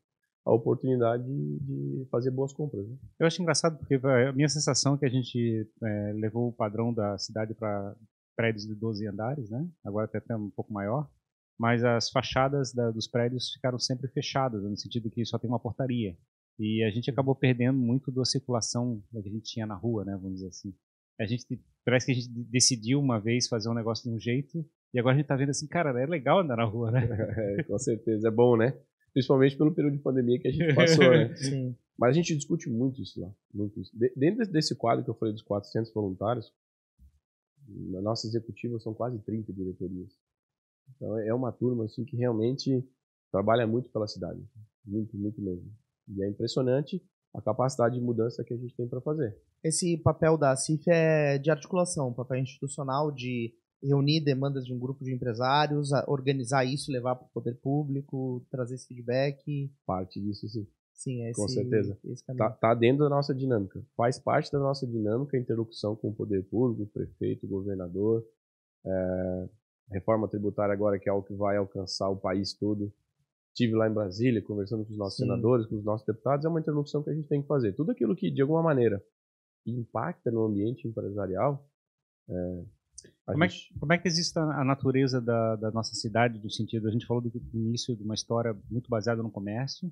a 0.46 0.54
oportunidade 0.54 1.24
de 1.26 2.08
fazer 2.10 2.32
boas 2.32 2.52
compras. 2.52 2.88
Né? 2.88 2.98
Eu 3.20 3.28
acho 3.28 3.42
engraçado 3.42 3.78
porque 3.78 3.96
a 3.96 4.34
minha 4.34 4.50
sensação 4.50 4.96
é 4.96 4.98
que 4.98 5.06
a 5.06 5.10
gente 5.10 5.70
é, 5.84 6.14
levou 6.14 6.48
o 6.48 6.54
padrão 6.54 6.94
da 6.94 7.18
cidade 7.18 7.54
para 7.54 7.96
prédios 8.40 8.66
de 8.66 8.74
12 8.74 9.06
andares, 9.06 9.50
né? 9.50 9.68
agora 9.84 10.10
até 10.14 10.34
um 10.34 10.50
pouco 10.50 10.72
maior, 10.72 11.12
mas 11.60 11.84
as 11.84 12.10
fachadas 12.10 12.72
da, 12.74 12.90
dos 12.90 13.06
prédios 13.06 13.52
ficaram 13.52 13.78
sempre 13.78 14.08
fechadas, 14.08 14.64
no 14.64 14.78
sentido 14.78 15.12
que 15.12 15.26
só 15.26 15.38
tem 15.38 15.50
uma 15.50 15.60
portaria. 15.60 16.18
E 16.58 16.82
a 16.86 16.90
gente 16.90 17.10
acabou 17.10 17.36
perdendo 17.36 17.78
muito 17.78 18.10
da 18.14 18.24
circulação 18.24 19.04
que 19.12 19.18
a 19.18 19.32
gente 19.32 19.44
tinha 19.44 19.66
na 19.66 19.76
rua, 19.76 20.06
né, 20.06 20.14
vamos 20.14 20.36
dizer 20.36 20.48
assim. 20.48 20.74
A 21.20 21.26
gente 21.26 21.46
parece 21.84 22.06
que 22.06 22.12
a 22.14 22.16
gente 22.16 22.30
decidiu 22.30 23.02
uma 23.02 23.20
vez 23.20 23.50
fazer 23.50 23.68
um 23.68 23.74
negócio 23.74 24.10
de 24.10 24.16
um 24.16 24.18
jeito 24.18 24.66
e 24.94 25.00
agora 25.00 25.16
a 25.16 25.18
gente 25.18 25.26
está 25.26 25.36
vendo 25.36 25.50
assim, 25.50 25.68
cara, 25.68 25.90
é 26.02 26.06
legal 26.06 26.40
andar 26.40 26.56
na 26.56 26.64
rua, 26.64 26.92
né? 26.92 27.10
É, 27.60 27.64
com 27.68 27.78
certeza, 27.78 28.30
é 28.30 28.32
bom, 28.32 28.56
né? 28.56 28.74
Principalmente 29.12 29.58
pelo 29.58 29.76
período 29.76 29.98
de 29.98 30.02
pandemia 30.02 30.40
que 30.40 30.48
a 30.48 30.52
gente 30.52 30.74
passou, 30.74 31.12
né? 31.12 31.36
Sim. 31.36 31.76
Mas 31.98 32.12
a 32.12 32.14
gente 32.14 32.38
discute 32.38 32.70
muito 32.70 33.02
isso 33.02 33.20
lá, 33.20 33.30
muito 33.54 33.82
isso. 33.82 33.92
De, 33.94 34.14
dentro 34.16 34.50
desse 34.50 34.78
quadro 34.78 35.04
que 35.04 35.10
eu 35.10 35.16
falei 35.16 35.34
dos 35.34 35.44
400 35.44 35.92
voluntários, 35.94 36.54
na 37.70 38.02
nossa 38.02 38.28
executiva 38.28 38.80
são 38.80 38.94
quase 38.94 39.20
30 39.20 39.54
diretorias. 39.54 40.12
Então 40.96 41.18
é 41.20 41.34
uma 41.34 41.52
turma 41.52 41.86
assim 41.86 42.04
que 42.04 42.18
realmente 42.18 42.84
trabalha 43.32 43.68
muito 43.68 43.90
pela 43.90 44.08
cidade, 44.08 44.42
muito, 44.86 45.18
muito 45.18 45.42
mesmo. 45.42 45.72
E 46.08 46.24
é 46.24 46.30
impressionante 46.30 47.02
a 47.34 47.42
capacidade 47.42 47.96
de 47.96 48.02
mudança 48.02 48.44
que 48.44 48.54
a 48.54 48.58
gente 48.58 48.76
tem 48.76 48.88
para 48.88 49.02
fazer. 49.02 49.38
Esse 49.64 49.98
papel 49.98 50.38
da 50.38 50.56
CIF 50.56 50.90
é 50.90 51.38
de 51.38 51.52
articulação, 51.52 52.14
papel 52.14 52.38
institucional 52.38 53.12
de 53.12 53.54
reunir 53.84 54.22
demandas 54.22 54.66
de 54.66 54.74
um 54.74 54.80
grupo 54.80 55.04
de 55.04 55.14
empresários, 55.14 55.92
organizar 56.08 56.66
isso, 56.66 56.92
levar 56.92 57.16
para 57.16 57.28
o 57.28 57.30
poder 57.30 57.56
público, 57.62 58.46
trazer 58.50 58.76
esse 58.76 58.88
feedback. 58.88 59.72
Parte 59.86 60.20
disso, 60.20 60.48
sim. 60.50 60.68
Sim, 61.00 61.24
é 61.24 61.30
esse, 61.30 61.42
Com 61.42 61.48
certeza. 61.48 61.98
Esse 62.04 62.26
tá, 62.26 62.50
tá, 62.50 62.74
dentro 62.74 63.06
da 63.06 63.10
nossa 63.10 63.34
dinâmica. 63.34 63.82
Faz 63.96 64.20
parte 64.20 64.52
da 64.52 64.60
nossa 64.60 64.86
dinâmica 64.86 65.38
a 65.38 65.40
interlocução 65.40 65.96
com 65.96 66.10
o 66.10 66.14
poder 66.14 66.44
público, 66.44 66.92
prefeito, 66.92 67.48
governador. 67.48 68.22
É, 68.86 69.50
reforma 69.94 70.28
tributária 70.28 70.74
agora 70.74 71.00
que 71.00 71.08
é 71.08 71.12
algo 71.12 71.26
que 71.26 71.34
vai 71.34 71.56
alcançar 71.56 72.10
o 72.10 72.18
país 72.18 72.54
todo. 72.54 72.92
Estive 73.48 73.76
lá 73.76 73.90
em 73.90 73.94
Brasília 73.94 74.42
conversando 74.42 74.86
com 74.86 74.92
os 74.92 74.98
nossos 74.98 75.16
Sim. 75.16 75.24
senadores, 75.24 75.68
com 75.68 75.78
os 75.78 75.86
nossos 75.86 76.06
deputados. 76.06 76.46
É 76.46 76.50
uma 76.50 76.60
interlocução 76.60 77.02
que 77.02 77.12
a 77.12 77.14
gente 77.14 77.30
tem 77.30 77.42
que 77.42 77.48
fazer. 77.48 77.72
Tudo 77.72 77.92
aquilo 77.92 78.14
que, 78.14 78.30
de 78.30 78.42
alguma 78.42 78.62
maneira, 78.62 79.02
impacta 79.66 80.30
no 80.30 80.44
ambiente 80.44 80.86
empresarial, 80.86 81.66
é, 82.30 82.64
como, 83.26 83.44
gente... 83.46 83.70
é 83.70 83.74
que, 83.74 83.80
como, 83.80 83.94
é 83.94 83.98
que, 83.98 84.08
existe 84.10 84.38
a 84.38 84.66
natureza 84.66 85.22
da, 85.22 85.56
da, 85.56 85.72
nossa 85.72 85.96
cidade, 85.96 86.40
do 86.40 86.52
sentido, 86.52 86.90
a 86.90 86.92
gente 86.92 87.06
falou 87.06 87.24
do 87.24 87.32
início 87.54 87.96
de 87.96 88.04
uma 88.04 88.16
história 88.16 88.54
muito 88.70 88.90
baseada 88.90 89.24
no 89.24 89.32
comércio, 89.32 89.90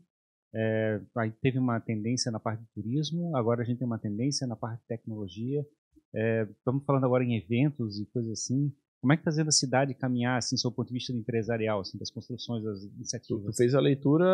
é, 0.54 1.02
aí 1.18 1.32
teve 1.42 1.60
uma 1.60 1.80
tendência 1.80 2.32
na 2.32 2.40
parte 2.40 2.62
de 2.62 2.70
turismo, 2.74 3.36
agora 3.36 3.62
a 3.62 3.66
gente 3.66 3.80
tem 3.80 3.88
uma 3.88 4.00
tendência 4.00 4.48
na 4.48 4.56
parte 4.56 4.82
de 4.82 4.88
tecnologia, 4.88 5.66
é, 6.14 6.44
estamos 6.44 6.84
falando 6.86 7.06
agora 7.06 7.24
em 7.24 7.36
eventos 7.38 8.00
e 8.00 8.06
coisas 8.08 8.32
assim, 8.32 8.72
como 9.00 9.14
é 9.14 9.16
que 9.16 9.22
está 9.22 9.32
fazendo 9.32 9.50
a 9.50 9.52
cidade 9.52 9.94
caminhar, 9.94 10.38
assim, 10.38 10.56
do 10.56 10.72
ponto 10.72 10.88
de 10.88 10.94
vista 10.94 11.14
empresarial, 11.14 11.82
assim, 11.82 11.98
das 11.98 12.10
construções, 12.10 12.64
das 12.64 12.84
iniciativas? 12.84 13.44
Tu, 13.44 13.52
tu 13.52 13.56
fez 13.56 13.76
a 13.76 13.80
leitura 13.80 14.26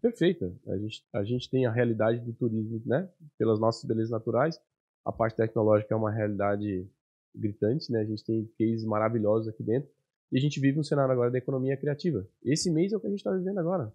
perfeita. 0.00 0.52
A 0.66 0.76
gente, 0.78 1.04
a 1.14 1.24
gente 1.24 1.50
tem 1.50 1.66
a 1.66 1.70
realidade 1.70 2.20
do 2.20 2.32
turismo, 2.32 2.82
né? 2.86 3.08
Pelas 3.38 3.60
nossas 3.60 3.84
belezas 3.84 4.10
naturais. 4.10 4.58
A 5.04 5.12
parte 5.12 5.36
tecnológica 5.36 5.94
é 5.94 5.96
uma 5.96 6.10
realidade 6.10 6.88
gritante, 7.34 7.92
né? 7.92 8.00
A 8.00 8.04
gente 8.04 8.24
tem 8.24 8.50
cases 8.58 8.84
maravilhosos 8.84 9.48
aqui 9.48 9.62
dentro. 9.62 9.90
E 10.32 10.38
a 10.38 10.40
gente 10.40 10.58
vive 10.58 10.80
um 10.80 10.82
cenário 10.82 11.12
agora 11.12 11.30
da 11.30 11.38
economia 11.38 11.76
criativa. 11.76 12.26
Esse 12.42 12.70
mês 12.70 12.92
é 12.92 12.96
o 12.96 13.00
que 13.00 13.06
a 13.06 13.10
gente 13.10 13.20
está 13.20 13.30
vivendo 13.30 13.58
agora. 13.58 13.92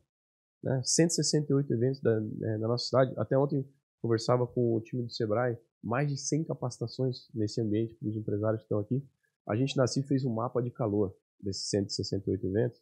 Né? 0.63 0.81
168 0.83 1.73
eventos 1.73 2.01
da, 2.01 2.19
da 2.19 2.67
nossa 2.67 2.85
cidade. 2.85 3.13
Até 3.17 3.37
ontem 3.37 3.67
conversava 4.01 4.45
com 4.45 4.75
o 4.75 4.81
time 4.81 5.03
do 5.03 5.11
Sebrae, 5.11 5.57
mais 5.83 6.07
de 6.09 6.17
100 6.17 6.45
capacitações 6.45 7.27
nesse 7.33 7.61
ambiente 7.61 7.95
para 7.95 8.09
os 8.09 8.15
empresários 8.15 8.61
que 8.61 8.65
estão 8.65 8.79
aqui. 8.79 9.03
A 9.47 9.55
gente 9.55 9.75
na 9.75 9.87
CIF 9.87 10.07
fez 10.07 10.23
um 10.23 10.33
mapa 10.33 10.61
de 10.61 10.69
calor 10.69 11.15
desses 11.39 11.69
168 11.69 12.45
eventos, 12.45 12.79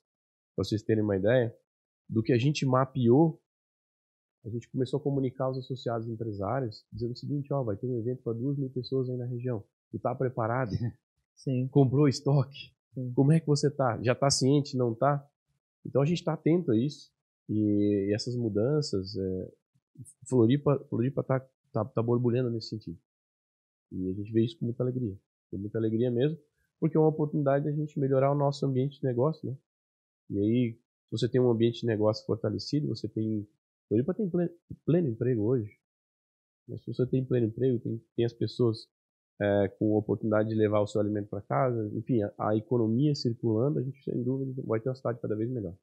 para 0.56 0.66
vocês 0.66 0.82
terem 0.82 1.04
uma 1.04 1.16
ideia 1.16 1.56
do 2.10 2.22
que 2.22 2.34
a 2.34 2.38
gente 2.38 2.66
mapeou. 2.66 3.42
A 4.46 4.50
gente 4.50 4.70
começou 4.70 5.00
a 5.00 5.04
comunicar 5.04 5.46
aos 5.46 5.58
associados 5.58 6.08
empresários, 6.08 6.86
dizendo 6.92 7.14
o 7.14 7.18
seguinte: 7.18 7.54
ó, 7.54 7.64
vai 7.64 7.78
ter 7.78 7.88
um 7.88 7.98
evento 7.98 8.24
para 8.24 8.34
duas 8.34 8.58
mil 8.58 8.70
pessoas 8.70 9.10
aí 9.10 9.18
na 9.18 9.26
região. 9.26 9.64
Tu 9.92 10.00
tá 10.00 10.14
preparado? 10.14 10.72
Sim. 11.36 11.68
Comprou 11.70 12.08
estoque? 12.08 12.74
Sim. 12.94 13.14
Como 13.14 13.32
é 13.32 13.40
que 13.40 13.48
você 13.48 13.70
tá? 13.70 14.02
Já 14.02 14.14
tá 14.14 14.30
ciente? 14.30 14.76
Não 14.76 14.94
tá? 14.94 15.26
Então 15.86 16.02
a 16.02 16.06
gente 16.06 16.20
está 16.20 16.34
atento 16.34 16.72
a 16.72 16.78
isso 16.78 17.10
e, 17.50 18.10
e 18.10 18.14
essas 18.14 18.36
mudanças. 18.36 19.18
É, 19.18 19.52
Floripa, 20.28 20.80
Floripa 20.90 21.24
tá, 21.24 21.40
tá, 21.74 21.84
tá 21.84 22.02
borbulhando 22.02 22.50
nesse 22.50 22.70
sentido. 22.70 22.98
E 23.92 24.10
a 24.10 24.14
gente 24.14 24.32
vê 24.32 24.46
isso 24.46 24.58
com 24.58 24.66
muita 24.66 24.84
alegria, 24.84 25.18
com 25.50 25.58
muita 25.58 25.78
alegria 25.78 26.12
mesmo, 26.12 26.38
porque 26.80 26.96
é 26.96 27.00
uma 27.00 27.10
oportunidade 27.10 27.66
de 27.66 27.72
a 27.72 27.74
gente 27.74 28.00
melhorar 28.00 28.32
o 28.32 28.36
nosso 28.36 28.66
ambiente 28.66 29.00
de 29.00 29.04
negócio, 29.04 29.50
né? 29.50 29.58
E 30.30 30.40
aí, 30.40 30.74
se 30.74 31.12
você 31.12 31.28
tem 31.28 31.42
um 31.42 31.50
ambiente 31.50 31.82
de 31.82 31.88
negócio 31.88 32.26
fortalecido, 32.26 32.88
você 32.88 33.10
tem. 33.10 33.48
Floripa 33.88 34.14
tem 34.14 34.30
pleno, 34.30 34.52
pleno 34.86 35.08
emprego 35.10 35.42
hoje. 35.42 35.72
Mas 36.68 36.84
se 36.84 36.94
você 36.94 37.06
tem 37.08 37.26
pleno 37.26 37.48
emprego, 37.48 37.80
tem, 37.80 38.00
tem 38.16 38.26
as 38.26 38.34
pessoas 38.34 38.88
é, 39.42 39.68
com 39.70 39.96
a 39.96 40.00
oportunidade 40.00 40.50
de 40.50 40.56
levar 40.56 40.82
o 40.82 40.88
seu 40.88 41.02
alimento 41.02 41.30
para 41.30 41.42
casa, 41.42 41.90
enfim, 41.96 42.22
a, 42.22 42.32
a, 42.38 42.56
economia 42.56 43.16
circulando, 43.16 43.80
a 43.80 43.82
gente 43.82 44.04
sem 44.04 44.22
dúvida 44.22 44.62
vai 44.66 44.80
ter 44.80 44.90
uma 44.90 44.96
cidade 44.96 45.20
cada 45.20 45.36
vez 45.36 45.50
melhor. 45.50 45.74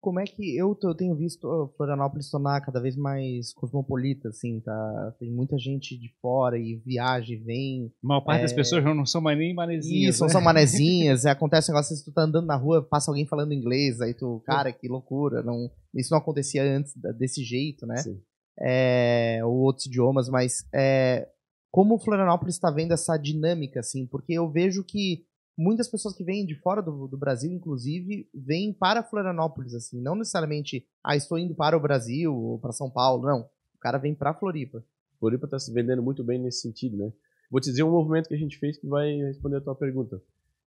Como 0.00 0.20
é 0.20 0.24
que 0.24 0.56
eu, 0.56 0.78
eu 0.80 0.94
tenho 0.94 1.16
visto 1.16 1.72
Florianópolis 1.76 2.30
tornar 2.30 2.60
cada 2.60 2.80
vez 2.80 2.96
mais 2.96 3.52
cosmopolita, 3.52 4.28
assim, 4.28 4.60
tá? 4.60 5.14
Tem 5.18 5.30
muita 5.30 5.58
gente 5.58 5.98
de 5.98 6.08
fora 6.20 6.56
e 6.56 6.76
viaja 6.76 7.32
e 7.32 7.36
vem. 7.36 7.92
A 8.04 8.06
maior 8.06 8.20
parte 8.20 8.40
é... 8.40 8.42
das 8.42 8.52
pessoas 8.52 8.84
não 8.84 9.04
são 9.04 9.20
mais 9.20 9.36
nem 9.36 9.52
manezinhas. 9.52 10.14
Isso, 10.14 10.22
né? 10.22 10.26
não 10.26 10.32
são 10.32 10.40
manezinhas. 10.40 11.26
acontece 11.26 11.70
um 11.70 11.74
negócio, 11.74 11.96
se 11.96 12.04
tu 12.04 12.12
tá 12.12 12.22
andando 12.22 12.46
na 12.46 12.56
rua, 12.56 12.82
passa 12.82 13.10
alguém 13.10 13.26
falando 13.26 13.52
inglês, 13.52 14.00
aí 14.00 14.14
tu, 14.14 14.40
cara, 14.46 14.72
que 14.72 14.86
loucura. 14.86 15.42
Não, 15.42 15.68
isso 15.94 16.12
não 16.12 16.18
acontecia 16.18 16.62
antes 16.62 16.92
desse 17.18 17.42
jeito, 17.42 17.84
né? 17.86 17.96
Sim. 17.96 18.20
É, 18.60 19.40
ou 19.44 19.54
outros 19.58 19.86
idiomas, 19.86 20.28
mas 20.28 20.64
é, 20.74 21.28
como 21.70 21.94
o 21.94 21.98
Florianópolis 21.98 22.54
está 22.54 22.70
vendo 22.70 22.92
essa 22.92 23.16
dinâmica, 23.16 23.80
assim, 23.80 24.06
porque 24.06 24.32
eu 24.32 24.50
vejo 24.50 24.82
que 24.82 25.26
muitas 25.58 25.88
pessoas 25.88 26.14
que 26.14 26.22
vêm 26.22 26.46
de 26.46 26.54
fora 26.54 26.80
do, 26.80 27.08
do, 27.08 27.18
Brasil, 27.18 27.50
inclusive, 27.50 28.30
vêm 28.32 28.72
para 28.72 29.02
Florianópolis, 29.02 29.74
assim, 29.74 30.00
não 30.00 30.14
necessariamente, 30.14 30.86
ah, 31.02 31.16
estou 31.16 31.36
indo 31.36 31.52
para 31.52 31.76
o 31.76 31.80
Brasil 31.80 32.32
ou 32.32 32.60
para 32.60 32.70
São 32.70 32.88
Paulo, 32.88 33.26
não. 33.26 33.40
O 33.74 33.78
cara 33.80 33.98
vem 33.98 34.14
para 34.14 34.32
Floripa. 34.32 34.84
Floripa 35.18 35.46
está 35.46 35.58
se 35.58 35.72
vendendo 35.72 36.02
muito 36.02 36.22
bem 36.22 36.38
nesse 36.38 36.60
sentido, 36.60 36.96
né? 36.96 37.12
Vou 37.50 37.60
te 37.60 37.70
dizer 37.70 37.82
um 37.82 37.90
movimento 37.90 38.28
que 38.28 38.34
a 38.34 38.38
gente 38.38 38.56
fez 38.58 38.78
que 38.78 38.86
vai 38.86 39.16
responder 39.16 39.56
a 39.56 39.60
tua 39.60 39.74
pergunta. 39.74 40.22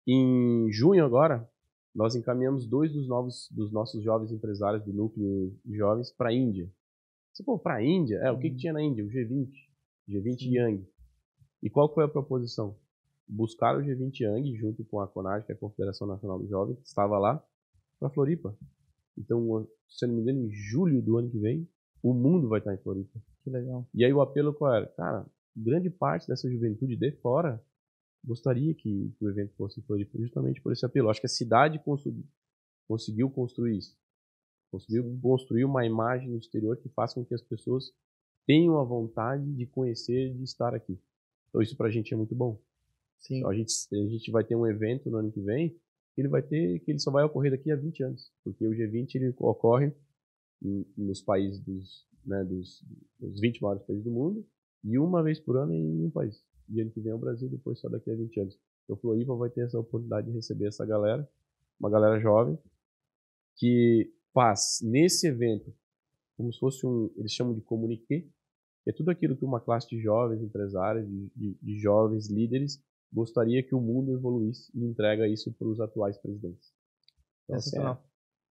Em 0.08 0.71
junho 0.71 1.04
agora, 1.04 1.50
nós 1.93 2.15
encaminhamos 2.15 2.65
dois 2.65 2.93
dos 2.93 3.08
novos 3.08 3.50
dos 3.52 3.71
nossos 3.73 4.02
jovens 4.04 4.32
empresários 4.32 4.86
do 4.86 4.93
núcleo 4.93 5.54
de 5.65 5.76
jovens 5.76 6.12
para 6.12 6.30
a 6.30 6.34
Índia. 6.34 6.71
Você 7.34 7.43
pô, 7.43 7.60
para 7.60 7.76
a 7.76 7.84
Índia? 7.84 8.17
É, 8.19 8.32
o 8.32 8.38
que, 8.38 8.47
que 8.47 8.54
uhum. 8.54 8.58
tinha 8.58 8.73
na 8.73 8.82
Índia? 8.82 9.04
O 9.04 9.10
G20. 9.10 9.52
G20 10.08 10.54
Yang. 10.54 10.88
E 11.62 11.69
qual 11.69 11.93
foi 11.93 12.06
a 12.06 12.08
proposição? 12.08 12.78
Buscar 13.28 13.78
o 13.78 13.82
G20 13.82 14.22
Yang 14.22 14.56
junto 14.56 14.86
com 14.86 15.00
a 15.02 15.08
CONAG, 15.08 15.46
que 15.46 15.52
é 15.52 15.56
a 15.56 15.58
Confederação 15.58 16.08
Nacional 16.08 16.40
dos 16.40 16.50
Jovens, 16.50 16.80
que 16.80 16.88
estava 16.88 17.18
lá, 17.18 17.44
para 18.00 18.10
Floripa. 18.10 18.58
Então, 19.18 19.68
se 19.90 20.06
eu 20.06 20.10
não 20.10 20.16
me 20.16 20.22
engano, 20.22 20.46
em 20.46 20.52
julho 20.52 21.02
do 21.02 21.18
ano 21.18 21.30
que 21.30 21.40
vem, 21.40 21.68
o 22.02 22.13
mundo 22.13 22.48
vai 22.48 22.60
estar 22.60 22.74
em 22.74 22.78
Floripa. 22.78 23.20
Que 23.44 23.50
legal. 23.50 23.88
E 23.94 24.06
aí 24.06 24.13
o 24.13 24.22
apelo 24.22 24.54
qual 24.54 24.74
era? 24.74 24.88
Cara, 24.88 25.26
grande 25.56 25.90
parte 25.90 26.28
dessa 26.28 26.50
juventude 26.50 26.96
de 26.96 27.12
fora 27.13 27.62
gostaria 28.24 28.74
que, 28.74 29.13
que 29.18 29.26
o 29.26 29.30
evento 29.30 29.54
fosse 29.56 29.80
em 29.80 29.84
Floripa, 29.84 30.18
justamente 30.18 30.62
por 30.62 30.72
esse 30.72 30.86
apelo. 30.86 31.10
Acho 31.10 31.22
que 31.22 31.28
a 31.28 31.30
cidade 31.30 31.82
conseguiu 32.88 33.30
construir 33.30 33.78
isso. 33.78 33.98
Conseguiu 34.70 35.18
construir 35.22 35.63
uma 35.63 35.86
imagem 35.86 36.30
no 36.30 36.38
exterior 36.38 36.78
que 36.78 36.90
faça 36.90 37.16
com 37.16 37.26
que 37.26 37.34
as 37.34 37.42
pessoas 37.42 37.92
tenham 38.46 38.80
a 38.80 38.84
vontade 38.84 39.46
de 39.54 39.66
conhecer, 39.66 40.34
de 40.34 40.44
estar 40.44 40.74
aqui. 40.74 41.00
Então 41.50 41.62
isso 41.62 41.76
para 41.76 41.88
a 41.88 41.92
gente 41.92 42.13
é 42.13 42.18
muito 42.18 42.36
bom. 42.36 42.60
Sim. 43.19 43.39
Então, 43.39 43.49
a, 43.49 43.56
gente, 43.56 43.73
a 43.91 44.10
gente 44.10 44.32
vai 44.32 44.43
ter 44.43 44.56
um 44.56 44.67
evento 44.67 45.10
no 45.10 45.17
ano 45.17 45.32
que 45.32 45.41
vem 45.41 45.69
que 46.13 46.21
ele 46.21 46.30
vai 46.30 46.41
ter 46.41 46.80
que 46.80 46.91
ele 46.91 46.99
só 46.99 47.12
vai 47.12 47.23
ocorrer 47.23 47.51
daqui 47.51 47.71
a 47.71 47.75
20 47.75 48.03
anos, 48.03 48.32
porque 48.43 48.65
o 48.65 48.71
G20 48.71 49.15
ele 49.15 49.36
ocorre 49.38 49.93
nos 50.97 51.21
países 51.21 51.60
dos, 51.60 52.07
né, 52.26 52.43
dos, 52.43 52.84
dos 53.20 53.39
20 53.39 53.61
maiores 53.61 53.84
países 53.84 54.03
do 54.03 54.09
mundo 54.09 54.43
e 54.84 54.97
uma 54.97 55.22
vez 55.22 55.39
por 55.39 55.57
ano 55.57 55.74
em 55.74 56.05
um 56.05 56.09
país. 56.09 56.43
E 56.70 56.82
ano 56.82 56.91
que 56.91 56.99
vem 56.99 57.11
é 57.11 57.15
o 57.15 57.20
Brasil, 57.20 57.47
depois 57.47 57.80
só 57.80 57.88
daqui 57.88 58.09
a 58.09 58.15
20 58.15 58.39
anos. 58.39 58.59
Então 58.84 58.97
Floripa 58.97 59.36
vai 59.36 59.49
ter 59.49 59.61
essa 59.61 59.80
oportunidade 59.80 60.28
de 60.28 60.34
receber 60.34 60.68
essa 60.68 60.86
galera, 60.86 61.30
uma 61.80 61.89
galera 61.89 62.20
jovem, 62.20 62.57
que 63.55 64.11
faz 64.34 64.80
nesse 64.82 65.28
evento 65.28 65.72
como 66.38 66.53
se 66.53 66.59
fosse 66.59 66.86
um, 66.86 67.11
eles 67.18 67.34
chamam 67.34 67.55
de 67.55 67.61
comuniqué, 67.61 68.24
é 68.86 68.91
tudo 68.93 69.09
aquilo 69.09 69.36
que 69.36 69.43
uma 69.43 69.59
classe 69.59 69.89
de 69.89 69.99
jovens 69.99 70.41
empresários, 70.41 71.05
de, 71.09 71.32
de, 71.36 71.57
de 71.61 71.80
jovens 71.80 72.30
líderes, 72.30 72.82
gostaria 73.12 73.64
que 73.64 73.76
o 73.76 73.82
mundo 73.82 74.14
evoluísse 74.14 74.72
e 74.76 74.84
entrega 74.84 75.28
isso 75.28 75.53
para 75.53 75.68
os 75.68 75.80
atuais 75.80 76.18
presidentes. 76.18 76.72
Então, 77.43 77.60
Sensacional. 77.60 78.03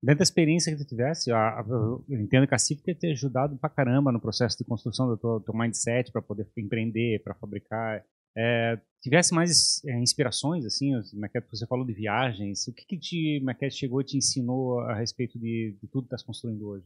Dentro 0.02 0.18
da 0.18 0.24
experiência 0.24 0.70
que 0.70 0.78
tu 0.78 0.86
tivesse, 0.86 1.32
a, 1.32 1.60
a, 1.60 1.64
eu 1.68 2.20
entendo 2.20 2.46
que 2.46 2.54
a 2.54 2.58
CIF 2.58 2.82
ter 2.82 2.94
te 2.94 3.06
ajudado 3.10 3.56
pra 3.56 3.70
caramba 3.70 4.12
no 4.12 4.20
processo 4.20 4.56
de 4.56 4.64
construção 4.64 5.08
do 5.08 5.16
teu, 5.16 5.40
teu 5.40 5.54
mindset 5.54 6.12
para 6.12 6.22
poder 6.22 6.46
empreender, 6.56 7.22
para 7.22 7.34
fabricar. 7.34 8.04
É, 8.36 8.78
tivesse 9.00 9.34
mais 9.34 9.82
é, 9.86 9.98
inspirações, 9.98 10.66
assim, 10.66 10.94
é 10.94 10.98
é, 10.98 11.40
você 11.50 11.66
falou 11.66 11.86
de 11.86 11.94
viagens, 11.94 12.68
o 12.68 12.72
que 12.74 12.84
que 12.84 12.98
te, 12.98 13.42
é 13.48 13.54
que 13.54 13.70
chegou 13.70 14.00
e 14.02 14.04
te 14.04 14.18
ensinou 14.18 14.80
a 14.80 14.94
respeito 14.94 15.38
de, 15.38 15.76
de 15.80 15.88
tudo 15.88 16.02
que 16.02 16.14
estás 16.14 16.22
construindo 16.22 16.68
hoje? 16.68 16.84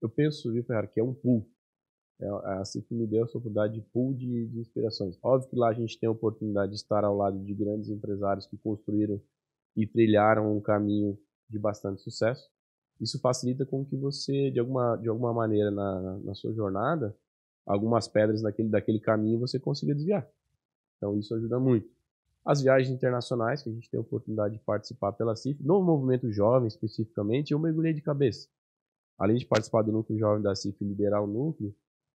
eu 0.00 0.08
penso, 0.08 0.52
viu, 0.52 0.64
Ferrari, 0.64 0.88
que 0.88 1.00
é 1.00 1.04
um 1.04 1.14
pool. 1.14 1.48
É, 2.20 2.28
a 2.60 2.64
CIF 2.64 2.92
me 2.92 3.06
deu 3.06 3.24
essa 3.24 3.38
oportunidade 3.38 3.74
de 3.74 3.80
pool 3.80 4.12
de, 4.12 4.46
de 4.48 4.58
inspirações. 4.58 5.18
Óbvio 5.22 5.48
que 5.50 5.56
lá 5.56 5.68
a 5.68 5.72
gente 5.72 5.98
tem 5.98 6.08
a 6.08 6.12
oportunidade 6.12 6.72
de 6.72 6.76
estar 6.76 7.04
ao 7.04 7.16
lado 7.16 7.38
de 7.38 7.54
grandes 7.54 7.88
empresários 7.88 8.46
que 8.46 8.56
construíram 8.58 9.20
e 9.76 9.86
trilharam 9.86 10.56
um 10.56 10.60
caminho 10.60 11.18
de 11.48 11.58
bastante 11.58 12.02
sucesso. 12.02 12.50
Isso 13.00 13.20
facilita 13.20 13.64
com 13.64 13.84
que 13.84 13.96
você, 13.96 14.50
de 14.50 14.58
alguma, 14.58 14.96
de 14.96 15.08
alguma 15.08 15.32
maneira, 15.32 15.70
na, 15.70 16.18
na 16.18 16.34
sua 16.34 16.52
jornada, 16.52 17.16
algumas 17.64 18.08
pedras 18.08 18.42
daquele, 18.42 18.68
daquele 18.68 18.98
caminho 18.98 19.38
você 19.38 19.60
consiga 19.60 19.94
desviar. 19.94 20.28
Então 20.96 21.16
isso 21.16 21.34
ajuda 21.34 21.60
muito. 21.60 21.88
As 22.44 22.62
viagens 22.62 22.90
internacionais, 22.90 23.62
que 23.62 23.68
a 23.68 23.72
gente 23.72 23.88
tem 23.88 23.98
a 23.98 24.00
oportunidade 24.00 24.54
de 24.54 24.60
participar 24.64 25.12
pela 25.12 25.36
CIF, 25.36 25.62
no 25.62 25.80
movimento 25.82 26.32
jovem 26.32 26.66
especificamente, 26.66 27.52
eu 27.52 27.58
mergulhei 27.58 27.92
de 27.92 28.02
cabeça 28.02 28.48
além 29.18 29.36
de 29.36 29.46
participar 29.46 29.82
do 29.82 29.90
núcleo 29.90 30.18
jovem 30.18 30.42
da 30.42 30.54
CIF 30.54 30.76
e 30.80 30.86
liderar 30.86 31.22
o 31.22 31.26
núcleo, 31.26 31.74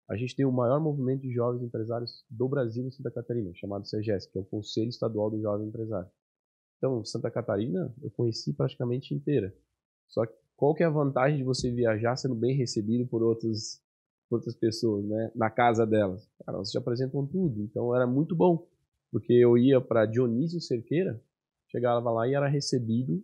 a 0.10 0.16
gente 0.18 0.36
tem 0.36 0.46
o 0.46 0.52
maior 0.52 0.80
movimento 0.80 1.22
de 1.22 1.34
jovens 1.34 1.64
empresários 1.64 2.26
do 2.30 2.48
Brasil 2.48 2.86
em 2.86 2.92
Santa 2.92 3.12
Catarina, 3.12 3.52
chamado 3.56 3.88
CEGES, 3.88 4.26
que 4.28 4.38
é 4.38 4.42
o 4.42 4.46
Conselho 4.46 4.90
Estadual 4.90 5.30
do 5.32 5.42
Jovem 5.42 5.68
Empresário. 5.68 6.10
Então, 6.78 7.04
Santa 7.06 7.32
Catarina 7.32 7.94
eu 8.02 8.12
conheci 8.12 8.54
praticamente 8.54 9.14
inteira. 9.14 9.56
Só 10.10 10.26
que 10.26 10.34
qual 10.56 10.76
que 10.76 10.84
é 10.84 10.86
a 10.86 10.90
vantagem 10.90 11.38
de 11.38 11.44
você 11.44 11.72
viajar 11.72 12.16
sendo 12.18 12.36
bem 12.36 12.56
recebido 12.56 13.08
por 13.08 13.24
outras, 13.24 13.82
por 14.30 14.38
outras 14.38 14.56
pessoas, 14.56 15.06
né? 15.06 15.32
Na 15.34 15.50
casa 15.50 15.86
delas. 15.86 16.30
Cara, 16.46 16.58
elas 16.58 16.72
te 16.72 16.78
apresentam 16.78 17.26
tudo. 17.26 17.62
Então, 17.62 17.96
era 17.96 18.06
muito 18.06 18.36
bom. 18.36 18.68
Porque 19.12 19.34
eu 19.34 19.58
ia 19.58 19.80
para 19.80 20.06
Dionísio 20.06 20.60
Cerqueira, 20.60 21.22
chegava 21.70 22.12
lá 22.12 22.28
e 22.28 22.34
era 22.34 22.48
recebido 22.48 23.24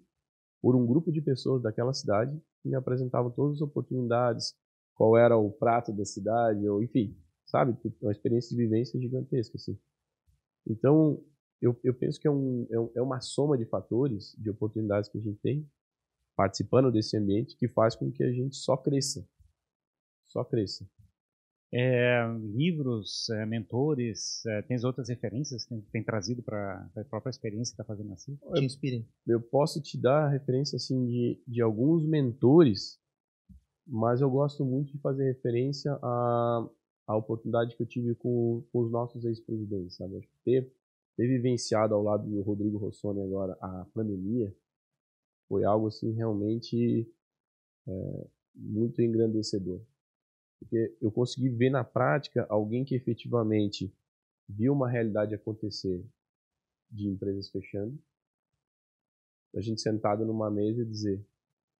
por 0.61 0.75
um 0.75 0.86
grupo 0.86 1.11
de 1.11 1.21
pessoas 1.21 1.61
daquela 1.61 1.93
cidade 1.93 2.39
que 2.61 2.69
me 2.69 2.75
apresentavam 2.75 3.32
todas 3.32 3.55
as 3.55 3.61
oportunidades, 3.61 4.55
qual 4.99 5.15
era 5.15 5.37
o 5.37 5.49
prato 5.49 5.93
da 5.93 6.03
cidade, 6.03 6.67
ou 6.67 6.83
enfim, 6.83 7.17
sabe? 7.45 7.73
Uma 8.01 8.11
experiência 8.11 8.49
de 8.49 8.61
vivência 8.61 8.99
gigantesca, 8.99 9.55
assim. 9.55 9.79
Então, 10.67 11.23
eu, 11.61 11.79
eu 11.85 11.93
penso 11.93 12.19
que 12.19 12.27
é, 12.27 12.31
um, 12.31 12.67
é, 12.69 12.77
um, 12.77 12.91
é 12.97 13.01
uma 13.01 13.21
soma 13.21 13.57
de 13.57 13.65
fatores, 13.65 14.35
de 14.37 14.49
oportunidades 14.49 15.09
que 15.09 15.17
a 15.17 15.21
gente 15.21 15.39
tem, 15.39 15.65
participando 16.35 16.91
desse 16.91 17.15
ambiente, 17.15 17.55
que 17.55 17.69
faz 17.69 17.95
com 17.95 18.11
que 18.11 18.21
a 18.21 18.31
gente 18.33 18.57
só 18.57 18.75
cresça. 18.75 19.25
Só 20.27 20.43
cresça. 20.43 20.85
É, 21.73 22.21
livros, 22.53 23.29
é, 23.29 23.45
mentores, 23.45 24.45
é, 24.47 24.61
tens 24.63 24.83
outras 24.83 25.07
referências 25.07 25.63
que 25.63 25.69
tem, 25.69 25.81
tem 25.93 26.03
trazido 26.03 26.43
para 26.43 26.91
a 26.97 27.05
própria 27.05 27.29
experiência 27.29 27.73
que 27.73 27.81
está 27.81 27.85
fazendo 27.85 28.11
assim? 28.11 28.37
Te 28.53 28.65
inspirem. 28.65 29.07
Eu 29.25 29.39
posso 29.39 29.81
te 29.81 29.97
dar 29.97 30.27
referência 30.27 30.75
assim 30.75 31.05
de, 31.05 31.41
de 31.47 31.61
alguns 31.61 32.05
mentores, 32.05 32.99
mas 33.91 34.21
eu 34.21 34.29
gosto 34.29 34.63
muito 34.63 34.91
de 34.91 34.99
fazer 34.99 35.25
referência 35.25 35.91
à, 36.01 36.69
à 37.07 37.17
oportunidade 37.17 37.75
que 37.75 37.81
eu 37.81 37.87
tive 37.87 38.13
com, 38.13 38.63
com 38.71 38.79
os 38.79 38.91
nossos 38.91 39.25
ex-presidentes, 39.25 39.95
sabe? 39.95 40.17
Acho 40.17 40.27
que 40.27 40.37
ter, 40.45 40.71
ter 41.17 41.27
vivenciado 41.27 41.95
ao 41.95 42.03
lado 42.03 42.29
do 42.29 42.41
Rodrigo 42.41 42.77
Rossoni 42.77 43.21
agora 43.21 43.57
a 43.59 43.85
pandemia 43.93 44.55
foi 45.47 45.63
algo 45.63 45.87
assim 45.87 46.11
realmente 46.13 47.11
é, 47.87 48.27
muito 48.53 49.01
engrandecedor. 49.01 49.81
Porque 50.59 50.95
eu 51.01 51.11
consegui 51.11 51.49
ver 51.49 51.71
na 51.71 51.83
prática 51.83 52.45
alguém 52.47 52.85
que 52.85 52.93
efetivamente 52.93 53.91
viu 54.47 54.73
uma 54.73 54.89
realidade 54.89 55.33
acontecer 55.33 56.05
de 56.91 57.07
empresas 57.07 57.49
fechando, 57.49 57.97
a 59.55 59.61
gente 59.61 59.81
sentado 59.81 60.25
numa 60.25 60.51
mesa 60.51 60.83
e 60.83 60.85
dizer 60.85 61.25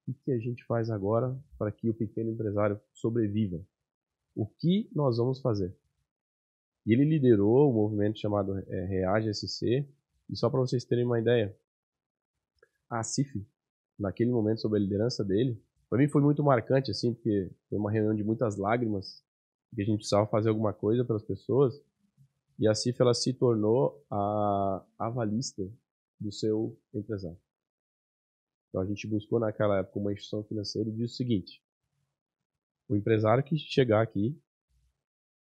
o 0.10 0.14
que 0.24 0.32
a 0.32 0.40
gente 0.40 0.66
faz 0.66 0.90
agora 0.90 1.38
para 1.58 1.72
que 1.72 1.90
o 1.90 1.94
pequeno 1.94 2.32
empresário 2.32 2.80
sobreviva? 2.94 3.62
O 4.36 4.46
que 4.46 4.90
nós 4.94 5.18
vamos 5.18 5.40
fazer? 5.40 5.76
E 6.86 6.94
ele 6.94 7.06
liderou 7.06 7.70
o 7.70 7.74
movimento 7.74 8.20
chamado 8.20 8.58
é, 8.58 8.86
Reage 8.86 9.34
SC, 9.34 9.88
e 10.30 10.36
só 10.36 10.50
para 10.50 10.60
vocês 10.60 10.84
terem 10.84 11.06
uma 11.06 11.20
ideia, 11.20 11.56
a 12.90 13.04
CIF, 13.04 13.46
naquele 13.98 14.32
momento, 14.32 14.62
sob 14.62 14.76
a 14.76 14.80
liderança 14.80 15.24
dele, 15.24 15.62
para 15.90 16.00
mim 16.00 16.08
foi 16.08 16.22
muito 16.22 16.44
marcante, 16.44 16.90
assim, 16.90 17.14
porque 17.14 17.52
foi 17.70 17.78
uma 17.78 17.92
reunião 17.92 18.16
de 18.16 18.24
muitas 18.24 18.58
lágrimas, 18.58 19.24
que 19.76 19.82
a 19.82 19.86
gente 19.86 19.98
precisava 19.98 20.26
fazer 20.28 20.50
alguma 20.50 20.74
coisa 20.74 21.06
para 21.06 21.16
as 21.16 21.24
pessoas. 21.24 21.80
E 22.58 22.68
a 22.68 22.74
CIF 22.74 23.00
ela 23.02 23.14
se 23.14 23.34
tornou 23.34 24.04
a 24.10 24.84
avalista 24.98 25.64
do 26.20 26.32
seu 26.32 26.78
empresário. 26.94 27.38
Então 28.70 28.82
a 28.82 28.86
gente 28.86 29.08
buscou 29.08 29.40
naquela 29.40 29.80
época 29.80 30.00
uma 30.00 30.14
instituição 30.14 30.44
financeira 30.44 30.90
e 30.90 30.94
disse 30.94 31.14
o 31.14 31.18
seguinte: 31.18 31.64
o 32.88 32.96
empresário 32.96 33.44
que 33.44 33.58
chegar 33.58 34.02
aqui, 34.02 34.40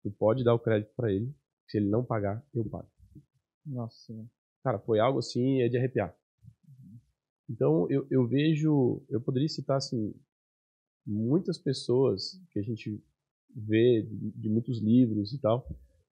tu 0.02 0.10
pode 0.10 0.44
dar 0.44 0.54
o 0.54 0.58
crédito 0.58 0.92
para 0.94 1.12
ele, 1.12 1.34
se 1.68 1.78
ele 1.78 1.88
não 1.88 2.04
pagar, 2.04 2.44
eu 2.52 2.64
pago. 2.64 2.90
Nossa. 3.64 4.12
Cara, 4.62 4.78
foi 4.78 4.98
algo 4.98 5.18
assim, 5.18 5.60
é 5.60 5.68
de 5.68 5.76
arrepiar. 5.76 6.16
Então 7.48 7.88
eu, 7.90 8.06
eu 8.10 8.26
vejo, 8.26 9.02
eu 9.08 9.20
poderia 9.20 9.48
citar 9.48 9.76
assim 9.76 10.14
muitas 11.06 11.58
pessoas 11.58 12.40
que 12.50 12.58
a 12.58 12.62
gente 12.62 13.02
vê 13.54 14.02
de, 14.02 14.30
de 14.30 14.48
muitos 14.48 14.80
livros 14.80 15.32
e 15.32 15.38
tal, 15.38 15.68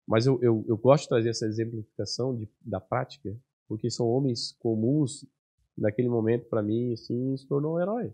mas 0.07 0.25
eu, 0.25 0.41
eu, 0.41 0.65
eu, 0.67 0.77
gosto 0.77 1.03
de 1.03 1.09
trazer 1.09 1.29
essa 1.29 1.45
exemplificação 1.45 2.35
de, 2.35 2.49
da 2.61 2.79
prática, 2.79 3.37
porque 3.67 3.89
são 3.89 4.07
homens 4.07 4.53
comuns, 4.53 5.25
naquele 5.77 6.09
momento, 6.09 6.47
para 6.49 6.63
mim, 6.63 6.93
assim, 6.93 7.35
se 7.37 7.47
tornou 7.47 7.75
um 7.75 7.79
herói. 7.79 8.13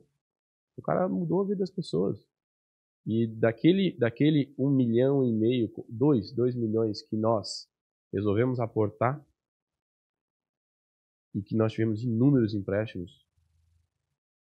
O 0.78 0.82
cara 0.82 1.07
mudou 1.07 1.41
a 1.41 1.45
vida 1.45 1.59
das 1.59 1.72
pessoas. 1.72 2.20
E 3.05 3.28
daquele, 3.28 3.97
daquele 3.97 4.53
um 4.57 4.70
milhão 4.70 5.24
e 5.26 5.32
meio, 5.32 5.72
dois, 5.89 6.32
dois 6.32 6.55
milhões 6.55 7.01
que 7.01 7.18
nós 7.18 7.70
resolvemos 8.11 8.59
aportar, 8.59 9.24
e 11.34 11.41
que 11.41 11.55
nós 11.55 11.74
tivemos 11.74 12.03
inúmeros 12.03 12.53
empréstimos, 12.53 13.26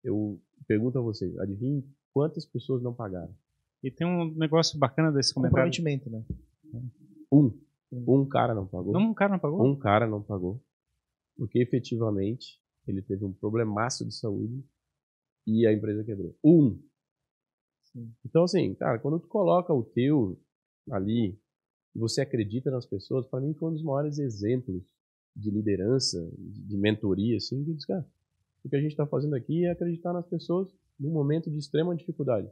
eu 0.02 0.38
pergunto 0.66 0.98
a 0.98 1.02
vocês, 1.02 1.36
adivinhe 1.38 1.82
quantas 2.12 2.44
pessoas 2.44 2.82
não 2.82 2.92
pagaram? 2.92 3.34
E 3.82 3.90
tem 3.90 4.06
um 4.06 4.34
negócio 4.34 4.78
bacana 4.78 5.10
desse 5.10 5.32
comentário. 5.32 5.70
Comprometimento, 5.70 6.10
né? 6.10 6.24
Um. 7.32 7.58
Um 7.92 8.26
cara 8.26 8.54
não 8.54 8.66
pagou. 8.66 8.92
Não, 8.92 9.00
um 9.10 9.14
cara 9.14 9.32
não 9.32 9.38
pagou? 9.38 9.66
Um 9.66 9.76
cara 9.76 10.06
não 10.06 10.22
pagou. 10.22 10.62
Porque 11.36 11.58
efetivamente 11.58 12.60
ele 12.86 13.02
teve 13.02 13.24
um 13.24 13.32
problemaço 13.32 14.04
de 14.04 14.14
saúde 14.14 14.64
e 15.46 15.66
a 15.66 15.72
empresa 15.72 16.04
quebrou. 16.04 16.36
Um. 16.42 16.80
Sim. 17.82 18.12
Então, 18.24 18.44
assim, 18.44 18.74
cara, 18.74 18.98
quando 18.98 19.20
tu 19.20 19.28
coloca 19.28 19.72
o 19.72 19.82
teu 19.84 20.40
ali 20.90 21.38
você 21.94 22.20
acredita 22.20 22.70
nas 22.70 22.86
pessoas, 22.86 23.26
para 23.26 23.40
mim 23.40 23.54
foi 23.54 23.70
um 23.70 23.72
dos 23.72 23.82
maiores 23.82 24.18
exemplos 24.18 24.82
de 25.36 25.50
liderança, 25.50 26.28
de 26.38 26.76
mentoria, 26.76 27.36
assim, 27.36 27.64
que 27.64 27.72
disse, 27.72 27.86
cara, 27.86 28.04
o 28.64 28.68
que 28.68 28.76
a 28.76 28.80
gente 28.80 28.90
está 28.90 29.06
fazendo 29.06 29.34
aqui 29.34 29.64
é 29.64 29.70
acreditar 29.70 30.12
nas 30.12 30.26
pessoas 30.26 30.68
num 30.98 31.10
momento 31.10 31.50
de 31.50 31.58
extrema 31.58 31.94
dificuldade. 31.94 32.48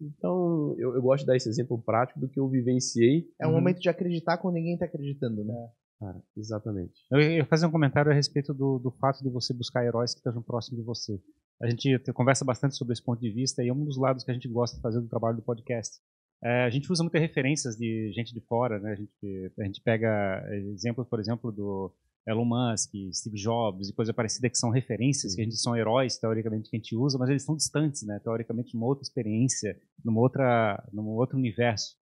Então, 0.00 0.74
eu, 0.78 0.94
eu, 0.94 1.02
gosto 1.02 1.22
de 1.22 1.26
dar 1.28 1.36
esse 1.36 1.48
exemplo 1.48 1.80
prático 1.80 2.18
do 2.18 2.28
que 2.28 2.40
eu 2.40 2.48
vivenciei. 2.48 3.30
É 3.40 3.46
um 3.46 3.50
uhum. 3.50 3.56
momento 3.56 3.80
de 3.80 3.88
acreditar 3.88 4.38
quando 4.38 4.54
ninguém 4.54 4.74
está 4.74 4.86
acreditando, 4.86 5.44
né? 5.44 5.70
Cara, 5.98 6.22
exatamente. 6.36 6.92
Eu 7.10 7.20
ia 7.20 7.46
fazer 7.46 7.66
um 7.66 7.70
comentário 7.70 8.10
a 8.10 8.14
respeito 8.14 8.52
do, 8.52 8.78
do 8.78 8.90
fato 8.90 9.22
de 9.22 9.30
você 9.30 9.54
buscar 9.54 9.84
heróis 9.84 10.12
que 10.12 10.18
estejam 10.18 10.42
próximos 10.42 10.80
de 10.80 10.86
você. 10.86 11.18
A 11.60 11.68
gente 11.70 11.98
conversa 12.12 12.44
bastante 12.44 12.76
sobre 12.76 12.92
esse 12.92 13.02
ponto 13.02 13.20
de 13.20 13.30
vista 13.30 13.64
e 13.64 13.68
é 13.68 13.72
um 13.72 13.84
dos 13.84 13.96
lados 13.96 14.22
que 14.22 14.30
a 14.30 14.34
gente 14.34 14.48
gosta 14.48 14.76
de 14.76 14.82
fazer 14.82 15.00
do 15.00 15.08
trabalho 15.08 15.36
do 15.36 15.42
podcast. 15.42 15.98
É, 16.44 16.64
a 16.64 16.70
gente 16.70 16.92
usa 16.92 17.02
muitas 17.02 17.20
referências 17.20 17.76
de 17.76 18.12
gente 18.12 18.34
de 18.34 18.40
fora, 18.42 18.78
né? 18.78 18.92
A 18.92 18.94
gente, 18.94 19.52
a 19.58 19.64
gente 19.64 19.80
pega 19.80 20.46
exemplos, 20.70 21.08
por 21.08 21.18
exemplo, 21.18 21.50
do 21.50 21.90
Elon 22.28 22.44
Musk, 22.44 22.92
Steve 23.12 23.38
Jobs 23.38 23.88
e 23.88 23.94
coisa 23.94 24.12
parecida 24.12 24.50
que 24.50 24.58
são 24.58 24.68
referências, 24.68 25.34
que 25.34 25.40
a 25.40 25.44
gente 25.44 25.56
são 25.56 25.74
heróis 25.74 26.18
teoricamente 26.18 26.68
que 26.68 26.76
a 26.76 26.78
gente 26.78 26.94
usa, 26.94 27.16
mas 27.18 27.30
eles 27.30 27.42
estão 27.42 27.56
distantes, 27.56 28.02
né? 28.02 28.20
Teoricamente 28.22 28.74
numa 28.74 28.86
outra 28.86 29.02
experiência, 29.02 29.80
numa 30.04 30.20
outra, 30.20 30.84
num 30.92 31.06
outro 31.10 31.38
universo. 31.38 31.96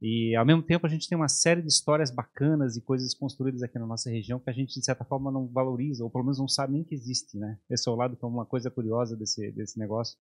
E 0.00 0.34
ao 0.34 0.46
mesmo 0.46 0.62
tempo 0.62 0.86
a 0.86 0.90
gente 0.90 1.08
tem 1.08 1.16
uma 1.16 1.28
série 1.28 1.60
de 1.60 1.68
histórias 1.68 2.10
bacanas 2.10 2.76
e 2.76 2.80
coisas 2.80 3.14
construídas 3.14 3.62
aqui 3.62 3.78
na 3.78 3.86
nossa 3.86 4.08
região 4.08 4.40
que 4.40 4.48
a 4.48 4.52
gente 4.52 4.78
de 4.78 4.84
certa 4.84 5.04
forma 5.04 5.30
não 5.30 5.46
valoriza 5.46 6.02
ou 6.02 6.10
pelo 6.10 6.24
menos 6.24 6.38
não 6.38 6.48
sabe 6.48 6.72
nem 6.72 6.84
que 6.84 6.94
existe, 6.94 7.36
né? 7.36 7.58
Esse 7.68 7.88
é 7.88 7.92
o 7.92 7.96
lado 7.96 8.16
que 8.16 8.24
é 8.24 8.28
uma 8.28 8.46
coisa 8.46 8.70
curiosa 8.70 9.16
desse 9.16 9.50
desse 9.52 9.78
negócio. 9.78 10.16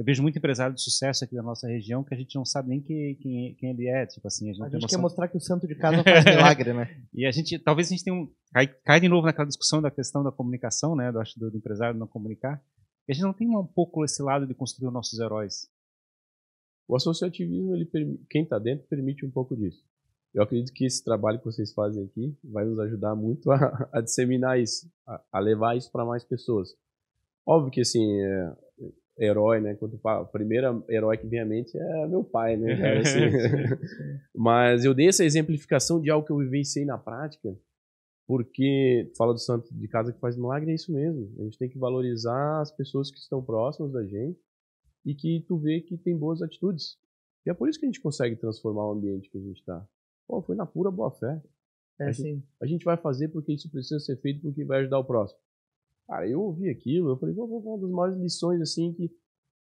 Eu 0.00 0.04
vejo 0.04 0.22
muito 0.22 0.38
empresário 0.38 0.74
de 0.74 0.82
sucesso 0.82 1.24
aqui 1.24 1.34
da 1.34 1.42
nossa 1.42 1.68
região 1.68 2.02
que 2.02 2.14
a 2.14 2.16
gente 2.16 2.34
não 2.34 2.42
sabe 2.42 2.70
nem 2.70 2.80
quem, 2.80 3.14
quem, 3.16 3.54
quem 3.56 3.70
ele 3.70 3.86
é. 3.86 4.06
Tipo 4.06 4.26
assim, 4.28 4.48
a 4.48 4.52
gente, 4.54 4.64
A 4.64 4.68
gente 4.70 4.86
quer 4.86 4.96
mostrar 4.96 5.28
que 5.28 5.36
o 5.36 5.40
santo 5.40 5.68
de 5.68 5.74
casa 5.74 6.02
faz 6.02 6.24
milagre, 6.24 6.72
né? 6.72 6.88
E 7.12 7.26
a 7.26 7.30
gente, 7.30 7.58
talvez 7.58 7.88
a 7.88 7.90
gente 7.90 8.04
tenha 8.04 8.16
um. 8.16 8.26
Cai, 8.50 8.66
cai 8.66 8.98
de 8.98 9.08
novo 9.10 9.26
naquela 9.26 9.46
discussão 9.46 9.82
da 9.82 9.90
questão 9.90 10.22
da 10.22 10.32
comunicação, 10.32 10.96
né? 10.96 11.12
Do, 11.12 11.20
do, 11.36 11.50
do 11.50 11.58
empresário 11.58 11.98
não 11.98 12.06
comunicar. 12.06 12.62
E 13.06 13.12
a 13.12 13.14
gente 13.14 13.24
não 13.24 13.34
tem 13.34 13.46
um 13.46 13.66
pouco 13.66 14.02
esse 14.02 14.22
lado 14.22 14.46
de 14.46 14.54
construir 14.54 14.88
os 14.88 14.94
nossos 14.94 15.18
heróis. 15.18 15.68
O 16.90 16.96
associativismo, 16.96 17.72
ele, 17.76 17.88
quem 18.28 18.42
está 18.42 18.58
dentro, 18.58 18.84
permite 18.88 19.24
um 19.24 19.30
pouco 19.30 19.56
disso. 19.56 19.80
Eu 20.34 20.42
acredito 20.42 20.72
que 20.72 20.84
esse 20.84 21.04
trabalho 21.04 21.38
que 21.38 21.44
vocês 21.44 21.72
fazem 21.72 22.04
aqui 22.04 22.36
vai 22.42 22.64
nos 22.64 22.80
ajudar 22.80 23.14
muito 23.14 23.48
a, 23.52 23.88
a 23.94 24.00
disseminar 24.00 24.58
isso, 24.58 24.90
a, 25.06 25.22
a 25.30 25.38
levar 25.38 25.76
isso 25.76 25.88
para 25.92 26.04
mais 26.04 26.24
pessoas. 26.24 26.76
Óbvio 27.46 27.70
que, 27.70 27.82
assim, 27.82 28.20
é, 28.20 28.52
herói, 29.20 29.60
né? 29.60 29.76
Quando 29.76 30.00
o 30.02 30.26
primeiro 30.26 30.84
herói 30.88 31.16
que 31.16 31.28
vem 31.28 31.38
à 31.38 31.46
mente 31.46 31.78
é 31.78 32.08
meu 32.08 32.24
pai, 32.24 32.56
né? 32.56 32.76
cara, 32.76 32.98
assim. 33.06 33.20
Mas 34.34 34.84
eu 34.84 34.92
dei 34.92 35.06
essa 35.06 35.24
exemplificação 35.24 36.00
de 36.00 36.10
algo 36.10 36.26
que 36.26 36.32
eu 36.32 36.38
vivenciei 36.38 36.84
na 36.84 36.98
prática, 36.98 37.56
porque 38.26 39.08
fala 39.16 39.32
do 39.32 39.38
santo 39.38 39.72
de 39.72 39.86
casa 39.86 40.12
que 40.12 40.18
faz 40.18 40.36
milagre, 40.36 40.72
é 40.72 40.74
isso 40.74 40.92
mesmo. 40.92 41.32
A 41.38 41.44
gente 41.44 41.56
tem 41.56 41.68
que 41.68 41.78
valorizar 41.78 42.60
as 42.60 42.72
pessoas 42.72 43.12
que 43.12 43.18
estão 43.18 43.40
próximas 43.40 43.92
da 43.92 44.04
gente 44.04 44.49
e 45.04 45.14
que 45.14 45.44
tu 45.46 45.56
vê 45.56 45.80
que 45.80 45.96
tem 45.96 46.16
boas 46.16 46.42
atitudes. 46.42 46.98
E 47.46 47.50
é 47.50 47.54
por 47.54 47.68
isso 47.68 47.78
que 47.78 47.86
a 47.86 47.88
gente 47.88 48.00
consegue 48.00 48.36
transformar 48.36 48.86
o 48.86 48.92
ambiente 48.92 49.30
que 49.30 49.38
a 49.38 49.40
gente 49.40 49.58
está. 49.58 49.86
Pô, 50.26 50.42
foi 50.42 50.54
na 50.54 50.66
pura 50.66 50.90
boa 50.90 51.10
fé. 51.10 51.42
É 51.98 52.06
A 52.06 52.08
assim. 52.10 52.42
A 52.60 52.66
gente 52.66 52.84
vai 52.84 52.96
fazer 52.96 53.28
porque 53.28 53.52
isso 53.52 53.70
precisa 53.70 53.98
ser 54.00 54.16
feito 54.20 54.42
porque 54.42 54.64
vai 54.64 54.80
ajudar 54.80 54.98
o 54.98 55.04
próximo. 55.04 55.40
Cara, 56.06 56.28
eu 56.28 56.40
ouvi 56.40 56.68
aquilo, 56.68 57.10
eu 57.10 57.16
falei, 57.16 57.34
pô, 57.34 57.44
uma 57.44 57.78
das 57.78 57.90
maiores 57.90 58.16
lições 58.20 58.60
assim 58.60 58.92
que 58.92 59.10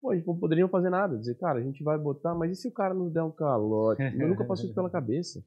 pô, 0.01 0.11
a 0.11 0.15
gente 0.15 0.27
não 0.27 0.38
poderia 0.38 0.67
fazer 0.67 0.89
nada. 0.89 1.17
Dizer, 1.17 1.36
cara, 1.36 1.59
a 1.59 1.63
gente 1.63 1.83
vai 1.83 1.97
botar, 1.97 2.36
mas 2.36 2.51
e 2.51 2.61
se 2.61 2.67
o 2.67 2.71
cara 2.71 2.93
nos 2.93 3.11
der 3.11 3.23
um 3.23 3.31
calote? 3.31 4.01
Eu 4.19 4.27
nunca 4.27 4.45
passou 4.45 4.65
isso 4.65 4.75
pela 4.75 4.89
cabeça. 4.89 5.43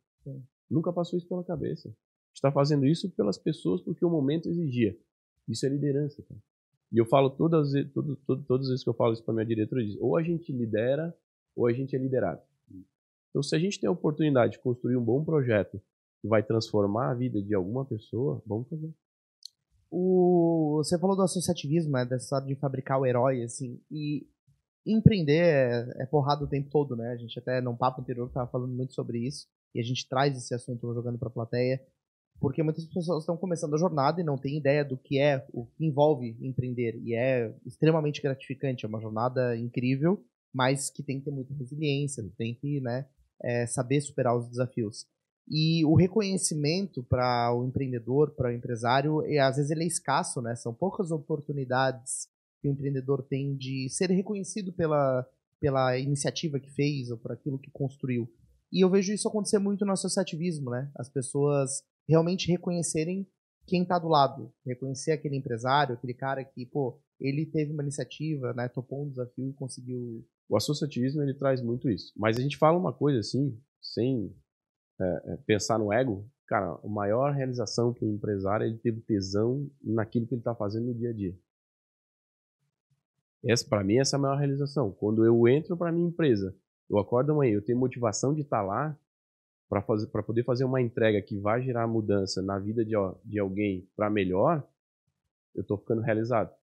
Nunca 0.68 0.92
passou 0.92 1.18
isso 1.18 1.28
pela 1.28 1.44
cabeça. 1.44 1.88
A 1.88 1.92
gente 1.92 2.36
está 2.36 2.52
fazendo 2.52 2.84
isso 2.84 3.08
pelas 3.10 3.38
pessoas 3.38 3.80
porque 3.80 4.04
o 4.04 4.10
momento 4.10 4.48
exigia. 4.48 4.96
Isso 5.48 5.64
é 5.64 5.68
liderança, 5.68 6.22
cara. 6.22 6.40
E 6.92 6.98
eu 6.98 7.06
falo 7.06 7.30
todas, 7.30 7.74
as- 7.74 7.90
todo, 7.92 8.16
todo, 8.26 8.42
todas 8.44 8.66
as 8.66 8.70
vezes 8.70 8.84
que 8.84 8.90
eu 8.90 8.94
falo 8.94 9.12
isso 9.12 9.24
para 9.24 9.34
minha 9.34 9.46
digo, 9.46 9.68
ou 10.00 10.16
a 10.16 10.22
gente 10.22 10.52
lidera, 10.52 11.14
ou 11.54 11.66
a 11.66 11.72
gente 11.72 11.94
é 11.94 11.98
liderado. 11.98 12.40
Então, 13.30 13.42
se 13.42 13.54
a 13.54 13.58
gente 13.58 13.78
tem 13.78 13.88
a 13.88 13.92
oportunidade 13.92 14.52
de 14.52 14.58
construir 14.58 14.96
um 14.96 15.04
bom 15.04 15.22
projeto 15.22 15.80
que 16.20 16.28
vai 16.28 16.42
transformar 16.42 17.10
a 17.10 17.14
vida 17.14 17.42
de 17.42 17.54
alguma 17.54 17.84
pessoa, 17.84 18.42
vamos 18.46 18.68
fazer. 18.68 18.92
O, 19.90 20.76
você 20.82 20.98
falou 20.98 21.16
do 21.16 21.22
associativismo, 21.22 21.92
né? 21.92 22.04
Dessa 22.04 22.40
de 22.40 22.54
fabricar 22.56 23.00
o 23.00 23.06
herói, 23.06 23.42
assim. 23.42 23.80
E 23.90 24.26
empreender 24.86 25.44
é, 25.44 26.02
é 26.02 26.06
porrada 26.06 26.44
o 26.44 26.48
tempo 26.48 26.68
todo, 26.70 26.96
né? 26.96 27.10
A 27.12 27.16
gente 27.16 27.38
até, 27.38 27.60
num 27.60 27.76
papo 27.76 28.00
anterior, 28.00 28.26
estava 28.26 28.50
falando 28.50 28.72
muito 28.72 28.92
sobre 28.94 29.18
isso. 29.26 29.46
E 29.74 29.80
a 29.80 29.82
gente 29.82 30.08
traz 30.08 30.36
esse 30.36 30.54
assunto 30.54 30.92
jogando 30.94 31.18
para 31.18 31.28
a 31.28 31.32
plateia. 31.32 31.80
Porque 32.40 32.62
muitas 32.62 32.84
pessoas 32.86 33.22
estão 33.22 33.36
começando 33.36 33.74
a 33.74 33.78
jornada 33.78 34.20
e 34.20 34.24
não 34.24 34.38
têm 34.38 34.58
ideia 34.58 34.84
do 34.84 34.96
que 34.96 35.18
é, 35.18 35.44
o 35.52 35.66
que 35.66 35.84
envolve 35.84 36.36
empreender. 36.40 37.00
E 37.02 37.14
é 37.14 37.52
extremamente 37.66 38.22
gratificante. 38.22 38.84
É 38.84 38.88
uma 38.88 39.00
jornada 39.00 39.56
incrível, 39.56 40.22
mas 40.54 40.88
que 40.88 41.02
tem 41.02 41.18
que 41.18 41.24
ter 41.24 41.30
muita 41.32 41.52
resiliência, 41.54 42.24
tem 42.36 42.54
que 42.54 42.80
né, 42.80 43.06
é, 43.42 43.66
saber 43.66 44.00
superar 44.00 44.36
os 44.36 44.48
desafios. 44.48 45.06
E 45.50 45.84
o 45.84 45.94
reconhecimento 45.94 47.02
para 47.02 47.54
o 47.54 47.64
empreendedor, 47.64 48.32
para 48.32 48.50
o 48.50 48.52
empresário, 48.52 49.22
é, 49.24 49.38
às 49.38 49.56
vezes 49.56 49.70
ele 49.70 49.84
é 49.84 49.86
escasso, 49.86 50.42
né? 50.42 50.54
São 50.54 50.74
poucas 50.74 51.10
oportunidades 51.10 52.28
que 52.60 52.68
o 52.68 52.70
empreendedor 52.70 53.22
tem 53.22 53.56
de 53.56 53.88
ser 53.88 54.10
reconhecido 54.10 54.72
pela, 54.72 55.26
pela 55.58 55.98
iniciativa 55.98 56.60
que 56.60 56.70
fez 56.70 57.10
ou 57.10 57.16
por 57.16 57.32
aquilo 57.32 57.58
que 57.58 57.70
construiu. 57.70 58.28
E 58.70 58.84
eu 58.84 58.90
vejo 58.90 59.12
isso 59.12 59.26
acontecer 59.26 59.58
muito 59.58 59.86
no 59.86 59.92
associativismo, 59.92 60.70
né? 60.70 60.90
As 60.96 61.08
pessoas 61.08 61.82
realmente 62.08 62.50
reconhecerem 62.50 63.26
quem 63.66 63.82
está 63.82 63.98
do 63.98 64.08
lado, 64.08 64.50
reconhecer 64.64 65.12
aquele 65.12 65.36
empresário, 65.36 65.94
aquele 65.94 66.14
cara 66.14 66.42
que, 66.42 66.64
pô, 66.64 66.98
ele 67.20 67.44
teve 67.44 67.72
uma 67.72 67.82
iniciativa, 67.82 68.54
né? 68.54 68.68
Topou 68.68 69.04
um 69.04 69.10
desafio 69.10 69.50
e 69.50 69.52
conseguiu. 69.52 70.24
O 70.48 70.56
associativismo 70.56 71.22
ele 71.22 71.34
traz 71.34 71.60
muito 71.60 71.90
isso. 71.90 72.12
Mas 72.16 72.38
a 72.38 72.40
gente 72.40 72.56
fala 72.56 72.78
uma 72.78 72.92
coisa 72.92 73.20
assim, 73.20 73.60
sem 73.82 74.34
é, 74.98 75.32
é, 75.32 75.36
pensar 75.38 75.78
no 75.78 75.92
ego. 75.92 76.26
Cara, 76.46 76.78
a 76.82 76.88
maior 76.88 77.34
realização 77.34 77.92
para 77.92 78.06
o 78.06 78.10
empresário 78.10 78.66
ele 78.66 78.78
ter 78.78 78.98
tesão 79.02 79.70
naquilo 79.82 80.26
que 80.26 80.34
ele 80.34 80.40
está 80.40 80.54
fazendo 80.54 80.86
no 80.86 80.94
dia 80.94 81.10
a 81.10 81.12
dia. 81.12 81.38
Essa, 83.44 83.68
para 83.68 83.84
mim, 83.84 83.98
essa 83.98 84.16
é 84.16 84.18
a 84.18 84.20
maior 84.20 84.38
realização. 84.38 84.90
Quando 84.92 85.24
eu 85.24 85.46
entro 85.46 85.76
para 85.76 85.92
minha 85.92 86.08
empresa, 86.08 86.56
eu 86.88 86.98
acordo 86.98 87.32
amanhã, 87.32 87.52
eu 87.52 87.64
tenho 87.64 87.78
motivação 87.78 88.34
de 88.34 88.40
estar 88.40 88.62
lá 88.62 88.98
para 89.68 89.82
poder 90.22 90.44
fazer 90.44 90.64
uma 90.64 90.80
entrega 90.80 91.20
que 91.20 91.38
vai 91.38 91.62
gerar 91.62 91.86
mudança 91.86 92.40
na 92.40 92.58
vida 92.58 92.84
de, 92.84 92.94
de 93.24 93.38
alguém 93.38 93.88
para 93.94 94.08
melhor, 94.08 94.66
eu 95.54 95.62
estou 95.62 95.76
ficando 95.76 96.00
realizado. 96.00 96.54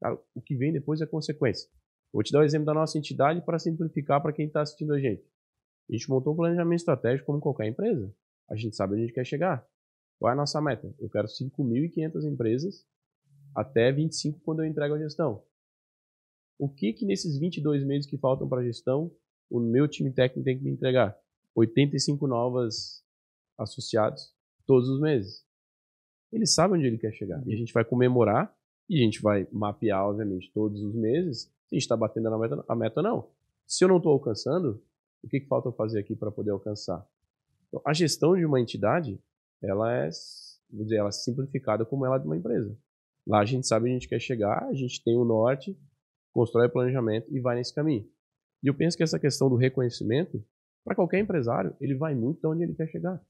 Cara, 0.00 0.18
o 0.34 0.42
que 0.42 0.54
vem 0.54 0.72
depois 0.72 1.00
é 1.00 1.06
consequência. 1.06 1.70
Vou 2.12 2.22
te 2.22 2.32
dar 2.32 2.40
o 2.40 2.44
exemplo 2.44 2.66
da 2.66 2.74
nossa 2.74 2.98
entidade 2.98 3.40
para 3.40 3.58
simplificar 3.58 4.20
para 4.20 4.32
quem 4.32 4.46
está 4.46 4.60
assistindo 4.60 4.92
a 4.92 5.00
gente. 5.00 5.24
A 5.88 5.92
gente 5.92 6.08
montou 6.08 6.32
um 6.32 6.36
planejamento 6.36 6.80
estratégico 6.80 7.26
como 7.26 7.40
qualquer 7.40 7.66
empresa. 7.66 8.14
A 8.48 8.54
gente 8.54 8.76
sabe 8.76 8.92
onde 8.92 9.02
a 9.02 9.06
gente 9.06 9.14
quer 9.14 9.24
chegar. 9.24 9.66
Qual 10.18 10.30
é 10.30 10.32
a 10.32 10.36
nossa 10.36 10.60
meta? 10.60 10.94
Eu 10.98 11.08
quero 11.08 11.26
5.500 11.26 12.24
empresas 12.24 12.86
até 13.54 13.90
25 13.90 14.40
quando 14.40 14.62
eu 14.62 14.66
entrego 14.66 14.94
a 14.94 14.98
gestão. 14.98 15.42
O 16.58 16.68
que 16.68 16.92
que 16.92 17.04
nesses 17.04 17.38
22 17.38 17.84
meses 17.84 18.08
que 18.08 18.18
faltam 18.18 18.48
para 18.48 18.60
a 18.60 18.64
gestão, 18.64 19.10
o 19.50 19.58
meu 19.58 19.88
time 19.88 20.12
técnico 20.12 20.44
tem 20.44 20.56
que 20.58 20.64
me 20.64 20.70
entregar? 20.70 21.18
85 21.54 22.26
novas 22.26 23.04
associados 23.58 24.34
todos 24.66 24.88
os 24.88 25.00
meses. 25.00 25.44
Ele 26.32 26.46
sabe 26.46 26.74
onde 26.74 26.86
ele 26.86 26.98
quer 26.98 27.12
chegar. 27.12 27.42
E 27.46 27.54
a 27.54 27.56
gente 27.56 27.72
vai 27.72 27.84
comemorar 27.84 28.54
e 28.88 29.00
a 29.00 29.04
gente 29.04 29.22
vai 29.22 29.46
mapear, 29.52 30.04
obviamente, 30.04 30.50
todos 30.52 30.82
os 30.82 30.94
meses 30.94 31.42
se 31.68 31.74
a 31.74 31.76
gente 31.76 31.82
está 31.82 31.96
batendo 31.96 32.30
na 32.30 32.38
meta, 32.38 32.64
a 32.68 32.76
meta 32.76 33.00
ou 33.00 33.04
não. 33.04 33.30
Se 33.66 33.84
eu 33.84 33.88
não 33.88 33.96
estou 33.96 34.12
alcançando, 34.12 34.82
o 35.22 35.28
que, 35.28 35.40
que 35.40 35.46
falta 35.46 35.68
eu 35.68 35.72
fazer 35.72 36.00
aqui 36.00 36.14
para 36.14 36.30
poder 36.30 36.50
alcançar? 36.50 37.06
Então, 37.68 37.80
a 37.84 37.92
gestão 37.92 38.36
de 38.36 38.44
uma 38.44 38.60
entidade, 38.60 39.18
ela 39.62 39.92
é, 39.92 40.10
vou 40.70 40.84
dizer, 40.84 40.96
ela 40.96 41.08
é 41.08 41.12
simplificada 41.12 41.84
como 41.84 42.04
ela 42.04 42.16
é 42.16 42.18
de 42.18 42.26
uma 42.26 42.36
empresa. 42.36 42.76
Lá 43.26 43.40
a 43.40 43.44
gente 43.44 43.66
sabe 43.66 43.84
onde 43.84 43.92
a 43.92 43.98
gente 43.98 44.08
quer 44.08 44.20
chegar, 44.20 44.64
a 44.64 44.74
gente 44.74 45.02
tem 45.02 45.16
o 45.16 45.24
norte, 45.24 45.76
constrói 46.30 46.66
o 46.66 46.70
planejamento 46.70 47.34
e 47.34 47.40
vai 47.40 47.56
nesse 47.56 47.74
caminho. 47.74 48.06
E 48.62 48.66
eu 48.66 48.74
penso 48.74 48.96
que 48.96 49.02
essa 49.02 49.18
questão 49.18 49.48
do 49.48 49.56
reconhecimento, 49.56 50.44
para 50.84 50.94
qualquer 50.94 51.20
empresário, 51.20 51.74
ele 51.80 51.94
vai 51.94 52.14
muito 52.14 52.40
de 52.40 52.46
onde 52.46 52.62
ele 52.62 52.74
quer 52.74 52.88
chegar. 52.88 53.20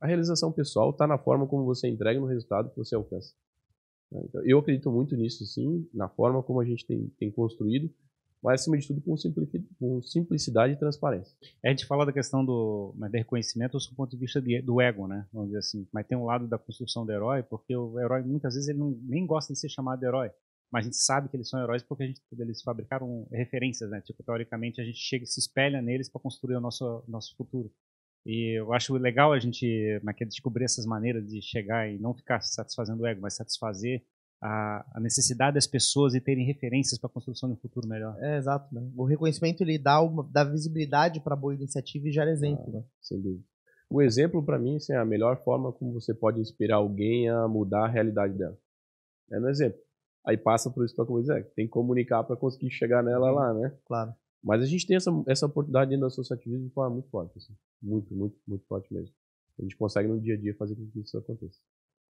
A 0.00 0.06
realização 0.06 0.50
pessoal 0.50 0.90
está 0.90 1.06
na 1.06 1.18
forma 1.18 1.46
como 1.46 1.64
você 1.64 1.88
entrega 1.88 2.18
no 2.18 2.26
resultado 2.26 2.70
que 2.70 2.76
você 2.76 2.94
alcança. 2.94 3.34
Então, 4.10 4.44
eu 4.44 4.58
acredito 4.58 4.90
muito 4.90 5.16
nisso, 5.16 5.44
sim, 5.46 5.88
na 5.92 6.08
forma 6.08 6.42
como 6.42 6.60
a 6.60 6.64
gente 6.64 6.86
tem, 6.86 7.08
tem 7.18 7.30
construído, 7.30 7.90
mas 8.42 8.60
acima 8.60 8.76
de 8.76 8.86
tudo 8.86 9.00
com 9.00 9.16
simplicidade, 9.16 9.68
com 9.78 10.02
simplicidade 10.02 10.72
e 10.72 10.76
transparência. 10.76 11.34
A 11.64 11.68
gente 11.68 11.86
fala 11.86 12.04
da 12.04 12.12
questão 12.12 12.44
do, 12.44 12.92
mas, 12.96 13.10
do 13.10 13.16
reconhecimento 13.16 13.78
do 13.78 13.94
ponto 13.94 14.10
de 14.10 14.16
vista 14.16 14.42
de, 14.42 14.60
do 14.60 14.80
ego, 14.80 15.06
né? 15.06 15.26
Vamos 15.32 15.50
dizer 15.50 15.60
assim. 15.60 15.86
Mas 15.92 16.06
tem 16.06 16.18
um 16.18 16.24
lado 16.24 16.48
da 16.48 16.58
construção 16.58 17.06
do 17.06 17.12
herói, 17.12 17.42
porque 17.44 17.74
o 17.76 17.98
herói 18.00 18.22
muitas 18.22 18.54
vezes 18.54 18.68
ele 18.68 18.80
não, 18.80 18.90
nem 19.02 19.24
gosta 19.24 19.52
de 19.52 19.58
ser 19.60 19.68
chamado 19.68 20.00
de 20.00 20.06
herói. 20.06 20.30
Mas 20.72 20.84
a 20.84 20.88
gente 20.88 20.96
sabe 20.96 21.28
que 21.28 21.36
eles 21.36 21.50
são 21.50 21.62
heróis 21.62 21.82
porque 21.82 22.02
a 22.02 22.06
gente, 22.06 22.22
eles 22.38 22.62
fabricaram 22.62 23.26
referências, 23.30 23.90
né? 23.90 24.00
Tipo, 24.00 24.22
teoricamente 24.22 24.80
a 24.80 24.84
gente 24.84 24.98
chega 24.98 25.24
e 25.24 25.26
se 25.26 25.38
espelha 25.38 25.82
neles 25.82 26.08
para 26.08 26.20
construir 26.20 26.56
o 26.56 26.60
nosso, 26.60 27.04
nosso 27.06 27.36
futuro. 27.36 27.70
E 28.24 28.58
eu 28.58 28.72
acho 28.72 28.94
legal 28.94 29.32
a 29.32 29.38
gente 29.38 29.66
que 30.16 30.24
descobrir 30.24 30.64
essas 30.64 30.86
maneiras 30.86 31.28
de 31.28 31.42
chegar 31.42 31.90
e 31.90 31.98
não 31.98 32.14
ficar 32.14 32.40
satisfazendo 32.40 33.02
o 33.02 33.06
ego, 33.06 33.20
mas 33.20 33.34
satisfazer 33.34 34.02
a, 34.40 34.84
a 34.94 35.00
necessidade 35.00 35.54
das 35.54 35.66
pessoas 35.66 36.14
de 36.14 36.20
terem 36.20 36.46
referências 36.46 36.98
para 36.98 37.10
a 37.10 37.12
construção 37.12 37.48
de 37.48 37.54
um 37.54 37.60
futuro 37.60 37.86
melhor. 37.86 38.16
É, 38.20 38.38
exato, 38.38 38.74
né? 38.74 38.90
O 38.96 39.04
reconhecimento 39.04 39.60
ele 39.60 39.76
dá, 39.76 40.00
uma, 40.00 40.26
dá 40.32 40.42
visibilidade 40.42 41.20
para 41.20 41.36
boa 41.36 41.54
iniciativa 41.54 42.08
e 42.08 42.12
gera 42.12 42.30
exemplo, 42.30 42.64
Ah, 42.68 42.78
né? 42.78 42.84
Sem 43.00 43.20
dúvida. 43.20 43.44
O 43.90 44.00
exemplo, 44.00 44.42
para 44.42 44.58
mim, 44.58 44.76
assim, 44.76 44.94
é 44.94 44.96
a 44.96 45.04
melhor 45.04 45.36
forma 45.44 45.70
como 45.70 45.92
você 45.92 46.14
pode 46.14 46.40
inspirar 46.40 46.76
alguém 46.76 47.28
a 47.28 47.46
mudar 47.46 47.84
a 47.84 47.88
realidade 47.88 48.38
dela. 48.38 48.58
É 49.30 49.38
no 49.38 49.50
exemplo. 49.50 49.78
Aí 50.26 50.36
passa 50.36 50.70
por 50.70 50.84
isso 50.84 50.94
que 50.94 51.00
eu 51.00 51.04
acabei 51.04 51.22
de 51.22 51.28
dizer, 51.28 51.52
tem 51.54 51.66
que 51.66 51.72
comunicar 51.72 52.22
para 52.22 52.36
conseguir 52.36 52.70
chegar 52.70 53.02
nela 53.02 53.30
lá, 53.30 53.54
né? 53.54 53.76
Claro. 53.86 54.14
Mas 54.42 54.62
a 54.62 54.66
gente 54.66 54.86
tem 54.86 54.96
essa, 54.96 55.10
essa 55.26 55.46
oportunidade 55.46 55.90
dentro 55.90 56.02
do 56.02 56.06
associativismo 56.06 56.68
de 56.68 56.74
forma 56.74 56.94
muito 56.94 57.08
forte. 57.10 57.38
Assim. 57.38 57.54
Muito, 57.80 58.14
muito, 58.14 58.36
muito 58.46 58.66
forte 58.66 58.92
mesmo. 58.92 59.14
A 59.58 59.62
gente 59.62 59.76
consegue 59.76 60.08
no 60.08 60.20
dia 60.20 60.34
a 60.34 60.38
dia 60.38 60.54
fazer 60.56 60.74
com 60.74 60.86
que 60.90 61.00
isso 61.00 61.16
aconteça. 61.16 61.58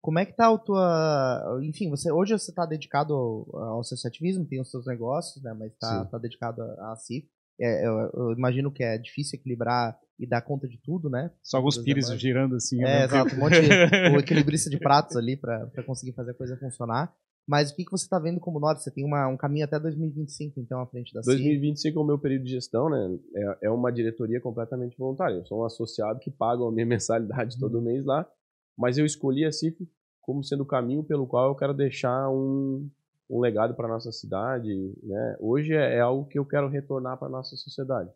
Como 0.02 0.20
é 0.20 0.26
que 0.26 0.34
tá 0.34 0.50
o 0.50 0.58
tua. 0.58 1.60
Enfim, 1.62 1.90
você, 1.90 2.12
hoje 2.12 2.32
você 2.32 2.52
está 2.52 2.66
dedicado 2.66 3.14
ao, 3.14 3.56
ao 3.58 3.80
associativismo, 3.82 4.46
tem 4.46 4.62
os 4.62 4.70
seus 4.70 4.86
negócios, 4.86 5.44
né? 5.44 5.54
Mas 5.54 5.74
está 5.74 6.06
tá 6.06 6.18
dedicado 6.18 6.62
à 6.62 6.94
à 6.94 6.96
CIF. 6.96 7.28
É, 7.60 7.86
eu, 7.86 8.10
eu 8.14 8.32
imagino 8.32 8.72
que 8.72 8.82
é 8.82 8.98
difícil 8.98 9.38
equilibrar 9.38 10.00
e 10.18 10.26
dar 10.26 10.42
conta 10.42 10.68
de 10.68 10.78
tudo, 10.82 11.10
né? 11.10 11.30
Só 11.44 11.58
alguns 11.58 11.78
pires 11.78 12.08
girando 12.12 12.56
assim. 12.56 12.82
É, 12.82 13.02
mesmo 13.02 13.18
exato, 13.18 13.36
um 13.36 13.40
monte 13.40 13.62
de 13.62 14.16
o 14.16 14.20
equilibrista 14.20 14.70
de 14.70 14.80
pratos 14.80 15.18
ali 15.18 15.36
para 15.36 15.84
conseguir 15.86 16.14
fazer 16.14 16.32
a 16.32 16.36
coisa 16.36 16.56
funcionar. 16.58 17.14
Mas 17.50 17.72
o 17.72 17.76
que, 17.76 17.84
que 17.84 17.90
você 17.90 18.04
está 18.04 18.20
vendo 18.20 18.40
como 18.40 18.60
norte? 18.60 18.84
Você 18.84 18.92
tem 18.92 19.04
uma, 19.04 19.28
um 19.28 19.36
caminho 19.36 19.66
até 19.66 19.80
2025, 19.80 20.60
então, 20.60 20.80
à 20.82 20.86
frente 20.86 21.12
da 21.12 21.24
CIF. 21.24 21.36
2025 21.36 21.98
é 21.98 22.02
o 22.04 22.06
meu 22.06 22.20
período 22.20 22.44
de 22.44 22.52
gestão, 22.52 22.88
né? 22.92 23.20
É, 23.34 23.58
é 23.64 23.72
uma 23.72 23.92
diretoria 23.92 24.40
completamente 24.40 24.96
voluntária. 24.96 25.34
Eu 25.34 25.46
sou 25.48 25.62
um 25.62 25.66
associado 25.66 26.20
que 26.20 26.30
paga 26.30 26.64
a 26.64 26.72
minha 26.72 26.86
mensalidade 26.86 27.58
todo 27.60 27.80
uhum. 27.80 27.86
mês 27.86 28.06
lá, 28.06 28.30
mas 28.78 29.00
eu 29.00 29.06
escolhi 29.06 29.46
a 29.46 29.52
CIF 29.52 29.90
como 30.22 30.44
sendo 30.44 30.62
o 30.62 30.66
caminho 30.66 31.04
pelo 31.04 31.26
qual 31.26 31.48
eu 31.48 31.56
quero 31.56 31.74
deixar 31.74 32.30
um, 32.30 32.88
um 33.28 33.40
legado 33.40 33.74
para 33.74 33.88
nossa 33.88 34.12
cidade. 34.12 34.70
Né? 35.02 35.38
Hoje 35.40 35.74
é, 35.74 35.96
é 35.96 36.02
algo 36.02 36.28
que 36.28 36.38
eu 36.38 36.46
quero 36.46 36.70
retornar 36.70 37.18
para 37.18 37.30
nossa 37.30 37.56
sociedade 37.56 38.12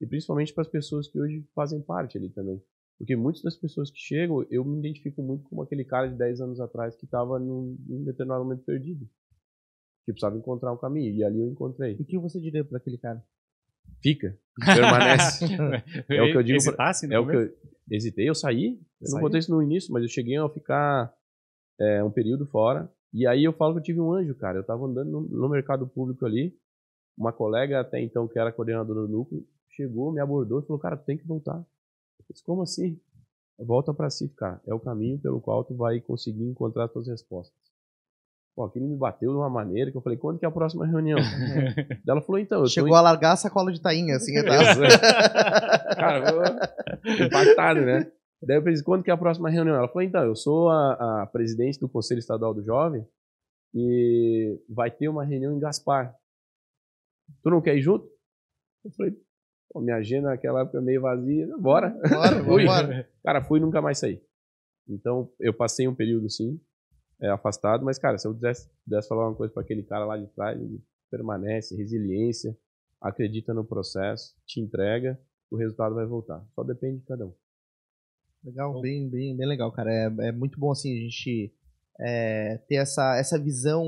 e 0.00 0.06
principalmente 0.06 0.54
para 0.54 0.62
as 0.62 0.68
pessoas 0.68 1.08
que 1.08 1.20
hoje 1.20 1.44
fazem 1.56 1.80
parte 1.80 2.16
ali 2.16 2.28
também. 2.28 2.62
Porque 2.98 3.14
muitas 3.14 3.42
das 3.42 3.56
pessoas 3.56 3.90
que 3.90 3.98
chegam, 3.98 4.44
eu 4.50 4.64
me 4.64 4.78
identifico 4.78 5.22
muito 5.22 5.44
como 5.48 5.62
aquele 5.62 5.84
cara 5.84 6.08
de 6.08 6.16
10 6.16 6.40
anos 6.40 6.60
atrás 6.60 6.96
que 6.96 7.04
estava 7.04 7.38
num, 7.38 7.76
num 7.86 8.04
determinado 8.04 8.42
momento 8.42 8.64
perdido. 8.64 9.06
Que 10.04 10.12
precisava 10.12 10.36
encontrar 10.36 10.72
um 10.72 10.78
caminho. 10.78 11.14
E 11.14 11.22
ali 11.22 11.40
eu 11.40 11.48
encontrei. 11.48 11.94
O 11.96 12.04
que 12.04 12.18
você 12.18 12.40
diria 12.40 12.64
para 12.64 12.78
aquele 12.78 12.96
cara? 12.96 13.22
Fica, 14.02 14.38
permanece. 14.64 15.44
é 16.08 16.22
o 16.22 16.32
que 16.32 16.38
eu 16.38 16.42
digo. 16.42 16.56
Hesitasse, 16.56 17.06
pra, 17.06 17.16
é 17.16 17.20
o 17.20 17.26
que 17.26 17.36
eu 17.36 17.52
hesitei, 17.90 18.28
eu 18.28 18.34
saí. 18.34 18.80
Eu 19.00 19.10
não 19.12 19.20
contei 19.20 19.40
isso 19.40 19.50
no 19.50 19.62
início, 19.62 19.92
mas 19.92 20.02
eu 20.02 20.08
cheguei 20.08 20.36
a 20.36 20.48
ficar 20.48 21.12
é, 21.78 22.02
um 22.02 22.10
período 22.10 22.46
fora. 22.46 22.90
E 23.12 23.26
aí 23.26 23.44
eu 23.44 23.52
falo 23.52 23.74
que 23.74 23.80
eu 23.80 23.84
tive 23.84 24.00
um 24.00 24.12
anjo, 24.12 24.34
cara. 24.34 24.58
Eu 24.58 24.62
estava 24.62 24.84
andando 24.84 25.10
no, 25.10 25.20
no 25.20 25.48
mercado 25.48 25.86
público 25.86 26.24
ali. 26.24 26.56
Uma 27.16 27.32
colega 27.32 27.80
até 27.80 28.00
então, 28.00 28.28
que 28.28 28.38
era 28.38 28.52
coordenadora 28.52 29.00
do 29.00 29.08
núcleo, 29.08 29.46
chegou, 29.70 30.12
me 30.12 30.20
abordou 30.20 30.60
e 30.60 30.66
falou, 30.66 30.78
cara, 30.78 30.96
tu 30.96 31.04
tem 31.04 31.16
que 31.16 31.26
voltar. 31.26 31.64
Eu 32.20 32.24
disse, 32.30 32.44
como 32.44 32.62
assim? 32.62 32.98
Volta 33.58 33.94
para 33.94 34.10
si, 34.10 34.28
cara. 34.28 34.60
É 34.66 34.74
o 34.74 34.80
caminho 34.80 35.18
pelo 35.18 35.40
qual 35.40 35.64
tu 35.64 35.74
vai 35.74 36.00
conseguir 36.00 36.44
encontrar 36.44 36.84
as 36.84 36.92
tuas 36.92 37.08
respostas. 37.08 37.56
Pô, 38.54 38.64
aquilo 38.64 38.88
me 38.88 38.96
bateu 38.96 39.30
de 39.30 39.36
uma 39.36 39.50
maneira 39.50 39.90
que 39.90 39.96
eu 39.96 40.00
falei, 40.00 40.18
quando 40.18 40.38
que 40.38 40.44
é 40.46 40.48
a 40.48 40.52
próxima 40.52 40.86
reunião? 40.86 41.18
Ela 42.08 42.22
falou, 42.22 42.38
então... 42.38 42.60
Eu 42.60 42.68
Chegou 42.68 42.94
a 42.94 43.02
largar 43.02 43.32
a 43.32 43.36
sacola 43.36 43.70
de 43.70 43.80
tainha, 43.80 44.16
assim, 44.16 44.32
tá? 44.42 45.94
Cara, 45.94 46.70
impactado, 47.26 47.80
né? 47.82 48.10
Daí 48.42 48.56
eu 48.56 48.62
pensei, 48.62 48.82
quando 48.82 49.02
que 49.02 49.10
é 49.10 49.14
a 49.14 49.18
próxima 49.18 49.50
reunião? 49.50 49.76
Ela 49.76 49.88
falou, 49.88 50.02
então, 50.02 50.24
eu 50.24 50.34
sou 50.34 50.70
a, 50.70 51.22
a 51.22 51.26
presidente 51.26 51.78
do 51.78 51.88
Conselho 51.88 52.18
Estadual 52.18 52.54
do 52.54 52.62
Jovem 52.62 53.06
e 53.74 54.58
vai 54.68 54.90
ter 54.90 55.08
uma 55.08 55.24
reunião 55.24 55.54
em 55.54 55.58
Gaspar. 55.58 56.14
Tu 57.42 57.50
não 57.50 57.60
quer 57.60 57.76
ir 57.76 57.82
junto? 57.82 58.08
Eu 58.84 58.90
falei, 58.92 59.16
Pô, 59.76 59.80
minha 59.82 59.96
agenda 59.96 60.30
naquela 60.30 60.62
época 60.62 60.80
meio 60.80 61.02
vazia. 61.02 61.46
Bora. 61.58 61.90
Bora, 62.08 62.40
fui. 62.44 62.64
Bora. 62.64 63.06
Cara, 63.22 63.44
fui 63.44 63.58
e 63.58 63.62
nunca 63.62 63.82
mais 63.82 63.98
saí. 63.98 64.22
Então, 64.88 65.30
eu 65.38 65.52
passei 65.52 65.86
um 65.86 65.94
período, 65.94 66.30
sim, 66.30 66.58
é, 67.20 67.28
afastado. 67.28 67.84
Mas, 67.84 67.98
cara, 67.98 68.16
se 68.16 68.26
eu 68.26 68.32
pudesse, 68.32 68.70
pudesse 68.86 69.06
falar 69.06 69.28
uma 69.28 69.36
coisa 69.36 69.52
para 69.52 69.62
aquele 69.62 69.82
cara 69.82 70.06
lá 70.06 70.16
de 70.16 70.28
trás, 70.28 70.58
ele 70.58 70.82
permanece, 71.10 71.76
resiliência, 71.76 72.56
acredita 73.02 73.52
no 73.52 73.66
processo, 73.66 74.34
te 74.46 74.60
entrega, 74.60 75.20
o 75.50 75.56
resultado 75.56 75.94
vai 75.94 76.06
voltar. 76.06 76.42
Só 76.54 76.64
depende 76.64 77.00
de 77.00 77.04
cada 77.04 77.26
um. 77.26 77.34
Legal, 78.42 78.80
bem, 78.80 79.10
bem, 79.10 79.36
bem 79.36 79.46
legal, 79.46 79.70
cara. 79.72 79.92
É, 79.92 80.28
é 80.28 80.32
muito 80.32 80.58
bom, 80.58 80.70
assim, 80.70 80.96
a 80.96 81.00
gente 81.02 81.54
é, 82.00 82.56
ter 82.66 82.76
essa, 82.76 83.14
essa 83.18 83.38
visão 83.38 83.84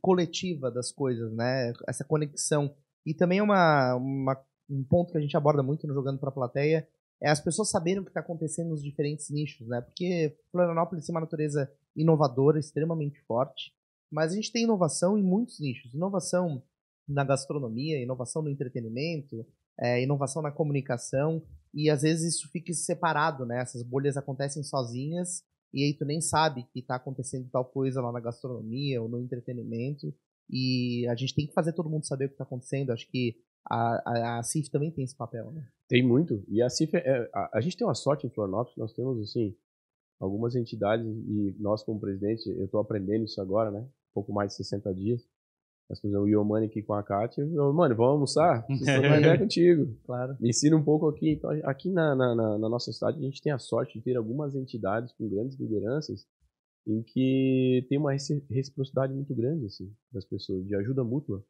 coletiva 0.00 0.70
das 0.70 0.90
coisas, 0.90 1.30
né? 1.34 1.70
Essa 1.86 2.02
conexão. 2.02 2.74
E 3.04 3.12
também 3.12 3.40
é 3.40 3.42
uma, 3.42 3.96
uma 3.96 4.42
um 4.68 4.82
ponto 4.82 5.12
que 5.12 5.18
a 5.18 5.20
gente 5.20 5.36
aborda 5.36 5.62
muito 5.62 5.86
no 5.86 5.94
Jogando 5.94 6.18
para 6.18 6.30
a 6.30 6.32
Plateia 6.32 6.88
é 7.22 7.30
as 7.30 7.40
pessoas 7.40 7.70
saberem 7.70 8.00
o 8.00 8.04
que 8.04 8.10
está 8.10 8.20
acontecendo 8.20 8.70
nos 8.70 8.82
diferentes 8.82 9.30
nichos, 9.30 9.66
né? 9.68 9.80
Porque 9.80 10.36
Florianópolis 10.50 11.06
tem 11.06 11.14
uma 11.14 11.20
natureza 11.20 11.70
inovadora, 11.96 12.58
extremamente 12.58 13.20
forte, 13.22 13.72
mas 14.10 14.32
a 14.32 14.34
gente 14.34 14.52
tem 14.52 14.64
inovação 14.64 15.16
em 15.16 15.22
muitos 15.22 15.60
nichos. 15.60 15.94
Inovação 15.94 16.62
na 17.08 17.24
gastronomia, 17.24 18.02
inovação 18.02 18.42
no 18.42 18.50
entretenimento, 18.50 19.46
é, 19.78 20.02
inovação 20.02 20.42
na 20.42 20.50
comunicação, 20.50 21.42
e 21.72 21.90
às 21.90 22.02
vezes 22.02 22.34
isso 22.34 22.48
fica 22.50 22.72
separado, 22.72 23.44
né? 23.44 23.60
Essas 23.60 23.82
bolhas 23.82 24.16
acontecem 24.16 24.62
sozinhas, 24.62 25.42
e 25.72 25.82
aí 25.82 25.94
tu 25.94 26.04
nem 26.04 26.20
sabe 26.20 26.64
que 26.72 26.80
está 26.80 26.96
acontecendo 26.96 27.48
tal 27.50 27.64
coisa 27.64 28.00
lá 28.00 28.12
na 28.12 28.20
gastronomia 28.20 29.02
ou 29.02 29.08
no 29.08 29.20
entretenimento, 29.20 30.14
e 30.48 31.06
a 31.08 31.14
gente 31.14 31.34
tem 31.34 31.46
que 31.46 31.54
fazer 31.54 31.72
todo 31.72 31.90
mundo 31.90 32.06
saber 32.06 32.26
o 32.26 32.28
que 32.28 32.34
está 32.34 32.44
acontecendo. 32.44 32.90
Acho 32.90 33.08
que 33.10 33.36
a, 33.68 34.02
a, 34.04 34.38
a 34.38 34.42
CIF 34.42 34.70
também 34.70 34.90
tem 34.90 35.04
esse 35.04 35.16
papel, 35.16 35.50
né? 35.50 35.66
Tem 35.88 36.02
muito. 36.02 36.42
E 36.48 36.62
a 36.62 36.68
CIF, 36.68 36.96
é, 36.96 37.28
a, 37.32 37.58
a, 37.58 37.60
gente 37.60 37.76
tem 37.76 37.86
uma 37.86 37.94
sorte 37.94 38.26
em 38.26 38.30
Florianópolis, 38.30 38.76
nós 38.76 38.92
temos, 38.92 39.20
assim, 39.20 39.54
algumas 40.20 40.54
entidades, 40.54 41.06
e 41.06 41.54
nós 41.58 41.82
como 41.82 42.00
presidente, 42.00 42.48
eu 42.48 42.64
estou 42.64 42.80
aprendendo 42.80 43.24
isso 43.24 43.40
agora, 43.40 43.70
né? 43.70 43.86
Pouco 44.12 44.32
mais 44.32 44.50
de 44.50 44.56
60 44.56 44.94
dias. 44.94 45.26
Nós 45.88 46.00
fizemos 46.00 46.24
o 46.24 46.28
Iomani 46.28 46.66
aqui 46.66 46.82
com 46.82 46.94
a 46.94 47.02
Kátia. 47.02 47.44
Mano, 47.46 47.94
vamos 47.94 48.12
almoçar? 48.12 48.64
Preciso 48.66 49.38
contigo. 49.38 49.98
Claro. 50.04 50.36
Me 50.40 50.48
ensina 50.48 50.76
um 50.76 50.82
pouco 50.82 51.08
aqui. 51.08 51.32
Então, 51.32 51.50
aqui 51.64 51.90
na, 51.90 52.14
na, 52.14 52.34
na, 52.34 52.68
nossa 52.68 52.90
cidade, 52.90 53.18
a 53.18 53.22
gente 53.22 53.42
tem 53.42 53.52
a 53.52 53.58
sorte 53.58 53.98
de 53.98 54.04
ter 54.04 54.16
algumas 54.16 54.54
entidades 54.54 55.12
com 55.12 55.28
grandes 55.28 55.58
lideranças 55.58 56.26
em 56.86 57.02
que 57.02 57.86
tem 57.88 57.98
uma 57.98 58.12
reciprocidade 58.12 59.12
muito 59.12 59.34
grande 59.34 59.66
assim, 59.66 59.90
das 60.12 60.24
pessoas, 60.24 60.66
de 60.66 60.74
ajuda 60.74 61.04
mútua. 61.04 61.44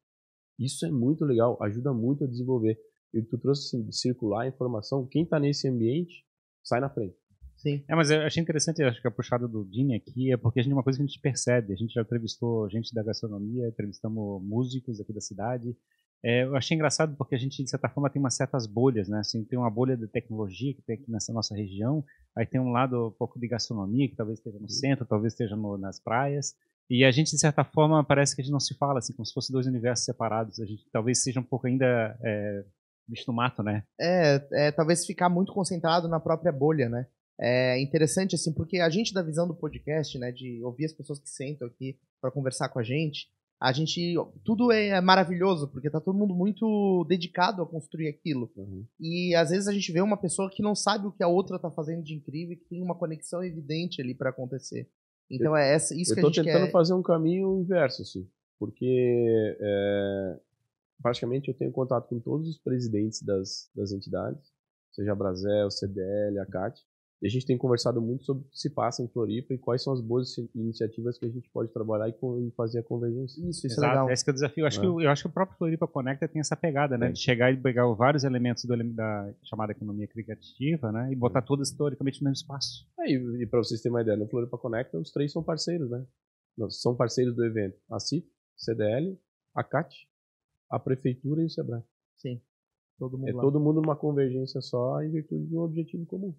Isso 0.59 0.87
é 0.87 0.91
muito 0.91 1.25
legal, 1.25 1.61
ajuda 1.63 1.93
muito 1.93 2.25
a 2.25 2.27
desenvolver. 2.27 2.79
E 3.13 3.23
tu 3.23 3.39
trouxe 3.39 3.77
assim, 3.77 3.87
de 3.87 3.97
circular 3.97 4.43
a 4.43 4.49
informação, 4.49 5.07
quem 5.07 5.23
está 5.23 5.39
nesse 5.39 5.69
ambiente 5.69 6.25
sai 6.63 6.81
na 6.81 6.91
frente. 6.91 7.17
Sim. 7.57 7.83
É, 7.89 7.95
mas 7.95 8.11
eu 8.11 8.21
achei 8.23 8.43
interessante, 8.43 8.83
acho 8.83 9.01
que 9.01 9.09
a 9.09 9.11
puxada 9.11 9.49
do 9.49 9.65
Dini 9.65 9.95
aqui 9.95 10.33
é 10.33 10.37
porque 10.37 10.61
a 10.61 10.63
gente 10.63 10.73
é 10.73 10.75
uma 10.77 10.83
coisa 10.83 10.99
que 10.99 11.03
a 11.03 11.07
gente 11.07 11.21
percebe. 11.21 11.73
A 11.73 11.77
gente 11.77 11.95
já 11.95 12.03
entrevistou 12.03 12.69
gente 12.69 12.93
da 12.93 13.03
gastronomia, 13.03 13.69
entrevistamos 13.69 14.43
músicos 14.43 15.01
aqui 15.01 15.13
da 15.13 15.21
cidade. 15.21 15.75
É, 16.23 16.45
eu 16.45 16.57
achei 16.57 16.75
engraçado 16.75 17.15
porque 17.17 17.35
a 17.35 17.39
gente, 17.39 17.63
de 17.63 17.69
certa 17.69 17.89
forma, 17.89 18.09
tem 18.09 18.19
umas 18.19 18.35
certas 18.35 18.67
bolhas, 18.67 19.09
né? 19.09 19.19
Assim, 19.19 19.45
tem 19.45 19.59
uma 19.59 19.71
bolha 19.71 19.97
de 19.97 20.07
tecnologia 20.09 20.75
que 20.75 20.81
tem 20.83 20.97
aqui 20.97 21.11
nessa 21.11 21.33
nossa 21.35 21.55
região, 21.55 22.03
aí 22.35 22.47
tem 22.47 22.59
um 22.59 22.71
lado 22.71 23.09
um 23.09 23.11
pouco 23.11 23.39
de 23.39 23.47
gastronomia, 23.47 24.09
que 24.09 24.17
talvez 24.17 24.39
esteja 24.39 24.59
no 24.59 24.69
centro, 24.71 25.05
talvez 25.05 25.35
esteja 25.35 25.55
no, 25.55 25.77
nas 25.77 26.01
praias, 26.01 26.55
e 26.89 27.05
a 27.05 27.11
gente, 27.11 27.31
de 27.31 27.39
certa 27.39 27.65
forma, 27.65 28.05
parece 28.05 28.35
que 28.35 28.43
a 28.43 28.45
gente 28.45 28.53
não 28.53 28.61
se 28.61 28.75
fala, 28.75 28.99
assim, 28.99 29.13
como 29.13 29.25
se 29.25 29.33
fossem 29.33 29.53
dois 29.53 29.67
universos 29.67 30.05
separados. 30.05 30.61
A 30.61 30.67
gente 30.67 30.85
talvez 30.93 31.23
seja 31.23 31.41
um 31.41 31.45
pouco 31.45 31.67
ainda 31.67 32.19
é, 32.23 32.65
bicho 33.09 33.25
no 33.27 33.35
mato, 33.35 33.63
né? 33.63 33.85
É, 34.01 34.47
é, 34.53 34.73
talvez 34.73 35.07
ficar 35.07 35.29
muito 35.29 35.53
concentrado 35.53 36.09
na 36.09 36.21
própria 36.21 36.53
bolha, 36.53 36.89
né? 36.89 37.07
É 37.41 37.81
interessante, 37.81 38.35
assim, 38.35 38.53
porque 38.53 38.79
a 38.79 38.89
gente, 38.89 39.13
da 39.13 39.23
visão 39.23 39.47
do 39.49 39.55
podcast, 39.55 40.17
né, 40.19 40.31
de 40.31 40.63
ouvir 40.63 40.85
as 40.85 40.93
pessoas 40.93 41.19
que 41.19 41.29
sentam 41.29 41.67
aqui 41.67 41.99
para 42.21 42.31
conversar 42.31 42.69
com 42.69 42.79
a 42.79 42.83
gente, 42.83 43.29
a 43.61 43.73
gente. 43.73 44.15
Tudo 44.45 44.71
é 44.71 45.01
maravilhoso, 45.01 45.69
porque 45.69 45.91
tá 45.91 46.01
todo 46.01 46.19
mundo 46.19 46.35
muito 46.35 47.05
dedicado 47.09 47.63
a 47.63 47.67
construir 47.67 48.09
aquilo. 48.09 48.51
Uhum. 48.57 48.85
E 49.01 49.35
às 49.35 49.51
vezes 49.51 49.67
a 49.67 49.73
gente 49.73 49.91
vê 49.91 50.01
uma 50.01 50.17
pessoa 50.17 50.51
que 50.51 50.63
não 50.63 50.75
sabe 50.75 51.07
o 51.07 51.13
que 51.13 51.23
a 51.23 51.29
outra 51.29 51.59
tá 51.59 51.71
fazendo 51.71 52.03
de 52.03 52.15
incrível 52.15 52.53
e 52.53 52.57
que 52.57 52.69
tem 52.69 52.83
uma 52.83 52.95
conexão 52.95 53.43
evidente 53.43 54.03
ali 54.03 54.15
para 54.15 54.31
acontecer. 54.31 54.89
Então 55.31 55.53
eu, 55.53 55.57
é 55.57 55.75
essa, 55.75 55.95
isso 55.95 56.15
que 56.15 56.21
a 56.21 56.23
gente 56.25 56.35
quer. 56.35 56.41
Eu 56.41 56.45
tô 56.45 56.53
tentando 56.53 56.71
fazer 56.71 56.95
um 56.95 57.03
caminho 57.03 57.61
inverso, 57.61 58.03
assim. 58.03 58.29
Porque 58.59 59.57
é, 59.61 60.41
praticamente 61.03 61.49
eu 61.49 61.55
tenho 61.55 61.73
contato 61.73 62.09
com 62.09 62.21
todos 62.21 62.49
os 62.49 62.59
presidentes 62.59 63.23
das, 63.23 63.71
das 63.75 63.93
entidades, 63.93 64.53
seja 64.93 65.13
a 65.13 65.15
Brasel, 65.15 65.71
CDL, 65.71 66.39
a 66.39 66.47
CAT, 66.47 66.81
e 67.23 67.27
a 67.27 67.31
gente 67.31 67.47
tem 67.47 67.57
conversado 67.57 68.03
muito 68.03 68.25
sobre 68.25 68.45
o 68.45 68.51
que 68.51 68.59
se 68.59 68.69
passa 68.69 69.03
em 69.03 69.09
Floripa 69.09 69.55
e 69.55 69.59
quais 69.59 69.83
são 69.83 69.93
as 69.93 70.01
boas 70.01 70.37
iniciativas 70.55 71.19
que 71.19 71.25
a 71.25 71.29
gente 71.29 71.49
pode 71.51 71.73
trabalhar 71.73 72.09
e, 72.09 72.51
fazer 72.57 72.81
a 72.81 72.83
convergência. 72.83 73.41
Isso, 73.41 73.67
isso 73.67 73.67
é 73.67 73.71
Exato. 73.71 73.87
é 73.87 73.89
legal. 73.91 74.11
Esse 74.11 74.29
é 74.29 74.31
o 74.31 74.35
desafio. 74.35 74.63
Eu 74.63 74.67
acho, 74.67 74.79
é. 74.79 74.83
que, 74.83 74.87
eu 74.87 75.11
acho 75.11 75.23
que 75.23 75.29
o 75.29 75.33
próprio 75.33 75.57
Floripa 75.57 75.89
Conecta 75.89 76.29
tem 76.29 76.41
essa 76.41 76.57
pegada, 76.57 76.99
né? 76.99 77.09
É. 77.09 77.13
De 77.13 77.19
chegar 77.19 77.53
e 77.53 77.57
pegar 77.57 77.87
vários 77.95 78.25
elementos 78.25 78.65
do, 78.65 78.77
da 78.93 79.33
chamada 79.43 79.73
economia 79.73 80.07
criativa, 80.07 80.93
né? 80.93 81.13
E 81.13 81.17
botar 81.17 81.43
todos 81.43 81.71
historicamente 81.71 82.21
no 82.21 82.31
mesmo 82.31 82.43
espaço. 82.43 82.87
É, 83.01 83.11
e, 83.11 83.43
e 83.43 83.47
para 83.47 83.61
vocês 83.61 83.81
terem 83.81 83.95
uma 83.95 84.03
ideia, 84.03 84.17
no 84.17 84.29
Floripa 84.29 84.59
Conecta, 84.59 84.99
os 84.99 85.11
três 85.11 85.33
são 85.33 85.43
parceiros, 85.43 85.91
né? 85.91 86.05
São 86.69 86.95
parceiros 86.95 87.35
do 87.35 87.45
evento. 87.45 87.77
A 87.91 87.99
CIF, 87.99 88.27
CDL, 88.57 89.19
a 89.55 89.65
CAT, 89.65 89.95
a 90.71 90.79
Prefeitura 90.79 91.43
e 91.43 91.47
o 91.47 91.51
SEBRAE. 91.51 91.83
Sim. 92.17 92.41
Todo 92.99 93.19
mundo 93.19 93.29
é 93.29 93.33
lá. 93.33 93.43
todo 93.43 93.61
mundo 93.61 93.81
numa 93.81 93.97
convergência 93.97 94.61
só 94.61 95.03
em 95.03 95.11
virtude 95.11 95.47
de 95.47 95.57
um 95.57 95.61
objetivo 95.61 96.07
comum. 96.07 96.35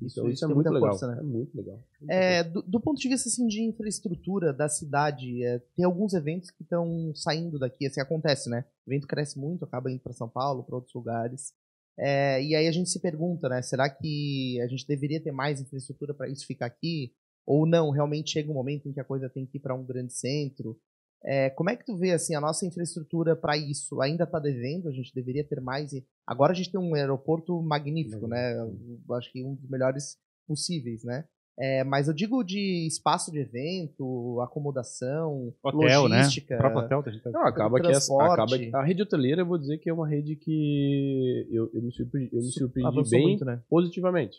Isso, 0.00 0.20
então, 0.20 0.30
isso, 0.30 0.34
isso 0.34 0.44
é, 0.44 0.54
muito 0.54 0.70
legal. 0.70 0.90
Força, 0.90 1.08
né? 1.08 1.18
é 1.18 1.22
muito 1.22 1.56
legal. 1.56 1.82
É, 2.08 2.44
do, 2.44 2.62
do, 2.62 2.80
ponto 2.80 3.00
de 3.00 3.08
vista 3.08 3.28
assim, 3.28 3.46
de 3.46 3.62
infraestrutura 3.62 4.52
da 4.52 4.68
cidade, 4.68 5.44
é, 5.44 5.58
tem 5.76 5.84
alguns 5.84 6.14
eventos 6.14 6.50
que 6.50 6.62
estão 6.62 7.12
saindo 7.14 7.58
daqui. 7.58 7.86
Assim, 7.86 8.00
acontece, 8.00 8.48
né? 8.48 8.64
O 8.86 8.90
evento 8.90 9.08
cresce 9.08 9.38
muito, 9.38 9.64
acaba 9.64 9.90
indo 9.90 10.00
para 10.00 10.12
São 10.12 10.28
Paulo, 10.28 10.62
para 10.62 10.76
outros 10.76 10.94
lugares. 10.94 11.52
É, 11.98 12.42
e 12.42 12.54
aí 12.54 12.66
a 12.68 12.72
gente 12.72 12.90
se 12.90 13.00
pergunta, 13.00 13.48
né? 13.48 13.60
Será 13.60 13.90
que 13.90 14.60
a 14.60 14.68
gente 14.68 14.86
deveria 14.86 15.20
ter 15.20 15.32
mais 15.32 15.60
infraestrutura 15.60 16.14
para 16.14 16.28
isso 16.28 16.46
ficar 16.46 16.66
aqui? 16.66 17.12
Ou 17.44 17.66
não? 17.66 17.90
Realmente 17.90 18.30
chega 18.30 18.50
um 18.50 18.54
momento 18.54 18.88
em 18.88 18.92
que 18.92 19.00
a 19.00 19.04
coisa 19.04 19.28
tem 19.28 19.44
que 19.44 19.58
ir 19.58 19.60
para 19.60 19.74
um 19.74 19.84
grande 19.84 20.12
centro? 20.12 20.78
É, 21.24 21.50
como 21.50 21.70
é 21.70 21.76
que 21.76 21.84
tu 21.84 21.96
vê 21.96 22.12
assim 22.12 22.34
a 22.34 22.40
nossa 22.40 22.66
infraestrutura 22.66 23.36
para 23.36 23.56
isso? 23.56 24.00
Ainda 24.00 24.24
está 24.24 24.38
devendo? 24.38 24.88
A 24.88 24.92
gente 24.92 25.14
deveria 25.14 25.46
ter 25.46 25.60
mais. 25.60 25.92
Agora 26.26 26.52
a 26.52 26.54
gente 26.54 26.70
tem 26.70 26.80
um 26.80 26.94
aeroporto 26.94 27.62
magnífico, 27.62 28.26
né? 28.26 28.56
Eu 28.58 29.14
acho 29.14 29.30
que 29.30 29.44
um 29.44 29.54
dos 29.54 29.68
melhores 29.70 30.16
possíveis, 30.46 31.04
né? 31.04 31.24
É, 31.58 31.84
mas 31.84 32.08
eu 32.08 32.14
digo 32.14 32.42
de 32.42 32.86
espaço 32.86 33.30
de 33.30 33.38
evento, 33.38 34.40
acomodação, 34.40 35.54
Hotel, 35.62 36.08
logística. 36.08 36.54
né? 36.54 36.58
O 36.58 36.60
próprio 36.60 36.84
hotel 36.84 37.02
da 37.02 37.10
gente 37.10 37.22
tá... 37.22 37.30
Não, 37.30 37.46
acaba 37.46 37.78
que, 37.78 37.86
essa, 37.88 38.06
transporte. 38.06 38.32
acaba 38.32 38.58
que 38.58 38.74
a 38.74 38.82
rede 38.82 39.02
hoteleira, 39.02 39.42
eu 39.42 39.46
vou 39.46 39.58
dizer 39.58 39.76
que 39.78 39.90
é 39.90 39.92
uma 39.92 40.08
rede 40.08 40.34
que 40.34 41.46
eu, 41.50 41.70
eu 41.74 41.82
me 41.82 41.92
surpreendi, 41.92 42.34
eu 42.34 42.40
me 42.40 42.50
surpreendi 42.50 43.10
bem 43.10 43.22
muito, 43.22 43.44
né? 43.44 43.62
positivamente. 43.68 44.38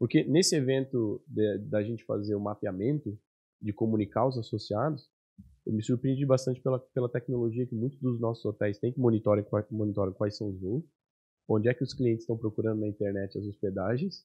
Porque 0.00 0.24
nesse 0.24 0.56
evento 0.56 1.22
da 1.68 1.80
gente 1.82 2.04
fazer 2.04 2.34
o 2.34 2.40
mapeamento, 2.40 3.16
de 3.60 3.72
comunicar 3.72 4.26
os 4.26 4.36
associados, 4.36 5.08
eu 5.66 5.72
me 5.72 5.82
surpreendi 5.82 6.26
bastante 6.26 6.60
pela, 6.60 6.78
pela 6.78 7.08
tecnologia 7.08 7.66
que 7.66 7.74
muitos 7.74 7.98
dos 8.00 8.20
nossos 8.20 8.44
hotéis 8.44 8.78
têm 8.78 8.92
que 8.92 9.00
monitoram, 9.00 9.42
quais- 9.44 9.66
monitoram 9.70 10.12
quais 10.12 10.36
são 10.36 10.48
os 10.48 10.60
voos, 10.60 10.84
onde 11.48 11.68
é 11.68 11.74
que 11.74 11.82
os 11.84 11.94
clientes 11.94 12.22
estão 12.22 12.36
procurando 12.36 12.80
na 12.80 12.88
internet 12.88 13.38
as 13.38 13.46
hospedagens 13.46 14.24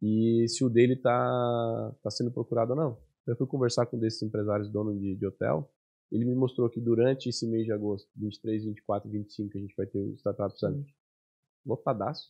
e 0.00 0.46
se 0.48 0.64
o 0.64 0.70
dele 0.70 0.94
está 0.94 1.94
tá 2.02 2.10
sendo 2.10 2.30
procurado 2.32 2.72
ou 2.72 2.76
não. 2.76 2.98
Eu 3.26 3.36
fui 3.36 3.46
conversar 3.46 3.86
com 3.86 3.96
um 3.96 4.00
desses 4.00 4.22
empresários 4.22 4.68
donos 4.68 4.98
de, 5.00 5.14
de 5.14 5.26
hotel, 5.26 5.70
ele 6.10 6.24
me 6.24 6.34
mostrou 6.34 6.68
que 6.68 6.80
durante 6.80 7.28
esse 7.28 7.46
mês 7.46 7.64
de 7.64 7.72
agosto, 7.72 8.08
23, 8.16 8.64
24 8.64 9.08
e 9.08 9.12
25, 9.12 9.56
a 9.56 9.60
gente 9.60 9.74
vai 9.76 9.86
ter 9.86 9.98
o 10.00 10.14
Startup 10.16 10.58
Summit 10.58 10.94
lotadaço. 11.64 12.28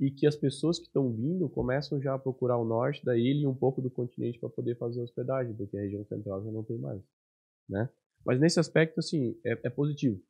E 0.00 0.10
que 0.10 0.26
as 0.26 0.34
pessoas 0.36 0.78
que 0.78 0.86
estão 0.86 1.12
vindo 1.12 1.48
começam 1.48 2.00
já 2.00 2.14
a 2.14 2.18
procurar 2.18 2.58
o 2.58 2.64
norte 2.64 3.04
da 3.04 3.16
ilha 3.16 3.42
e 3.42 3.46
um 3.46 3.54
pouco 3.54 3.80
do 3.80 3.90
continente 3.90 4.40
para 4.40 4.48
poder 4.48 4.76
fazer 4.76 5.00
hospedagem, 5.02 5.54
porque 5.54 5.76
a 5.76 5.80
região 5.80 6.04
central 6.04 6.42
já 6.42 6.50
não 6.50 6.64
tem 6.64 6.78
mais. 6.78 7.00
Né? 7.68 7.88
Mas 8.24 8.40
nesse 8.40 8.58
aspecto, 8.60 8.98
assim, 9.00 9.38
é, 9.44 9.52
é 9.64 9.70
positivo. 9.70 10.20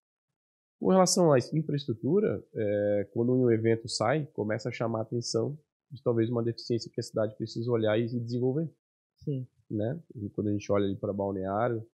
Com 0.81 0.89
relação 0.91 1.33
à 1.33 1.39
infraestrutura, 1.53 2.45
é, 2.55 3.09
quando 3.13 3.33
um 3.33 3.51
evento 3.51 3.89
sai, 3.89 4.27
começa 4.35 4.69
a 4.69 4.73
chamar 4.73 5.01
a 5.01 5.03
atenção 5.03 5.59
de 5.91 6.03
talvez 6.03 6.29
uma 6.29 6.43
deficiência 6.43 6.91
que 6.93 7.01
a 7.01 7.05
cidade 7.05 7.37
precisa 7.37 7.71
olhar 7.71 7.97
e 7.99 8.07
desenvolver 8.07 8.69
Sim. 9.17 9.47
né? 9.71 10.01
E 10.17 10.29
quando 10.31 10.49
a 10.49 10.53
gente 10.53 10.71
olha 10.73 10.85
ali 10.85 10.97
para 10.97 11.13
Balneário, 11.13 11.87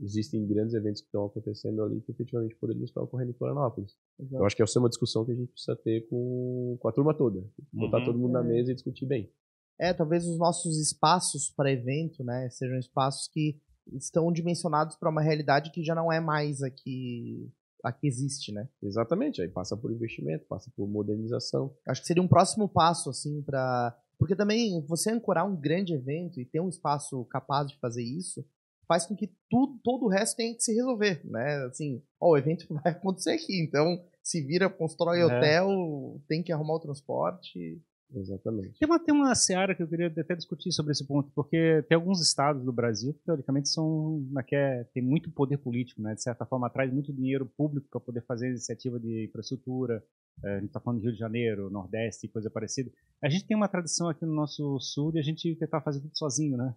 existem 0.00 0.46
grandes 0.46 0.74
eventos 0.74 1.00
que 1.00 1.08
estão 1.08 1.24
acontecendo 1.26 1.82
ali 1.82 2.00
que 2.00 2.12
efetivamente 2.12 2.54
poderiam 2.54 2.84
estar 2.84 3.02
ocorrendo 3.02 3.32
em 3.32 3.34
Florianópolis. 3.34 3.96
Eu 4.30 4.44
acho 4.44 4.54
que 4.54 4.62
essa 4.62 4.78
é 4.78 4.80
uma 4.80 4.88
discussão 4.88 5.24
que 5.24 5.32
a 5.32 5.34
gente 5.34 5.50
precisa 5.50 5.76
ter 5.76 6.06
com, 6.08 6.76
com 6.80 6.88
a 6.88 6.92
turma 6.92 7.12
toda. 7.14 7.44
Botar 7.72 7.98
Uhum. 7.98 8.04
todo 8.04 8.18
mundo 8.18 8.32
na 8.32 8.42
mesa 8.44 8.70
e 8.70 8.74
discutir 8.74 9.06
bem. 9.06 9.32
É, 9.80 9.92
talvez 9.92 10.26
os 10.26 10.38
nossos 10.38 10.78
espaços 10.78 11.50
para 11.50 11.72
evento, 11.72 12.22
né, 12.24 12.48
sejam 12.50 12.78
espaços 12.78 13.28
que 13.28 13.60
estão 13.96 14.32
dimensionados 14.32 14.96
para 14.96 15.10
uma 15.10 15.22
realidade 15.22 15.70
que 15.70 15.82
já 15.82 15.94
não 15.94 16.12
é 16.12 16.20
mais 16.20 16.62
a 16.62 16.70
que, 16.70 17.50
a 17.84 17.92
que 17.92 18.06
existe, 18.06 18.52
né? 18.52 18.68
Exatamente. 18.82 19.40
Aí 19.40 19.48
passa 19.48 19.76
por 19.76 19.92
investimento, 19.92 20.46
passa 20.46 20.70
por 20.76 20.88
modernização. 20.88 21.74
Acho 21.86 22.00
que 22.00 22.06
seria 22.06 22.22
um 22.22 22.28
próximo 22.28 22.68
passo, 22.68 23.10
assim, 23.10 23.42
para 23.42 23.96
Porque 24.18 24.36
também 24.36 24.84
você 24.86 25.10
ancorar 25.10 25.46
um 25.46 25.56
grande 25.56 25.94
evento 25.94 26.40
e 26.40 26.44
ter 26.44 26.60
um 26.60 26.68
espaço 26.68 27.24
capaz 27.26 27.68
de 27.68 27.78
fazer 27.78 28.02
isso 28.02 28.44
faz 28.88 29.04
com 29.04 29.14
que 29.14 29.30
tudo, 29.50 29.78
todo 29.84 30.06
o 30.06 30.08
resto 30.08 30.36
tenha 30.36 30.54
que 30.54 30.62
se 30.62 30.74
resolver, 30.74 31.20
né? 31.24 31.66
Assim, 31.66 32.02
ó, 32.18 32.30
o 32.30 32.38
evento 32.38 32.66
vai 32.82 32.92
acontecer 32.92 33.32
aqui, 33.32 33.62
então 33.62 34.02
se 34.22 34.40
vira, 34.40 34.70
constrói 34.70 35.20
É. 35.20 35.24
hotel, 35.26 36.20
tem 36.26 36.42
que 36.42 36.52
arrumar 36.52 36.76
o 36.76 36.80
transporte. 36.80 37.80
Exatamente. 38.14 38.78
Tem 38.78 38.88
uma, 38.88 38.98
tem 38.98 39.14
uma 39.14 39.34
seara 39.34 39.74
que 39.74 39.82
eu 39.82 39.88
queria 39.88 40.06
até 40.06 40.34
discutir 40.34 40.72
sobre 40.72 40.92
esse 40.92 41.06
ponto, 41.06 41.30
porque 41.34 41.84
tem 41.88 41.96
alguns 41.96 42.20
estados 42.22 42.64
do 42.64 42.72
Brasil 42.72 43.12
que, 43.12 43.22
teoricamente, 43.22 43.68
são, 43.68 44.24
como 44.26 44.40
é 44.40 44.42
que 44.42 44.56
é, 44.56 44.84
tem 44.94 45.02
muito 45.02 45.30
poder 45.30 45.58
político, 45.58 46.00
né? 46.00 46.14
De 46.14 46.22
certa 46.22 46.46
forma, 46.46 46.70
traz 46.70 46.92
muito 46.92 47.12
dinheiro 47.12 47.44
público 47.44 47.86
para 47.90 48.00
poder 48.00 48.22
fazer 48.22 48.48
iniciativa 48.48 48.98
de 48.98 49.26
infraestrutura. 49.26 50.02
É, 50.42 50.56
a 50.56 50.60
gente 50.60 50.68
está 50.68 50.80
falando 50.80 51.00
de 51.00 51.06
Rio 51.06 51.12
de 51.12 51.18
Janeiro, 51.18 51.70
Nordeste 51.70 52.28
coisa 52.28 52.50
parecida. 52.50 52.90
A 53.22 53.28
gente 53.28 53.46
tem 53.46 53.56
uma 53.56 53.68
tradição 53.68 54.08
aqui 54.08 54.24
no 54.24 54.34
nosso 54.34 54.78
sul 54.80 55.12
de 55.12 55.18
a 55.18 55.22
gente 55.22 55.54
tentar 55.56 55.82
fazer 55.82 56.00
tudo 56.00 56.16
sozinho, 56.16 56.56
né? 56.56 56.74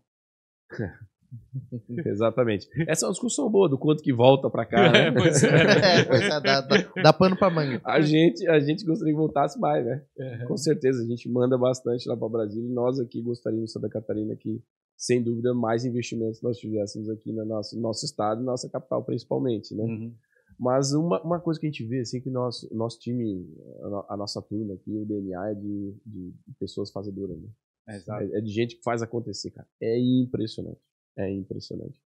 Exatamente. 2.06 2.68
Essa 2.88 3.06
é 3.06 3.08
uma 3.08 3.14
discussão 3.14 3.50
boa 3.50 3.70
do 3.70 3.78
quanto 3.78 4.04
que 4.04 4.14
volta 4.14 4.50
para 4.50 4.66
cá, 4.66 4.92
né? 4.92 5.12
pois 5.16 5.44
é. 5.44 5.48
É, 5.48 6.04
pois 6.04 6.22
é, 6.22 6.42
dá, 6.42 6.62
dá, 6.62 6.92
dá 7.04 7.14
pano 7.14 7.38
pra 7.38 7.50
manga. 7.50 7.82
A 7.84 8.02
gente, 8.02 8.48
a 8.48 8.60
gente 8.60 8.86
gostaria 8.86 9.14
que 9.14 9.20
voltasse 9.20 9.60
mais, 9.60 9.86
né? 9.86 10.04
É. 10.18 10.46
Com 10.46 10.58
certeza, 10.58 11.02
a 11.02 11.06
gente 11.06 11.30
manda 11.30 11.58
bastante 11.58 12.08
lá 12.08 12.18
para 12.18 12.30
Brasília 12.30 12.70
e 12.70 12.74
nós 12.74 13.00
aqui 13.00 13.22
gostaríamos, 13.22 13.72
Santa 13.72 13.90
Catarina, 13.90 14.36
que 14.36 14.62
sem 14.98 15.24
dúvida 15.24 15.54
mais 15.54 15.86
investimentos 15.86 16.42
nós 16.42 16.58
tivéssemos 16.58 17.10
aqui 17.10 17.32
no 17.32 17.46
nosso, 17.46 17.80
nosso 17.80 18.06
estado 18.06 18.42
e 18.42 18.46
nossa 18.46 18.70
capital 18.70 19.04
principalmente, 19.04 19.74
né? 19.74 19.84
Uhum. 19.84 20.14
Mas 20.60 20.94
uma, 20.94 21.20
uma 21.24 21.40
coisa 21.40 21.60
que 21.60 21.66
a 21.66 21.70
gente 21.70 21.84
vê, 21.84 22.02
assim, 22.02 22.22
que 22.22 22.30
o 22.30 22.32
nosso, 22.32 22.72
nosso 22.72 23.00
time, 23.00 23.48
a, 23.82 24.14
a 24.14 24.18
nossa 24.18 24.40
turma 24.44 24.76
aqui, 24.76 24.96
o 24.96 25.06
DNA 25.06 25.50
é 25.50 25.56
de, 25.56 25.96
de 26.06 26.34
pessoas 26.60 26.92
fazedoras, 26.92 27.36
né? 27.42 27.50
Exato. 27.96 28.24
É, 28.24 28.38
é 28.38 28.42
de 28.42 28.52
gente 28.52 28.76
que 28.76 28.84
faz 28.84 29.02
acontecer, 29.02 29.50
cara. 29.50 29.68
É 29.82 30.00
impressionante. 30.00 30.80
É 31.18 31.30
impressionante. 31.30 32.02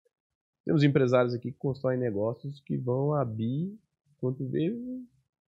Temos 0.64 0.84
empresários 0.84 1.34
aqui 1.34 1.50
que 1.50 1.58
constroem 1.58 1.98
negócios 1.98 2.60
que 2.60 2.76
vão 2.76 3.14
a 3.14 3.24
bi, 3.24 3.76
quando 4.18 4.48
vê 4.48 4.72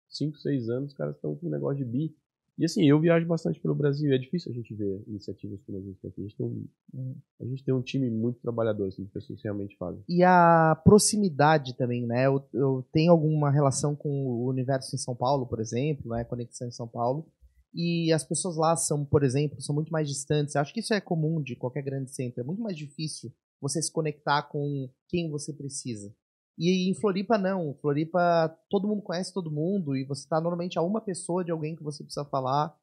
5, 0.08 0.38
6 0.38 0.68
anos, 0.68 0.90
os 0.90 0.96
caras 0.96 1.14
estão 1.14 1.36
com 1.36 1.46
um 1.46 1.50
negócio 1.50 1.76
de 1.76 1.84
bi. 1.84 2.16
E 2.56 2.64
assim, 2.64 2.88
eu 2.88 3.00
viajo 3.00 3.26
bastante 3.26 3.60
pelo 3.60 3.74
Brasil, 3.74 4.12
é 4.12 4.18
difícil 4.18 4.52
a 4.52 4.54
gente 4.54 4.72
ver 4.74 5.02
iniciativas 5.08 5.60
como 5.62 5.78
a 5.78 5.80
gente 5.80 5.98
tem 5.98 6.10
aqui. 6.10 6.20
A 6.20 6.24
gente 6.24 6.36
tem 6.36 6.46
um, 6.46 7.16
a 7.40 7.44
gente 7.44 7.64
tem 7.64 7.74
um 7.74 7.82
time 7.82 8.08
muito 8.10 8.40
trabalhador, 8.40 8.86
assim, 8.86 9.02
de 9.04 9.10
pessoas 9.10 9.40
que 9.40 9.44
realmente 9.44 9.76
fazem. 9.76 10.02
E 10.08 10.22
a 10.22 10.80
proximidade 10.84 11.76
também, 11.76 12.06
né? 12.06 12.26
Eu, 12.26 12.44
eu 12.52 12.86
tenho 12.92 13.10
alguma 13.10 13.50
relação 13.50 13.96
com 13.96 14.08
o 14.08 14.46
universo 14.46 14.94
em 14.94 14.98
São 14.98 15.16
Paulo, 15.16 15.46
por 15.46 15.58
exemplo, 15.58 16.10
né? 16.10 16.22
Conexão 16.24 16.68
em 16.68 16.72
São 16.72 16.86
Paulo. 16.86 17.26
E 17.74 18.12
as 18.12 18.24
pessoas 18.24 18.56
lá 18.56 18.76
são, 18.76 19.04
por 19.04 19.24
exemplo, 19.24 19.60
são 19.60 19.74
muito 19.74 19.90
mais 19.90 20.08
distantes. 20.08 20.54
Acho 20.54 20.72
que 20.72 20.78
isso 20.78 20.94
é 20.94 21.00
comum 21.00 21.42
de 21.42 21.56
qualquer 21.56 21.82
grande 21.82 22.12
centro. 22.12 22.40
É 22.40 22.44
muito 22.44 22.62
mais 22.62 22.76
difícil 22.76 23.32
você 23.60 23.80
se 23.80 23.92
conectar 23.92 24.42
com 24.42 24.88
quem 25.08 25.30
você 25.30 25.52
precisa. 25.52 26.14
E 26.56 26.88
em 26.88 26.94
Floripa, 26.94 27.36
não. 27.36 27.74
Floripa, 27.80 28.48
todo 28.70 28.86
mundo 28.86 29.02
conhece 29.02 29.32
todo 29.32 29.50
mundo 29.50 29.96
e 29.96 30.04
você 30.04 30.22
está 30.22 30.40
normalmente 30.40 30.78
a 30.78 30.82
uma 30.82 31.00
pessoa 31.00 31.44
de 31.44 31.50
alguém 31.50 31.74
que 31.74 31.82
você 31.82 32.04
precisa 32.04 32.24
falar. 32.24 32.76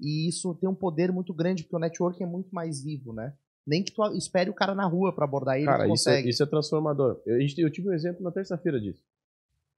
E 0.00 0.28
isso 0.28 0.54
tem 0.54 0.68
um 0.68 0.74
poder 0.74 1.12
muito 1.12 1.34
grande, 1.34 1.62
porque 1.62 1.76
o 1.76 1.80
networking 1.80 2.22
é 2.22 2.26
muito 2.26 2.54
mais 2.54 2.82
vivo, 2.82 3.12
né? 3.12 3.34
Nem 3.66 3.82
que 3.82 3.92
tu 3.92 4.02
espere 4.14 4.48
o 4.48 4.54
cara 4.54 4.74
na 4.74 4.86
rua 4.86 5.14
para 5.14 5.26
abordar 5.26 5.56
ele, 5.56 5.66
Cara, 5.66 5.84
isso 5.84 6.08
é, 6.08 6.12
consegue. 6.12 6.30
isso 6.30 6.42
é 6.42 6.46
transformador. 6.46 7.20
Eu, 7.26 7.38
eu 7.58 7.70
tive 7.70 7.90
um 7.90 7.92
exemplo 7.92 8.22
na 8.22 8.30
terça-feira 8.30 8.80
disso. 8.80 9.04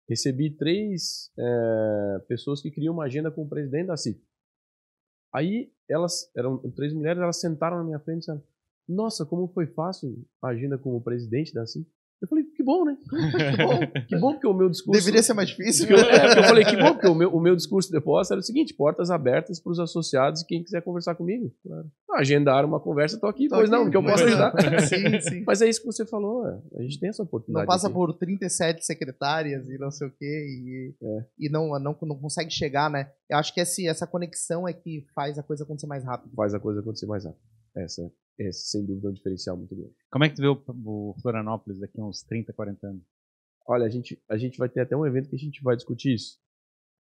Recebi 0.09 0.51
três 0.51 1.33
é, 1.37 2.19
pessoas 2.29 2.63
que 2.63 2.71
criam 2.71 2.95
uma 2.95 3.05
agenda 3.05 3.33
com 3.33 3.43
o 3.43 3.49
presidente 3.49 3.89
da 3.89 3.97
CIP. 3.97 4.25
Aí 5.33 5.73
elas, 5.89 6.31
eram 6.37 6.59
três 6.71 6.93
mulheres, 6.93 7.21
elas 7.21 7.41
sentaram 7.41 7.79
na 7.79 7.85
minha 7.85 7.99
frente 7.99 8.19
e 8.19 8.21
disseram: 8.21 8.43
Nossa, 8.91 9.25
como 9.25 9.49
foi 9.49 9.67
fácil 9.67 10.17
a 10.43 10.49
agenda 10.49 10.77
com 10.77 10.97
o 10.97 11.01
presidente 11.01 11.55
da 11.55 11.65
CIP. 11.67 11.87
Eu 12.23 12.29
falei: 12.29 12.45
Que 12.45 12.63
bom, 12.63 12.85
né? 12.85 12.99
Que 13.09 13.65
bom, 13.65 14.03
que 14.09 14.17
bom 14.19 14.33
porque 14.33 14.47
o 14.47 14.53
meu 14.53 14.69
discurso. 14.69 15.01
Deveria 15.01 15.23
ser 15.23 15.33
mais 15.33 15.49
difícil. 15.49 15.89
Eu, 15.89 15.97
é, 15.97 16.39
eu 16.39 16.45
falei, 16.45 16.65
que 16.67 16.77
bom, 16.77 16.93
porque 16.93 17.07
o 17.09 17.15
meu, 17.15 17.31
o 17.35 17.41
meu 17.41 17.57
discurso 17.57 17.91
depois 17.91 18.31
era 18.31 18.41
o 18.41 18.43
seguinte: 18.43 18.75
portas 18.75 19.11
abertas 19.11 19.59
para 19.59 19.73
os 19.73 19.79
associados 19.79 20.43
e 20.43 20.47
quem 20.47 20.63
quiser 20.63 20.83
conversar 20.83 21.15
comigo. 21.15 21.51
Claro. 21.63 21.91
Agendar 22.13 22.67
uma 22.67 22.79
conversa, 22.79 23.19
tô 23.19 23.27
aqui, 23.27 23.49
Tô 23.49 23.57
pois 23.57 23.71
não, 23.71 23.83
aqui, 23.83 23.93
porque 23.93 23.97
eu 23.97 24.03
posso 24.03 24.25
ajudar. 24.25 24.53
não. 24.53 24.81
Sim, 24.85 25.21
sim. 25.21 25.45
Mas 25.47 25.63
é 25.63 25.69
isso 25.69 25.81
que 25.81 25.87
você 25.87 26.05
falou, 26.05 26.47
é. 26.47 26.61
a 26.79 26.83
gente 26.83 27.01
tem 27.01 27.09
essa 27.09 27.23
oportunidade. 27.23 27.67
Não 27.67 27.73
passa 27.73 27.87
aqui. 27.87 27.95
por 27.95 28.13
37 28.13 28.85
secretárias 28.85 29.67
e 29.71 29.79
não 29.79 29.91
sei 29.91 30.09
o 30.09 30.11
quê, 30.11 30.27
e, 30.27 30.95
É. 31.03 31.25
e 31.39 31.49
não, 31.49 31.69
não, 31.79 31.97
não 32.03 32.17
consegue 32.19 32.51
chegar, 32.51 32.91
né? 32.91 33.11
Eu 33.31 33.39
acho 33.39 33.55
que 33.55 33.61
esse, 33.61 33.89
essa 33.89 34.07
conexão 34.07 34.69
é 34.69 34.75
que 34.75 35.07
faz 35.15 35.39
a 35.39 35.43
coisa 35.43 35.65
acontecer 35.65 35.87
mais 35.87 36.05
rápido. 36.05 36.35
Faz 36.35 36.53
a 36.53 36.61
coisa 36.61 36.81
acontecer 36.81 37.07
mais 37.07 37.25
rápido. 37.25 37.41
Essa, 37.75 38.13
esse, 38.39 38.69
sem 38.71 38.85
dúvida, 38.85 39.09
é 39.09 39.11
um 39.11 39.15
diferencial 39.15 39.57
muito 39.57 39.75
grande. 39.75 39.95
Como 40.11 40.25
é 40.25 40.29
que 40.29 40.37
tu 40.37 40.43
vê 40.43 40.49
o, 40.49 40.63
o 40.85 41.15
Florianópolis 41.21 41.79
daqui 41.79 42.01
a 42.01 42.05
uns 42.05 42.23
30, 42.23 42.53
40 42.53 42.87
anos? 42.87 43.03
Olha, 43.67 43.87
a 43.87 43.89
gente, 43.89 44.21
a 44.29 44.37
gente 44.37 44.59
vai 44.59 44.69
ter 44.69 44.81
até 44.81 44.97
um 44.97 45.07
evento 45.07 45.29
que 45.29 45.37
a 45.37 45.39
gente 45.39 45.63
vai 45.63 45.77
discutir 45.77 46.15
isso. 46.15 46.39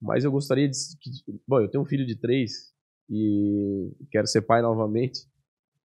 Mas 0.00 0.24
eu 0.24 0.32
gostaria 0.32 0.68
de. 0.68 0.76
Que, 1.00 1.10
bom, 1.46 1.60
eu 1.60 1.68
tenho 1.68 1.82
um 1.82 1.86
filho 1.86 2.06
de 2.06 2.16
três 2.16 2.72
e 3.08 3.92
quero 4.10 4.26
ser 4.26 4.42
pai 4.42 4.60
novamente. 4.60 5.28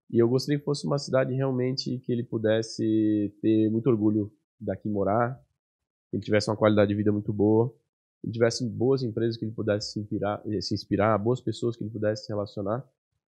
E 0.09 0.19
eu 0.19 0.27
gostaria 0.27 0.57
que 0.57 0.65
fosse 0.65 0.87
uma 0.87 0.97
cidade 0.97 1.33
realmente 1.33 1.99
que 1.99 2.11
ele 2.11 2.23
pudesse 2.23 3.35
ter 3.41 3.69
muito 3.69 3.87
orgulho 3.87 4.31
daqui 4.59 4.89
morar, 4.89 5.35
que 6.09 6.17
ele 6.17 6.23
tivesse 6.23 6.49
uma 6.49 6.55
qualidade 6.55 6.89
de 6.89 6.95
vida 6.95 7.11
muito 7.11 7.33
boa, 7.33 7.69
que 8.21 8.27
ele 8.27 8.33
tivesse 8.33 8.67
boas 8.67 9.03
empresas 9.03 9.37
que 9.37 9.45
ele 9.45 9.51
pudesse 9.51 9.91
se 9.91 9.99
inspirar, 9.99 10.41
eh, 10.45 10.61
se 10.61 10.73
inspirar 10.73 11.17
boas 11.17 11.41
pessoas 11.41 11.75
que 11.75 11.83
ele 11.83 11.91
pudesse 11.91 12.25
se 12.25 12.29
relacionar. 12.29 12.87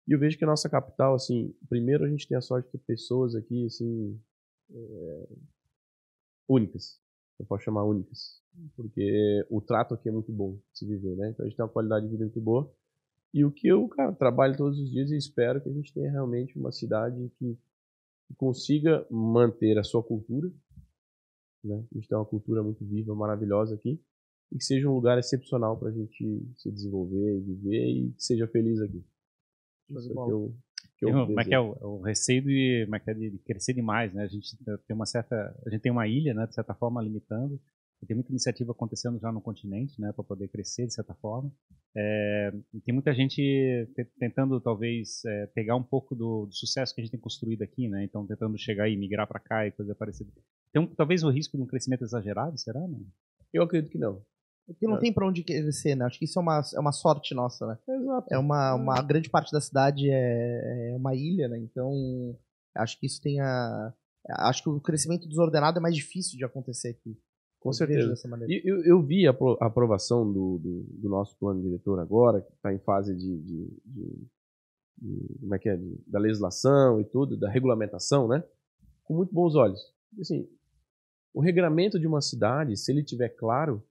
E 0.09 0.11
eu 0.11 0.17
vejo 0.17 0.39
que 0.39 0.43
a 0.43 0.47
nossa 0.47 0.67
capital, 0.67 1.13
assim, 1.13 1.53
primeiro 1.69 2.03
a 2.03 2.09
gente 2.09 2.27
tem 2.27 2.35
a 2.35 2.41
sorte 2.41 2.65
de 2.65 2.71
ter 2.71 2.79
pessoas 2.79 3.35
aqui, 3.35 3.67
assim, 3.67 4.19
é, 4.71 5.29
únicas. 6.47 6.99
Eu 7.37 7.45
posso 7.45 7.63
chamar 7.63 7.83
únicas. 7.83 8.41
Porque 8.75 9.45
o 9.51 9.61
trato 9.61 9.93
aqui 9.93 10.09
é 10.09 10.11
muito 10.11 10.31
bom 10.31 10.55
de 10.55 10.79
se 10.79 10.85
viver, 10.87 11.15
né? 11.15 11.29
Então 11.29 11.45
a 11.45 11.47
gente 11.47 11.55
tem 11.55 11.63
uma 11.63 11.71
qualidade 11.71 12.07
de 12.07 12.11
vida 12.11 12.23
muito 12.23 12.41
boa. 12.41 12.73
E 13.31 13.45
o 13.45 13.51
que 13.51 13.67
eu, 13.67 13.87
cara, 13.87 14.11
trabalho 14.11 14.57
todos 14.57 14.79
os 14.79 14.89
dias 14.89 15.11
e 15.11 15.15
espero 15.15 15.61
que 15.61 15.69
a 15.69 15.73
gente 15.73 15.93
tenha 15.93 16.09
realmente 16.09 16.57
uma 16.57 16.71
cidade 16.71 17.31
que, 17.37 17.55
consiga 18.35 19.05
manter 19.11 19.77
a 19.77 19.83
sua 19.83 20.03
cultura. 20.03 20.51
Né? 21.63 21.85
A 21.91 21.95
gente 21.95 22.07
tem 22.07 22.17
uma 22.17 22.25
cultura 22.25 22.63
muito 22.63 22.83
viva, 22.83 23.13
maravilhosa 23.13 23.75
aqui. 23.75 24.01
E 24.51 24.57
que 24.57 24.63
seja 24.63 24.89
um 24.89 24.95
lugar 24.95 25.19
excepcional 25.19 25.77
para 25.77 25.89
a 25.89 25.91
gente 25.91 26.51
se 26.57 26.71
desenvolver 26.71 27.37
e 27.37 27.41
viver 27.41 27.87
e 27.87 28.11
que 28.11 28.23
seja 28.23 28.47
feliz 28.47 28.81
aqui. 28.81 29.03
Que 30.25 30.31
eu, 30.31 30.55
que 30.97 31.05
eu 31.05 31.09
Como 31.27 31.39
é 31.39 31.43
que 31.45 31.53
é 31.53 31.59
o, 31.59 31.77
o 31.81 32.01
receio 32.01 32.41
de, 32.41 32.83
como 32.85 32.95
é 32.95 32.99
que 32.99 33.09
é 33.09 33.13
de 33.13 33.39
crescer 33.39 33.73
demais, 33.73 34.13
né? 34.13 34.23
A 34.23 34.27
gente 34.27 34.55
tem 34.87 34.95
uma 34.95 35.05
certa, 35.05 35.55
a 35.65 35.69
gente 35.69 35.81
tem 35.81 35.91
uma 35.91 36.07
ilha, 36.07 36.33
né, 36.33 36.45
de 36.45 36.53
certa 36.53 36.73
forma 36.73 37.01
limitando. 37.01 37.59
Tem 38.07 38.15
muita 38.15 38.31
iniciativa 38.31 38.71
acontecendo 38.71 39.19
já 39.19 39.29
no 39.29 39.41
continente, 39.41 39.99
né, 39.99 40.13
para 40.13 40.23
poder 40.23 40.47
crescer 40.47 40.87
de 40.87 40.93
certa 40.93 41.13
forma. 41.15 41.51
É, 41.93 42.53
tem 42.85 42.93
muita 42.93 43.13
gente 43.13 43.41
te- 43.93 44.05
tentando 44.17 44.61
talvez 44.61 45.25
é, 45.25 45.47
pegar 45.47 45.75
um 45.75 45.83
pouco 45.83 46.15
do, 46.15 46.45
do 46.45 46.53
sucesso 46.53 46.95
que 46.95 47.01
a 47.01 47.03
gente 47.03 47.11
tem 47.11 47.19
construído 47.19 47.61
aqui, 47.61 47.89
né? 47.89 48.03
Então 48.05 48.25
tentando 48.25 48.57
chegar 48.57 48.87
e 48.87 48.95
migrar 48.95 49.27
para 49.27 49.39
cá 49.39 49.67
e 49.67 49.71
coisa 49.71 49.93
parecida. 49.93 50.31
Então 50.69 50.87
talvez 50.87 51.23
o 51.23 51.29
risco 51.29 51.57
de 51.57 51.63
um 51.63 51.67
crescimento 51.67 52.03
exagerado, 52.03 52.57
será? 52.57 52.79
Não? 52.79 53.05
Eu 53.51 53.63
acredito 53.63 53.91
que 53.91 53.97
não. 53.97 54.21
Porque 54.73 54.87
não 54.87 54.97
É. 54.97 54.99
tem 54.99 55.11
pra 55.13 55.27
onde 55.27 55.43
crescer, 55.43 55.95
né? 55.95 56.05
Acho 56.05 56.19
que 56.19 56.25
isso 56.25 56.37
é 56.39 56.41
uma, 56.41 56.61
é 56.75 56.79
uma 56.79 56.91
sorte 56.91 57.33
nossa, 57.33 57.65
né? 57.67 57.77
Exato. 57.87 58.27
É 58.31 58.37
uma, 58.37 58.75
uma 58.75 59.01
grande 59.01 59.29
parte 59.29 59.51
da 59.51 59.59
cidade 59.59 60.09
é, 60.09 60.89
é 60.91 60.95
uma 60.95 61.15
ilha, 61.15 61.47
né? 61.47 61.57
Então, 61.59 61.91
acho 62.75 62.99
que 62.99 63.05
isso 63.07 63.21
tem 63.21 63.39
a. 63.41 63.93
Acho 64.29 64.63
que 64.63 64.69
o 64.69 64.79
crescimento 64.79 65.27
desordenado 65.27 65.79
é 65.79 65.81
mais 65.81 65.95
difícil 65.95 66.37
de 66.37 66.45
acontecer 66.45 66.89
aqui. 66.89 67.17
Com 67.59 67.69
Eu 67.69 67.73
certeza. 67.73 68.09
dessa 68.09 68.27
maneira. 68.27 68.53
E 68.53 68.61
eu, 68.63 68.83
eu 68.85 69.01
vi 69.01 69.27
a 69.27 69.31
apro- 69.31 69.57
a 69.59 69.65
aprovação 69.65 70.23
do, 70.31 70.59
do, 70.59 70.83
do 71.01 71.09
nosso 71.09 71.35
plano 71.37 71.61
diretor 71.61 71.99
agora, 71.99 72.41
que 72.41 72.53
está 72.53 72.71
em 72.73 72.79
fase 72.79 73.13
de, 73.15 73.37
de- 73.41 73.81
de- 73.85 74.27
de- 74.99 75.39
como 75.41 75.55
é 75.55 75.59
que 75.59 75.67
é, 75.69 75.77
da 76.07 76.19
legislação 76.19 77.01
e 77.01 77.05
tudo, 77.05 77.35
da 77.37 77.49
regulamentação, 77.49 78.27
né? 78.27 78.43
Com 79.03 79.15
muito 79.15 79.33
bons 79.33 79.55
olhos. 79.55 79.79
Assim, 80.21 80.47
o 81.33 81.41
regramento 81.41 81.99
de 81.99 82.07
uma 82.07 82.21
cidade, 82.21 82.77
se 82.77 82.91
ele 82.91 83.03
tiver 83.03 83.29
claro, 83.29 83.83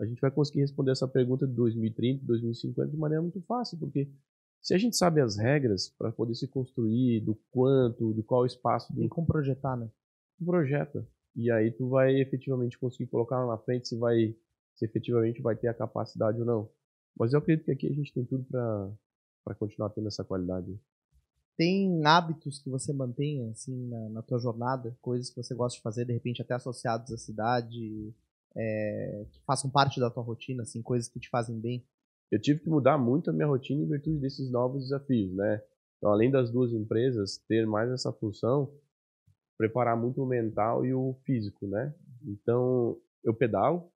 a 0.00 0.04
gente 0.06 0.20
vai 0.20 0.30
conseguir 0.30 0.60
responder 0.60 0.92
essa 0.92 1.06
pergunta 1.06 1.46
de 1.46 1.52
2030, 1.54 2.24
2050 2.24 2.90
de 2.90 2.96
maneira 2.96 3.22
muito 3.22 3.40
fácil, 3.42 3.78
porque 3.78 4.08
se 4.60 4.74
a 4.74 4.78
gente 4.78 4.96
sabe 4.96 5.20
as 5.20 5.36
regras 5.36 5.88
para 5.98 6.10
poder 6.10 6.34
se 6.34 6.48
construir, 6.48 7.20
do 7.20 7.34
quanto, 7.50 8.14
de 8.14 8.22
qual 8.22 8.46
espaço, 8.46 8.94
Tem 8.94 9.08
como 9.08 9.26
projetar, 9.26 9.76
né? 9.76 9.88
tu 10.38 10.44
projeta. 10.44 11.06
E 11.36 11.50
aí 11.50 11.70
tu 11.70 11.88
vai 11.88 12.14
efetivamente 12.20 12.78
conseguir 12.78 13.10
colocar 13.10 13.44
lá 13.44 13.52
na 13.52 13.58
frente 13.58 13.88
se 13.88 13.96
vai 13.96 14.34
se 14.74 14.84
efetivamente 14.84 15.40
vai 15.40 15.54
ter 15.54 15.68
a 15.68 15.74
capacidade 15.74 16.40
ou 16.40 16.46
não. 16.46 16.68
Mas 17.16 17.32
eu 17.32 17.38
acredito 17.38 17.66
que 17.66 17.70
aqui 17.70 17.86
a 17.86 17.92
gente 17.92 18.12
tem 18.12 18.24
tudo 18.24 18.44
para 18.44 18.90
para 19.44 19.54
continuar 19.54 19.90
tendo 19.90 20.08
essa 20.08 20.24
qualidade. 20.24 20.80
Tem 21.56 22.04
hábitos 22.06 22.58
que 22.58 22.70
você 22.70 22.92
mantém, 22.92 23.48
assim, 23.50 23.86
na, 23.88 24.08
na 24.08 24.22
tua 24.22 24.38
jornada? 24.38 24.96
Coisas 25.02 25.28
que 25.28 25.36
você 25.36 25.54
gosta 25.54 25.76
de 25.76 25.82
fazer, 25.82 26.06
de 26.06 26.12
repente 26.12 26.40
até 26.40 26.54
associados 26.54 27.12
à 27.12 27.18
cidade, 27.18 28.12
é, 28.56 29.26
que 29.32 29.40
façam 29.44 29.70
parte 29.70 30.00
da 30.00 30.10
tua 30.10 30.22
rotina, 30.22 30.62
assim, 30.62 30.82
coisas 30.82 31.08
que 31.08 31.20
te 31.20 31.28
fazem 31.28 31.58
bem? 31.60 31.84
Eu 32.30 32.40
tive 32.40 32.60
que 32.60 32.68
mudar 32.68 32.98
muito 32.98 33.30
a 33.30 33.32
minha 33.32 33.46
rotina 33.46 33.82
em 33.82 33.88
virtude 33.88 34.18
desses 34.18 34.50
novos 34.50 34.84
desafios, 34.84 35.32
né? 35.34 35.62
Então, 35.98 36.10
além 36.10 36.30
das 36.30 36.50
duas 36.50 36.72
empresas 36.72 37.38
ter 37.48 37.66
mais 37.66 37.90
essa 37.90 38.12
função, 38.12 38.70
preparar 39.56 39.96
muito 39.96 40.22
o 40.22 40.26
mental 40.26 40.84
e 40.84 40.92
o 40.92 41.14
físico, 41.24 41.66
né? 41.66 41.94
Então, 42.26 42.98
eu 43.22 43.34
pedalo 43.34 43.90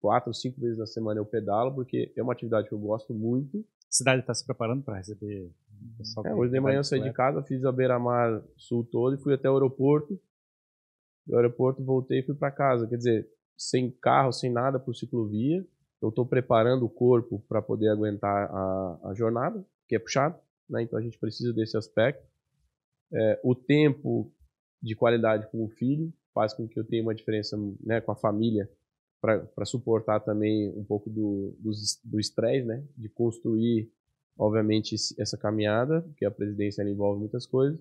quatro, 0.00 0.34
cinco 0.34 0.60
vezes 0.60 0.78
na 0.78 0.86
semana 0.86 1.20
eu 1.20 1.24
pedalo 1.24 1.72
porque 1.72 2.12
é 2.16 2.22
uma 2.22 2.32
atividade 2.32 2.68
que 2.68 2.74
eu 2.74 2.78
gosto 2.78 3.14
muito 3.14 3.58
A 3.58 3.62
cidade 3.88 4.20
está 4.20 4.34
se 4.34 4.44
preparando 4.44 4.82
para 4.82 4.96
receber 4.96 5.44
o 5.44 5.96
pessoal. 5.96 6.26
É, 6.26 6.34
hoje 6.34 6.52
de 6.52 6.60
manhã 6.60 6.78
eu 6.78 6.84
saí 6.84 7.00
de 7.00 7.12
casa, 7.12 7.42
fiz 7.42 7.64
a 7.64 7.70
beira-mar 7.70 8.42
sul 8.56 8.84
todo 8.84 9.14
e 9.14 9.18
fui 9.18 9.32
até 9.32 9.48
o 9.48 9.54
aeroporto. 9.54 10.20
Do 11.26 11.36
aeroporto 11.36 11.82
voltei 11.84 12.20
e 12.20 12.22
fui 12.22 12.34
para 12.34 12.50
casa. 12.50 12.86
Quer 12.86 12.96
dizer, 12.96 13.28
sem 13.56 13.90
carro, 13.90 14.32
sem 14.32 14.50
nada 14.50 14.78
por 14.78 14.94
ciclovia. 14.94 15.66
Eu 16.00 16.08
estou 16.08 16.26
preparando 16.26 16.84
o 16.84 16.88
corpo 16.90 17.44
para 17.48 17.62
poder 17.62 17.88
aguentar 17.88 18.50
a, 18.50 19.00
a 19.10 19.14
jornada, 19.14 19.64
que 19.88 19.94
é 19.94 19.98
puxado, 19.98 20.36
né? 20.68 20.82
Então 20.82 20.98
a 20.98 21.02
gente 21.02 21.18
precisa 21.18 21.52
desse 21.52 21.76
aspecto. 21.76 22.26
É, 23.12 23.40
o 23.44 23.54
tempo 23.54 24.32
de 24.82 24.94
qualidade 24.96 25.46
com 25.50 25.64
o 25.64 25.68
filho 25.68 26.12
faz 26.34 26.54
com 26.54 26.66
que 26.66 26.78
eu 26.78 26.84
tenha 26.84 27.02
uma 27.02 27.14
diferença 27.14 27.56
né, 27.80 28.00
com 28.00 28.10
a 28.10 28.16
família 28.16 28.68
para 29.20 29.64
suportar 29.64 30.18
também 30.20 30.70
um 30.76 30.84
pouco 30.84 31.08
do 31.08 31.54
dos- 31.60 32.00
do 32.04 32.18
estresse, 32.18 32.66
né? 32.66 32.82
De 32.96 33.08
construir 33.08 33.88
obviamente 34.36 34.96
essa 35.18 35.36
caminhada, 35.38 36.00
porque 36.02 36.24
a 36.24 36.30
presidência 36.30 36.82
envolve 36.82 37.20
muitas 37.20 37.46
coisas. 37.46 37.78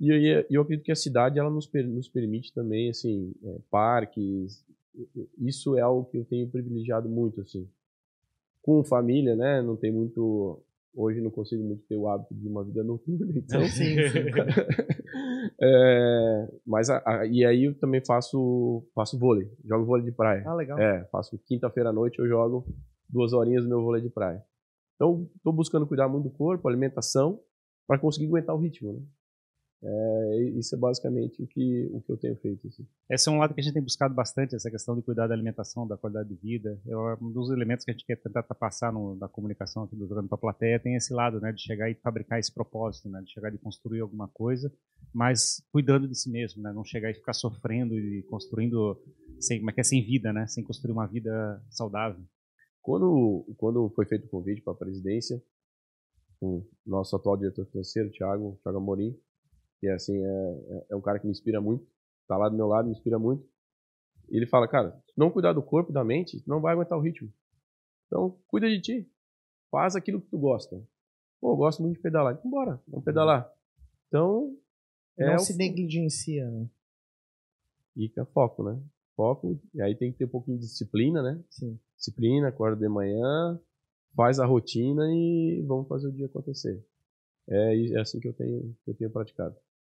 E 0.00 0.08
eu, 0.30 0.46
eu 0.50 0.62
acredito 0.62 0.84
que 0.86 0.92
a 0.92 0.96
cidade 0.96 1.38
ela 1.38 1.50
nos, 1.50 1.70
nos 1.72 2.08
permite 2.08 2.52
também 2.54 2.88
assim 2.90 3.32
é, 3.44 3.58
parques. 3.70 4.64
Isso 5.38 5.76
é 5.76 5.80
algo 5.82 6.06
que 6.10 6.16
eu 6.18 6.24
tenho 6.24 6.48
privilegiado 6.48 7.08
muito 7.08 7.40
assim. 7.42 7.68
Com 8.62 8.82
família, 8.84 9.36
né? 9.36 9.60
Não 9.62 9.76
tem 9.76 9.92
muito 9.92 10.62
hoje 10.94 11.20
não 11.20 11.30
consigo 11.30 11.62
muito 11.62 11.84
ter 11.86 11.96
o 11.96 12.08
hábito 12.08 12.34
de 12.34 12.48
uma 12.48 12.64
vida 12.64 12.82
noturna, 12.84 13.32
então 13.36 13.62
Sim, 13.68 13.94
sim. 14.08 14.24
é, 15.60 16.48
mas 16.66 16.90
a- 16.90 17.02
a- 17.06 17.26
e 17.26 17.44
aí 17.44 17.64
eu 17.64 17.74
também 17.78 18.04
faço 18.04 18.84
faço 18.94 19.18
vôlei, 19.18 19.50
jogo 19.64 19.84
vôlei 19.84 20.04
de 20.04 20.12
praia. 20.12 20.42
Ah, 20.46 20.54
legal. 20.54 20.78
É, 20.78 21.04
faço 21.12 21.38
quinta-feira 21.46 21.90
à 21.90 21.92
noite, 21.92 22.18
eu 22.18 22.26
jogo 22.28 22.66
duas 23.08 23.32
horinhas 23.32 23.62
no 23.64 23.68
meu 23.68 23.82
vôlei 23.82 24.02
de 24.02 24.08
praia. 24.10 24.42
Então, 24.96 25.28
estou 25.36 25.52
buscando 25.52 25.86
cuidar 25.86 26.08
muito 26.08 26.24
do 26.24 26.30
corpo, 26.30 26.68
alimentação, 26.68 27.40
para 27.86 27.98
conseguir 27.98 28.26
aguentar 28.26 28.54
o 28.54 28.58
ritmo, 28.58 28.92
né? 28.92 29.00
É, 29.82 30.42
isso 30.58 30.74
é 30.74 30.78
basicamente 30.78 31.42
o 31.42 31.46
que, 31.46 31.90
o 31.92 32.02
que 32.02 32.12
eu 32.12 32.16
tenho 32.18 32.36
feito. 32.36 32.66
Assim. 32.66 32.86
Esse 33.10 33.28
é 33.28 33.32
um 33.32 33.38
lado 33.38 33.54
que 33.54 33.60
a 33.60 33.62
gente 33.62 33.72
tem 33.72 33.82
buscado 33.82 34.14
bastante, 34.14 34.54
essa 34.54 34.70
questão 34.70 34.94
de 34.94 35.02
cuidar 35.02 35.26
da 35.26 35.34
alimentação, 35.34 35.86
da 35.86 35.96
qualidade 35.96 36.28
de 36.28 36.34
vida. 36.34 36.78
É 36.86 36.96
um 36.96 37.32
dos 37.32 37.50
elementos 37.50 37.84
que 37.84 37.90
a 37.90 37.94
gente 37.94 38.04
quer 38.04 38.16
tentar 38.16 38.42
passar 38.42 38.92
no, 38.92 39.16
na 39.16 39.26
comunicação 39.26 39.84
aqui 39.84 39.96
do 39.96 40.06
Jogando 40.06 40.28
para 40.28 40.36
a 40.36 40.40
Plateia, 40.40 40.78
tem 40.78 40.96
esse 40.96 41.14
lado, 41.14 41.40
né, 41.40 41.50
de 41.52 41.62
chegar 41.62 41.90
e 41.90 41.94
fabricar 41.94 42.38
esse 42.38 42.52
propósito, 42.52 43.08
né, 43.08 43.22
de 43.22 43.32
chegar 43.32 43.54
e 43.54 43.58
construir 43.58 44.00
alguma 44.00 44.28
coisa, 44.28 44.70
mas 45.14 45.62
cuidando 45.72 46.06
de 46.06 46.14
si 46.14 46.30
mesmo, 46.30 46.62
né, 46.62 46.72
não 46.72 46.84
chegar 46.84 47.10
e 47.10 47.14
ficar 47.14 47.32
sofrendo 47.32 47.98
e 47.98 48.22
construindo, 48.24 49.00
sem, 49.38 49.60
como 49.60 49.70
é 49.70 49.72
que 49.72 49.80
é, 49.80 49.84
sem 49.84 50.04
vida, 50.04 50.30
né, 50.32 50.46
sem 50.46 50.62
construir 50.62 50.92
uma 50.92 51.06
vida 51.06 51.62
saudável. 51.70 52.22
Quando, 52.82 53.46
quando 53.56 53.90
foi 53.90 54.04
feito 54.04 54.26
o 54.26 54.30
convite 54.30 54.60
para 54.60 54.74
a 54.74 54.76
presidência, 54.76 55.42
o 56.40 56.66
nosso 56.86 57.14
atual 57.16 57.36
diretor 57.36 57.66
financeiro, 57.66 58.10
Thiago, 58.10 58.58
Thiago 58.62 58.78
Amorim, 58.78 59.14
que 59.80 59.88
é, 59.88 59.94
assim, 59.94 60.16
é, 60.22 60.28
é- 60.70 60.86
é 60.90 60.96
um 60.96 61.00
cara 61.00 61.18
que 61.18 61.26
me 61.26 61.32
inspira 61.32 61.60
muito, 61.60 61.86
tá 62.28 62.36
lá 62.36 62.48
do 62.48 62.56
meu 62.56 62.66
lado, 62.66 62.86
me 62.86 62.92
inspira 62.92 63.18
muito. 63.18 63.48
E 64.30 64.36
ele 64.36 64.46
fala, 64.46 64.68
cara, 64.68 64.92
se 65.06 65.18
não 65.18 65.30
cuidar 65.30 65.52
do 65.52 65.62
corpo, 65.62 65.92
da 65.92 66.04
mente, 66.04 66.42
não 66.46 66.60
vai 66.60 66.74
aguentar 66.74 66.96
o 66.96 67.00
ritmo. 67.00 67.32
Então, 68.06 68.38
cuida 68.46 68.68
de 68.68 68.80
ti. 68.80 69.10
Faz 69.70 69.96
aquilo 69.96 70.20
que 70.20 70.28
tu 70.28 70.38
gosta. 70.38 70.76
Pô, 71.40 71.52
eu 71.52 71.56
gosto 71.56 71.82
muito 71.82 71.96
de 71.96 72.02
pedalar. 72.02 72.34
Então, 72.34 72.50
bora, 72.50 72.80
vamos 72.86 73.04
pedalar. 73.04 73.50
Então, 74.08 74.56
é 75.18 75.26
não 75.26 75.36
o 75.36 75.38
se 75.38 75.56
negligencia, 75.56 76.48
né? 76.50 76.68
fica 77.94 78.24
foco, 78.26 78.62
né? 78.62 78.80
Foco, 79.16 79.60
e 79.74 79.82
aí 79.82 79.94
tem 79.94 80.12
que 80.12 80.18
ter 80.18 80.24
um 80.24 80.28
pouquinho 80.30 80.58
de 80.58 80.64
disciplina, 80.64 81.22
né? 81.22 81.42
Sim. 81.50 81.78
disciplina, 81.96 82.48
acorda 82.48 82.80
de 82.80 82.88
manhã, 82.88 83.60
faz 84.14 84.40
a 84.40 84.46
rotina 84.46 85.02
e 85.12 85.62
vamos 85.66 85.86
fazer 85.86 86.08
o 86.08 86.12
dia 86.12 86.26
acontecer. 86.26 86.82
É, 87.48 87.92
é 87.92 88.00
assim 88.00 88.18
que 88.18 88.28
eu 88.28 88.32
tenho, 88.32 88.74
que 88.84 88.90
eu 88.90 88.94
tenho 88.94 89.10
praticado. 89.10 89.54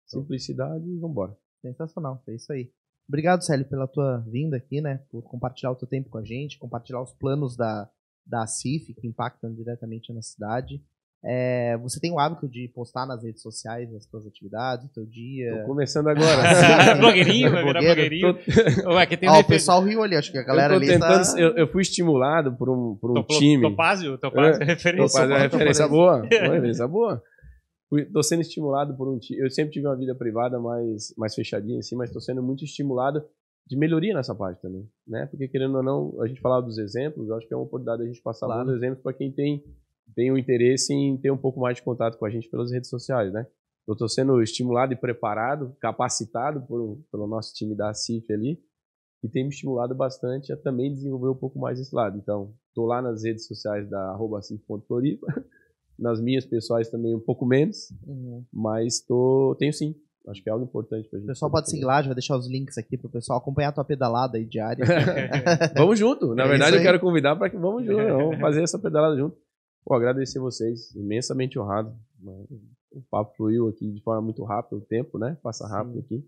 Simplicidade 0.07 0.85
e 0.89 0.99
vambora. 0.99 1.37
Sensacional, 1.61 2.23
é 2.29 2.35
isso 2.35 2.53
aí. 2.53 2.71
Obrigado, 3.09 3.45
Célio, 3.45 3.67
pela 3.67 3.87
tua 3.87 4.19
vinda 4.29 4.57
aqui, 4.57 4.81
né? 4.81 5.01
Por 5.11 5.23
compartilhar 5.23 5.71
o 5.71 5.77
teu 5.77 5.89
tempo 5.89 6.09
com 6.09 6.19
a 6.19 6.25
gente, 6.25 6.59
compartilhar 6.59 7.01
os 7.03 7.13
planos 7.13 7.57
da, 7.57 7.89
da 8.27 8.47
CIF 8.47 8.95
que 8.95 9.07
impactam 9.07 9.53
diretamente 9.55 10.13
na 10.13 10.23
cidade. 10.23 10.81
É, 11.25 11.77
você 11.77 12.01
tem 12.01 12.11
o 12.11 12.19
hábito 12.19 12.49
de 12.49 12.67
postar 12.75 13.07
nas 13.07 13.23
redes 13.23 13.43
sociais 13.43 13.95
as 13.95 14.05
tuas 14.07 14.27
atividades, 14.27 14.87
o 14.87 14.93
teu 14.93 15.07
dia. 15.07 15.61
Tô 15.61 15.69
começando 15.69 16.09
agora. 16.09 16.43
blogueirinho, 16.99 17.51
vai 17.51 17.63
virar 17.65 17.81
blogueirinho. 17.81 18.39
Ué, 18.87 19.07
que 19.07 19.17
tem 19.17 19.29
Ó, 19.29 19.37
um 19.37 19.39
o 19.39 19.45
pessoal 19.45 19.83
riu 19.85 20.03
ali, 20.03 20.17
acho 20.17 20.33
que 20.33 20.39
a 20.39 20.43
galera 20.43 20.75
eu, 20.75 20.79
tô 20.81 20.85
ali 20.85 20.93
tentando, 20.93 21.21
está... 21.23 21.41
eu, 21.41 21.57
eu 21.57 21.69
fui 21.69 21.83
estimulado 21.83 22.57
por 22.57 22.69
um, 22.69 22.97
por 22.97 23.13
um 23.13 23.15
Topo- 23.15 23.39
time. 23.39 23.63
Topázio, 23.63 24.19
Topázio 24.19 24.63
é 24.63 24.67
referência. 24.67 25.07
Tô 25.07 25.13
fazendo 25.13 25.35
Topo- 25.43 25.57
referência 25.57 25.89
boa. 25.89 26.23
Referência 26.23 26.89
boa. 26.89 27.23
Tô 28.13 28.23
sendo 28.23 28.41
estimulado 28.41 28.97
por 28.97 29.09
um. 29.09 29.19
Eu 29.33 29.51
sempre 29.51 29.73
tive 29.73 29.87
uma 29.87 29.97
vida 29.97 30.15
privada 30.15 30.59
mais, 30.59 31.15
mais 31.17 31.35
fechadinha, 31.35 31.81
assim, 31.81 31.97
mas 31.97 32.11
tô 32.11 32.21
sendo 32.21 32.43
muito 32.43 32.65
estimulado 32.65 33.23
de 33.67 33.77
melhoria 33.77 34.15
nessa 34.15 34.35
parte 34.35 34.61
também, 34.61 34.89
né? 35.07 35.27
Porque 35.27 35.47
querendo 35.49 35.77
ou 35.77 35.83
não, 35.83 36.21
a 36.21 36.27
gente 36.27 36.41
falava 36.41 36.67
dos 36.67 36.79
exemplos, 36.79 37.29
eu 37.29 37.37
acho 37.37 37.47
que 37.47 37.55
é 37.55 37.57
uma 37.57 37.65
oportunidade 37.65 38.03
a 38.03 38.07
gente 38.07 38.23
passar 38.23 38.47
Claro. 38.47 38.61
alguns 38.63 38.77
exemplos 38.77 39.03
para 39.03 39.13
quem 39.13 39.31
tem 39.33 39.63
tem 40.15 40.31
o 40.31 40.37
interesse 40.37 40.93
em 40.93 41.17
ter 41.17 41.31
um 41.31 41.39
pouco 41.39 41.61
mais 41.61 41.77
de 41.77 41.83
contato 41.83 42.19
com 42.19 42.27
a 42.27 42.31
gente 42.31 42.49
pelas 42.51 42.71
redes 42.71 42.91
sociais, 42.91 43.33
né? 43.33 43.47
Eu 43.87 43.97
tô 43.97 44.09
sendo 44.09 44.43
estimulado 44.43 44.93
e 44.93 44.97
preparado, 44.97 45.75
capacitado 45.81 46.61
por, 46.67 46.99
pelo 47.11 47.27
nosso 47.27 47.55
time 47.55 47.75
da 47.75 47.93
CIF 47.95 48.31
ali, 48.33 48.61
e 49.23 49.29
tem 49.29 49.45
me 49.45 49.51
estimulado 49.51 49.95
bastante 49.95 50.53
a 50.53 50.57
também 50.57 50.93
desenvolver 50.93 51.29
um 51.29 51.35
pouco 51.37 51.59
mais 51.59 51.81
esse 51.81 51.95
lado. 51.95 52.19
Então, 52.19 52.53
tô 52.75 52.85
lá 52.85 53.01
nas 53.01 53.25
redes 53.25 53.47
sociais 53.47 53.89
da 53.89 54.11
arroba 54.11 54.43
cif.floripa, 54.43 55.27
nas 56.03 56.21
minhas 56.21 56.45
pessoais 56.45 56.89
também 56.91 57.15
um 57.15 57.21
pouco 57.21 57.47
menos, 57.47 57.91
Uhum. 58.07 58.45
mas 58.53 59.01
tô, 59.01 59.57
tenho 59.59 59.73
sim. 59.73 59.95
Acho 60.29 60.41
que 60.43 60.49
é 60.49 60.53
algo 60.53 60.65
importante 60.65 61.09
pra 61.09 61.17
O 61.17 61.21
gente. 61.21 61.29
pessoal 61.29 61.51
pode 61.51 61.69
seguir 61.69 61.85
lá, 61.85 61.95
a 61.95 61.99
gente 61.99 62.07
vai 62.09 62.15
deixar 62.15 62.37
os 62.37 62.47
links 62.49 62.79
aqui 62.79 62.97
pro 62.97 63.09
pessoal 63.09 63.39
acompanhar 63.41 63.71
a 63.71 63.73
tua 63.73 63.85
pedalada 63.85 64.39
aí 64.39 64.45
diária. 64.45 64.85
vamos 65.77 65.99
junto. 65.99 66.35
Na 66.35 66.45
É 66.45 66.49
verdade, 66.49 66.77
eu 66.77 66.83
quero 66.83 67.01
convidar 67.01 67.35
para 67.37 67.51
que 67.51 67.57
vamos 67.57 67.85
junto. 67.85 67.97
Vamos 68.07 68.39
fazer 68.39 68.63
essa 68.63 68.79
pedalada 68.79 69.17
junto. 69.17 69.37
Pô, 69.85 69.95
agradecer 69.95 70.39
vocês. 70.39 70.95
Imensamente 70.95 71.59
honrado 71.59 71.93
O 72.93 73.01
papo 73.11 73.35
fluiu 73.37 73.69
aqui 73.69 73.91
de 73.91 74.01
forma 74.03 74.23
muito 74.23 74.45
rápida, 74.45 74.77
o 74.77 74.81
tempo, 74.81 75.19
né? 75.19 75.37
Passa 75.43 75.67
rápido 75.67 75.99
aqui. 75.99 76.25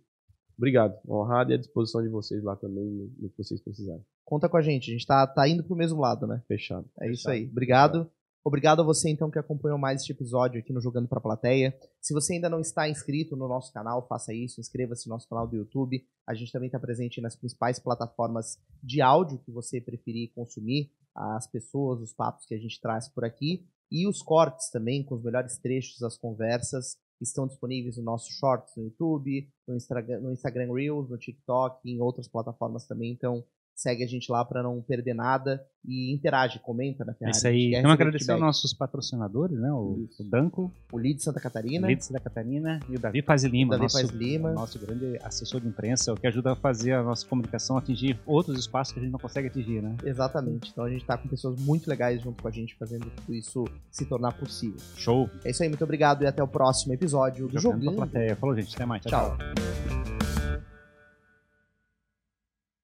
Obrigado. 0.59 0.97
Honrado 1.09 1.53
e 1.53 1.55
à 1.55 1.57
disposição 1.59 2.03
de 2.03 2.09
vocês 2.09 2.43
lá 2.43 2.57
também, 2.57 2.85
no 3.19 3.29
que 3.31 3.43
vocês 3.45 3.61
precisarem. 3.61 4.03
Conta 4.25 4.49
com 4.49 4.57
a 4.57 4.63
gente. 4.63 4.91
A 4.91 4.93
gente 4.93 5.07
tá, 5.07 5.25
tá 5.27 5.49
indo 5.49 5.63
pro 5.63 5.77
mesmo 5.77 6.01
lado, 6.01 6.27
né? 6.27 6.43
Fechado. 6.49 6.87
É 6.99 7.07
Fechado. 7.07 7.15
isso 7.15 7.31
aí. 7.31 7.47
Obrigado. 7.51 7.93
Fechado. 8.05 8.11
Obrigado 8.47 8.83
a 8.83 8.85
você, 8.85 9.09
então, 9.09 9.31
que 9.31 9.39
acompanhou 9.39 9.79
mais 9.79 10.03
este 10.03 10.13
episódio 10.13 10.61
aqui 10.61 10.71
no 10.71 10.79
Jogando 10.79 11.09
para 11.09 11.17
a 11.17 11.23
Plateia. 11.23 11.75
Se 11.99 12.13
você 12.13 12.35
ainda 12.35 12.51
não 12.51 12.61
está 12.61 12.87
inscrito 12.87 13.35
no 13.35 13.49
nosso 13.49 13.73
canal, 13.73 14.07
faça 14.07 14.35
isso. 14.35 14.61
Inscreva-se 14.61 15.09
no 15.09 15.15
nosso 15.15 15.27
canal 15.27 15.49
do 15.49 15.57
YouTube. 15.57 16.07
A 16.29 16.35
gente 16.35 16.53
também 16.53 16.67
está 16.67 16.79
presente 16.79 17.23
nas 17.23 17.35
principais 17.35 17.79
plataformas 17.79 18.59
de 18.83 19.01
áudio 19.01 19.39
que 19.39 19.51
você 19.51 19.81
preferir 19.81 20.31
consumir. 20.35 20.91
As 21.15 21.47
pessoas, 21.47 22.03
os 22.03 22.13
papos 22.13 22.45
que 22.45 22.55
a 22.55 22.59
gente 22.59 22.79
traz 22.83 23.09
por 23.09 23.25
aqui. 23.25 23.67
E 23.91 24.07
os 24.07 24.21
cortes 24.21 24.69
também, 24.69 25.03
com 25.03 25.15
os 25.15 25.23
melhores 25.23 25.57
trechos 25.57 25.99
das 25.99 26.19
conversas, 26.19 26.99
estão 27.23 27.47
disponíveis 27.47 27.97
no 27.97 28.03
nosso 28.03 28.31
Shorts 28.31 28.77
no 28.77 28.85
YouTube, 28.85 29.49
no 29.67 29.75
Instagram, 29.75 30.21
no 30.21 30.33
Instagram 30.33 30.71
Reels, 30.71 31.09
no 31.09 31.17
TikTok 31.17 31.81
e 31.83 31.93
em 31.93 32.01
outras 32.01 32.29
plataformas 32.29 32.87
também. 32.87 33.11
Então, 33.11 33.43
segue 33.75 34.05
a 34.05 34.07
gente 34.07 34.31
lá 34.31 34.45
para 34.45 34.63
não 34.63 34.81
perder 34.81 35.15
nada 35.15 35.65
e 35.87 36.15
interage, 36.15 36.59
comenta 36.61 37.05
na 37.05 37.13
Ferrari. 37.13 37.37
Isso 37.37 37.47
aí. 37.47 37.71
Quero 37.73 37.91
agradecer 37.91 38.33
aos 38.33 38.41
nossos 38.41 38.73
patrocinadores, 38.73 39.59
né? 39.59 39.71
O, 39.71 40.09
o 40.19 40.25
Danco, 40.25 40.73
o 40.91 40.99
Lid 40.99 41.23
Santa 41.23 41.41
Catarina, 41.41 41.87
o 41.87 41.91
Lid 41.91 42.03
Santa 42.03 42.21
Catarina 42.21 42.81
e 42.89 42.97
o 42.97 42.99
Davi 42.99 43.21
Paz 43.21 43.45
Lima, 43.45 43.73
Davi 43.73 43.83
nosso, 43.83 44.01
Paz 44.01 44.11
Lima, 44.11 44.53
nosso 44.53 44.79
grande 44.79 45.19
assessor 45.23 45.61
de 45.61 45.69
imprensa, 45.69 46.13
o 46.13 46.17
que 46.17 46.27
ajuda 46.27 46.53
a 46.53 46.57
fazer 46.57 46.93
a 46.93 47.03
nossa 47.03 47.27
comunicação 47.27 47.77
atingir 47.77 48.19
outros 48.25 48.59
espaços 48.59 48.95
que 48.95 49.01
a 49.01 49.03
gente 49.03 49.13
não 49.13 49.19
consegue 49.19 49.49
atingir, 49.49 49.83
né? 49.83 49.97
Exatamente. 50.05 50.71
Então 50.71 50.85
a 50.85 50.89
gente 50.89 51.03
está 51.03 51.19
com 51.19 51.29
pessoas 51.29 51.61
muito 51.61 51.89
legais 51.89 52.23
junto 52.23 52.43
com 52.43 52.49
a 52.49 52.53
gente 52.53 52.75
fazendo 52.77 53.11
tudo 53.11 53.35
isso 53.35 53.65
se 53.91 54.07
tornar 54.07 54.33
possível. 54.33 54.79
Show. 54.97 55.29
É 55.45 55.51
isso 55.51 55.63
aí, 55.63 55.69
muito 55.69 55.85
obrigado 55.85 56.23
e 56.23 56.27
até 56.27 56.43
o 56.43 56.49
próximo 56.49 56.95
episódio 56.95 57.49
do 57.49 57.61
Jogando. 57.61 57.85
Jogando. 57.85 58.37
Falou, 58.37 58.57
gente. 58.57 58.75
Até 58.75 58.87
mais. 58.87 59.03
tchau. 59.03 59.37
tchau. 59.37 59.37
tchau. 59.37 60.14